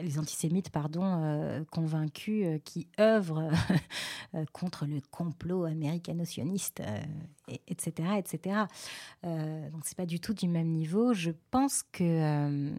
les 0.00 0.18
antisémites 0.18 0.70
pardon, 0.70 1.66
convaincus 1.70 2.60
qui 2.64 2.88
œuvrent 2.98 3.50
contre 4.52 4.86
le 4.86 5.00
complot 5.10 5.64
américano-sioniste, 5.64 6.80
etc., 7.66 8.08
etc. 8.16 8.60
donc 9.22 9.82
c'est 9.84 9.96
pas 9.96 10.06
du 10.06 10.20
tout 10.20 10.32
du 10.32 10.46
même 10.46 10.68
niveau. 10.68 11.12
Je 11.12 11.32
pense 11.50 11.82
que 11.82 12.72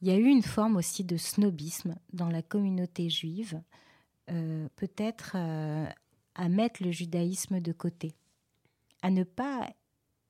il 0.00 0.08
y 0.08 0.10
a 0.12 0.16
eu 0.16 0.26
une 0.26 0.44
forme 0.44 0.76
aussi 0.76 1.04
de 1.04 1.16
snobisme 1.16 1.96
dans 2.12 2.28
la 2.28 2.42
communauté 2.42 3.10
juive. 3.10 3.60
Euh, 4.30 4.68
peut-être 4.76 5.32
euh, 5.34 5.86
à 6.36 6.48
mettre 6.48 6.84
le 6.84 6.92
judaïsme 6.92 7.60
de 7.60 7.72
côté, 7.72 8.14
à 9.02 9.10
ne 9.10 9.24
pas 9.24 9.68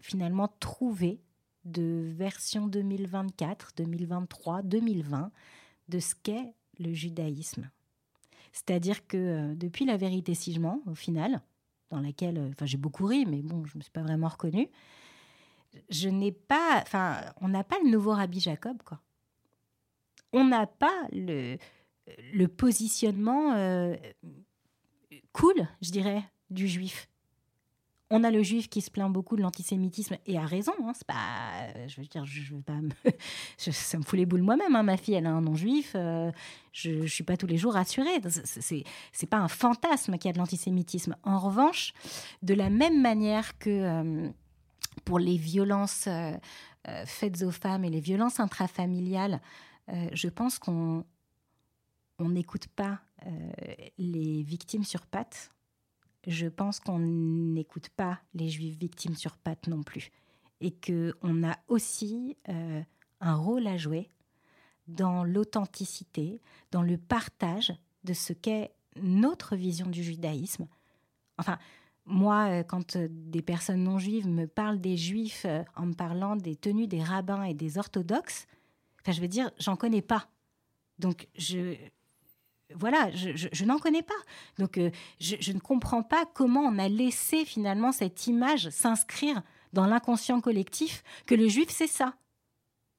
finalement 0.00 0.48
trouver 0.60 1.20
de 1.66 2.10
version 2.16 2.66
2024, 2.66 3.72
2023, 3.76 4.62
2020 4.62 5.30
de 5.88 5.98
ce 5.98 6.14
qu'est 6.14 6.54
le 6.78 6.94
judaïsme. 6.94 7.70
C'est-à-dire 8.52 9.06
que 9.06 9.16
euh, 9.16 9.54
depuis 9.54 9.84
la 9.84 9.98
vérité 9.98 10.34
sigement, 10.34 10.80
au 10.86 10.94
final, 10.94 11.42
dans 11.90 12.00
laquelle 12.00 12.50
enfin, 12.52 12.64
j'ai 12.64 12.78
beaucoup 12.78 13.04
ri, 13.04 13.26
mais 13.26 13.42
bon, 13.42 13.66
je 13.66 13.74
ne 13.74 13.78
me 13.78 13.82
suis 13.82 13.92
pas 13.92 14.02
vraiment 14.02 14.28
reconnue, 14.28 14.68
je 15.90 16.08
n'ai 16.08 16.32
pas, 16.32 16.80
enfin, 16.82 17.20
on 17.42 17.48
n'a 17.48 17.64
pas 17.64 17.76
le 17.84 17.90
nouveau 17.90 18.12
Rabbi 18.12 18.40
Jacob, 18.40 18.82
quoi. 18.82 19.00
On 20.32 20.44
n'a 20.44 20.66
pas 20.66 21.08
le, 21.12 21.58
le 22.32 22.48
positionnement 22.48 23.52
euh, 23.54 23.96
cool, 25.32 25.68
je 25.82 25.90
dirais, 25.90 26.22
du 26.50 26.68
juif. 26.68 27.08
On 28.12 28.24
a 28.24 28.32
le 28.32 28.42
juif 28.42 28.68
qui 28.68 28.80
se 28.80 28.90
plaint 28.90 29.12
beaucoup 29.12 29.36
de 29.36 29.42
l'antisémitisme 29.42 30.16
et 30.26 30.36
a 30.36 30.44
raison. 30.44 30.72
Hein, 30.82 30.92
c'est 30.96 31.06
pas, 31.06 31.86
je 31.86 32.00
veux 32.00 32.06
dire, 32.08 32.26
je, 32.26 32.54
veux 32.54 32.60
pas, 32.60 32.78
ça 33.56 33.98
me 33.98 34.02
fout 34.02 34.18
les 34.18 34.26
boules 34.26 34.42
moi-même. 34.42 34.74
Hein, 34.74 34.82
ma 34.82 34.96
fille, 34.96 35.14
elle 35.14 35.26
a 35.26 35.30
un 35.30 35.40
nom 35.40 35.54
juif. 35.54 35.92
Euh, 35.94 36.32
je, 36.72 36.90
ne 36.90 37.06
suis 37.06 37.22
pas 37.22 37.36
tous 37.36 37.46
les 37.46 37.56
jours 37.56 37.74
rassurée. 37.74 38.20
C'est, 38.26 38.82
c'est 39.12 39.26
pas 39.28 39.36
un 39.36 39.46
fantasme 39.46 40.18
qu'il 40.18 40.28
y 40.28 40.30
a 40.30 40.32
de 40.32 40.38
l'antisémitisme. 40.38 41.14
En 41.22 41.38
revanche, 41.38 41.92
de 42.42 42.54
la 42.54 42.68
même 42.68 43.00
manière 43.00 43.56
que 43.58 43.70
euh, 43.70 44.28
pour 45.04 45.20
les 45.20 45.36
violences 45.36 46.08
faites 47.04 47.42
aux 47.42 47.52
femmes 47.52 47.84
et 47.84 47.90
les 47.90 48.00
violences 48.00 48.40
intrafamiliales, 48.40 49.40
je 50.12 50.28
pense 50.28 50.58
qu'on 50.58 51.04
on 52.20 52.28
n'écoute 52.30 52.68
pas 52.68 53.00
euh, 53.26 53.50
les 53.98 54.42
victimes 54.42 54.84
sur 54.84 55.06
pattes, 55.06 55.50
je 56.26 56.46
pense 56.46 56.80
qu'on 56.80 56.98
n'écoute 56.98 57.88
pas 57.90 58.20
les 58.34 58.48
juifs 58.48 58.76
victimes 58.78 59.16
sur 59.16 59.36
pattes 59.36 59.66
non 59.66 59.82
plus. 59.82 60.10
Et 60.60 60.72
qu'on 60.72 61.42
a 61.42 61.58
aussi 61.68 62.36
euh, 62.48 62.82
un 63.20 63.34
rôle 63.34 63.66
à 63.66 63.78
jouer 63.78 64.10
dans 64.86 65.24
l'authenticité, 65.24 66.40
dans 66.70 66.82
le 66.82 66.98
partage 66.98 67.72
de 68.04 68.12
ce 68.12 68.32
qu'est 68.32 68.74
notre 68.96 69.56
vision 69.56 69.86
du 69.86 70.02
judaïsme. 70.02 70.66
Enfin, 71.38 71.58
moi, 72.04 72.48
euh, 72.48 72.62
quand 72.62 72.98
des 72.98 73.42
personnes 73.42 73.84
non 73.84 73.98
juives 73.98 74.28
me 74.28 74.46
parlent 74.46 74.80
des 74.80 74.96
juifs 74.96 75.46
en 75.76 75.86
me 75.86 75.94
parlant 75.94 76.36
des 76.36 76.56
tenues 76.56 76.86
des 76.86 77.02
rabbins 77.02 77.44
et 77.44 77.54
des 77.54 77.78
orthodoxes, 77.78 78.46
enfin, 79.00 79.12
je 79.12 79.20
veux 79.22 79.28
dire, 79.28 79.50
j'en 79.58 79.76
connais 79.76 80.02
pas. 80.02 80.28
Donc, 80.98 81.28
je, 81.34 81.76
voilà, 82.74 83.10
je, 83.12 83.64
n'en 83.64 83.78
connais 83.78 84.02
pas. 84.02 84.14
Donc, 84.58 84.78
euh, 84.78 84.90
je, 85.18 85.52
ne 85.52 85.58
comprends 85.58 86.02
pas 86.02 86.24
comment 86.34 86.60
on 86.60 86.78
a 86.78 86.88
laissé 86.88 87.44
finalement 87.44 87.92
cette 87.92 88.26
image 88.26 88.70
s'inscrire 88.70 89.42
dans 89.72 89.86
l'inconscient 89.86 90.40
collectif 90.40 91.02
que 91.26 91.34
le 91.34 91.48
juif, 91.48 91.68
c'est 91.70 91.86
ça. 91.86 92.14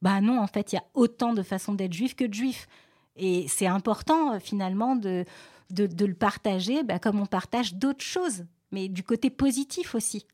Bah 0.01 0.21
non, 0.21 0.39
en 0.39 0.47
fait, 0.47 0.71
il 0.71 0.75
y 0.75 0.79
a 0.79 0.85
autant 0.93 1.33
de 1.33 1.43
façons 1.43 1.73
d'être 1.73 1.93
juif 1.93 2.15
que 2.15 2.25
de 2.25 2.33
juif. 2.33 2.67
Et 3.15 3.47
c'est 3.47 3.67
important, 3.67 4.33
euh, 4.33 4.39
finalement, 4.39 4.95
de, 4.95 5.25
de, 5.69 6.05
le 6.05 6.15
partager 6.15 6.83
bah, 6.83 6.99
comme 6.99 7.19
on 7.19 7.25
partage 7.25 7.75
d'autres 7.75 8.03
choses, 8.03 8.45
mais 8.71 8.87
du 8.87 9.03
côté 9.03 9.29
positif 9.29 9.95
aussi. 9.95 10.25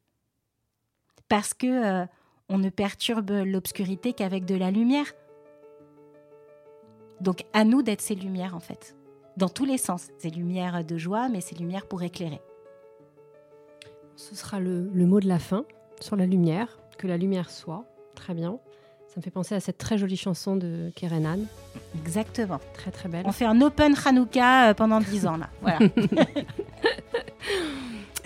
Parce 1.27 1.53
que 1.53 1.67
euh, 1.67 2.05
on 2.49 2.57
ne 2.57 2.69
perturbe 2.69 3.31
l'obscurité 3.45 4.13
qu'avec 4.13 4.45
de 4.45 4.55
la 4.55 4.71
lumière. 4.71 5.11
Donc, 7.19 7.43
à 7.53 7.63
nous 7.63 7.81
d'être 7.81 8.01
ces 8.01 8.15
lumières, 8.15 8.55
en 8.55 8.59
fait 8.59 8.96
dans 9.37 9.49
tous 9.49 9.65
les 9.65 9.77
sens. 9.77 10.07
Ces 10.17 10.29
lumières 10.29 10.83
de 10.83 10.97
joie, 10.97 11.29
mais 11.29 11.41
ces 11.41 11.55
lumières 11.55 11.85
pour 11.85 12.03
éclairer. 12.03 12.41
Ce 14.15 14.35
sera 14.35 14.59
le, 14.59 14.89
mot 14.93 15.19
de 15.19 15.27
la 15.27 15.39
fin 15.39 15.63
sur 16.01 16.15
la 16.15 16.25
lumière, 16.25 16.79
que 16.97 17.07
la 17.07 17.17
lumière 17.17 17.49
soit. 17.49 17.85
Très 18.15 18.33
bien. 18.33 18.59
Ça 19.07 19.13
me 19.17 19.21
fait 19.21 19.31
penser 19.31 19.55
à 19.55 19.59
cette 19.59 19.77
très 19.77 19.97
jolie 19.97 20.17
chanson 20.17 20.55
de 20.55 20.91
Kerenan. 20.95 21.39
Exactement. 21.95 22.59
Très 22.73 22.91
très 22.91 23.07
belle. 23.07 23.23
On 23.25 23.31
fait 23.31 23.45
un 23.45 23.61
open 23.61 23.95
Hanouka 24.05 24.69
euh, 24.69 24.73
pendant 24.73 24.99
10 24.99 25.27
ans 25.27 25.37
là. 25.37 25.49
Voilà. 25.61 25.79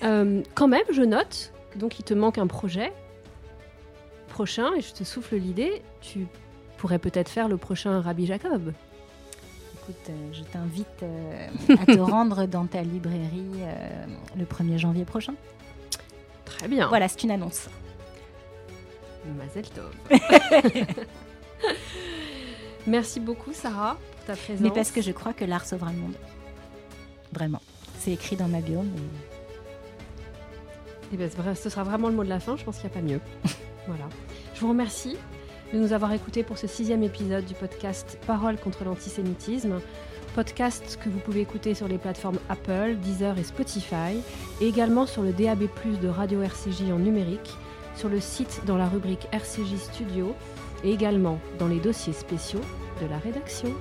Euh, 0.04 0.42
quand 0.56 0.68
même, 0.68 0.82
je 0.92 1.04
note, 1.04 1.54
donc 1.76 2.00
il 2.00 2.04
te 2.04 2.16
manque 2.16 2.40
un 2.40 2.48
projet 2.48 2.92
prochain 4.30 4.74
et 4.76 4.82
je 4.82 4.94
te 4.94 5.04
souffle 5.04 5.36
l'idée, 5.36 5.84
tu 6.02 6.26
pourrais 6.78 6.98
peut-être 6.98 7.30
faire 7.30 7.48
le 7.48 7.58
prochain 7.58 8.02
Rabbi 8.02 8.26
Jacob. 8.26 8.74
Euh, 9.90 10.34
je 10.34 10.44
t'invite 10.44 11.04
euh, 11.04 11.48
à 11.70 11.86
te 11.86 12.00
rendre 12.00 12.46
dans 12.46 12.66
ta 12.66 12.82
librairie 12.82 13.62
euh, 13.62 14.06
le 14.38 14.46
1er 14.46 14.78
janvier 14.78 15.06
prochain. 15.06 15.34
Très 16.46 16.68
bien. 16.68 16.88
Voilà, 16.88 17.08
c'est 17.08 17.24
une 17.24 17.32
annonce. 17.32 17.70
Mazel 19.38 19.66
tov. 19.70 19.94
Merci 22.88 23.20
beaucoup, 23.20 23.54
Sarah, 23.54 23.98
pour 24.16 24.26
ta 24.26 24.36
présence. 24.36 24.62
Mais 24.62 24.72
parce 24.72 24.92
que 24.92 25.02
je 25.02 25.12
crois 25.12 25.34
que 25.34 25.46
l'art 25.46 25.66
sauvera 25.66 25.92
le 25.92 26.00
monde. 26.00 26.16
Vraiment. 27.32 27.62
C'est 28.00 28.12
écrit 28.12 28.36
dans 28.36 28.48
ma 28.48 28.62
bio. 28.62 28.82
Mais... 28.82 29.02
Eh 31.14 31.18
ben, 31.18 31.30
ce 31.56 31.70
sera 31.70 31.84
vraiment 31.84 32.08
le 32.08 32.16
mot 32.16 32.24
de 32.24 32.30
la 32.30 32.40
fin. 32.40 32.58
Je 32.58 32.64
pense 32.64 32.78
qu'il 32.78 32.90
n'y 32.90 32.96
a 32.96 33.00
pas 33.00 33.06
mieux. 33.06 33.20
voilà. 33.88 34.06
Je 34.56 34.62
vous 34.62 34.70
remercie 34.70 35.18
de 35.74 35.80
nous 35.80 35.94
avoir 35.94 36.12
écoutés 36.14 36.44
pour 36.44 36.58
ce 36.58 36.68
sixième 36.68 37.04
épisode 37.04 37.46
du 37.46 37.54
podcast 37.54 38.18
Parole 38.28 38.58
contre 38.58 38.84
l'antisémitisme. 38.84 39.80
Podcast 40.36 41.00
que 41.04 41.10
vous 41.10 41.20
pouvez 41.20 41.42
écouter 41.42 41.74
sur 41.74 41.88
les 41.88 41.98
plateformes 41.98 42.40
Apple, 42.50 42.96
Deezer 43.02 43.38
et 43.38 43.44
Spotify, 43.44 44.22
et 44.62 44.68
également 44.68 45.06
sur 45.06 45.22
le 45.24 45.34
DAB+, 45.34 45.68
de 46.02 46.08
Radio 46.08 46.42
RCJ 46.42 46.92
en 46.92 47.00
numérique, 47.00 47.58
sur 47.96 48.10
le 48.10 48.20
site 48.20 48.62
dans 48.66 48.78
la 48.78 48.88
rubrique 48.88 49.28
RCJ 49.32 49.78
Studio, 49.78 50.36
et 50.84 50.92
également 50.92 51.40
dans 51.60 51.68
les 51.68 51.80
dossiers 51.80 52.14
spéciaux 52.14 52.62
de 53.02 53.08
la 53.08 53.18
rédaction. 53.18 53.74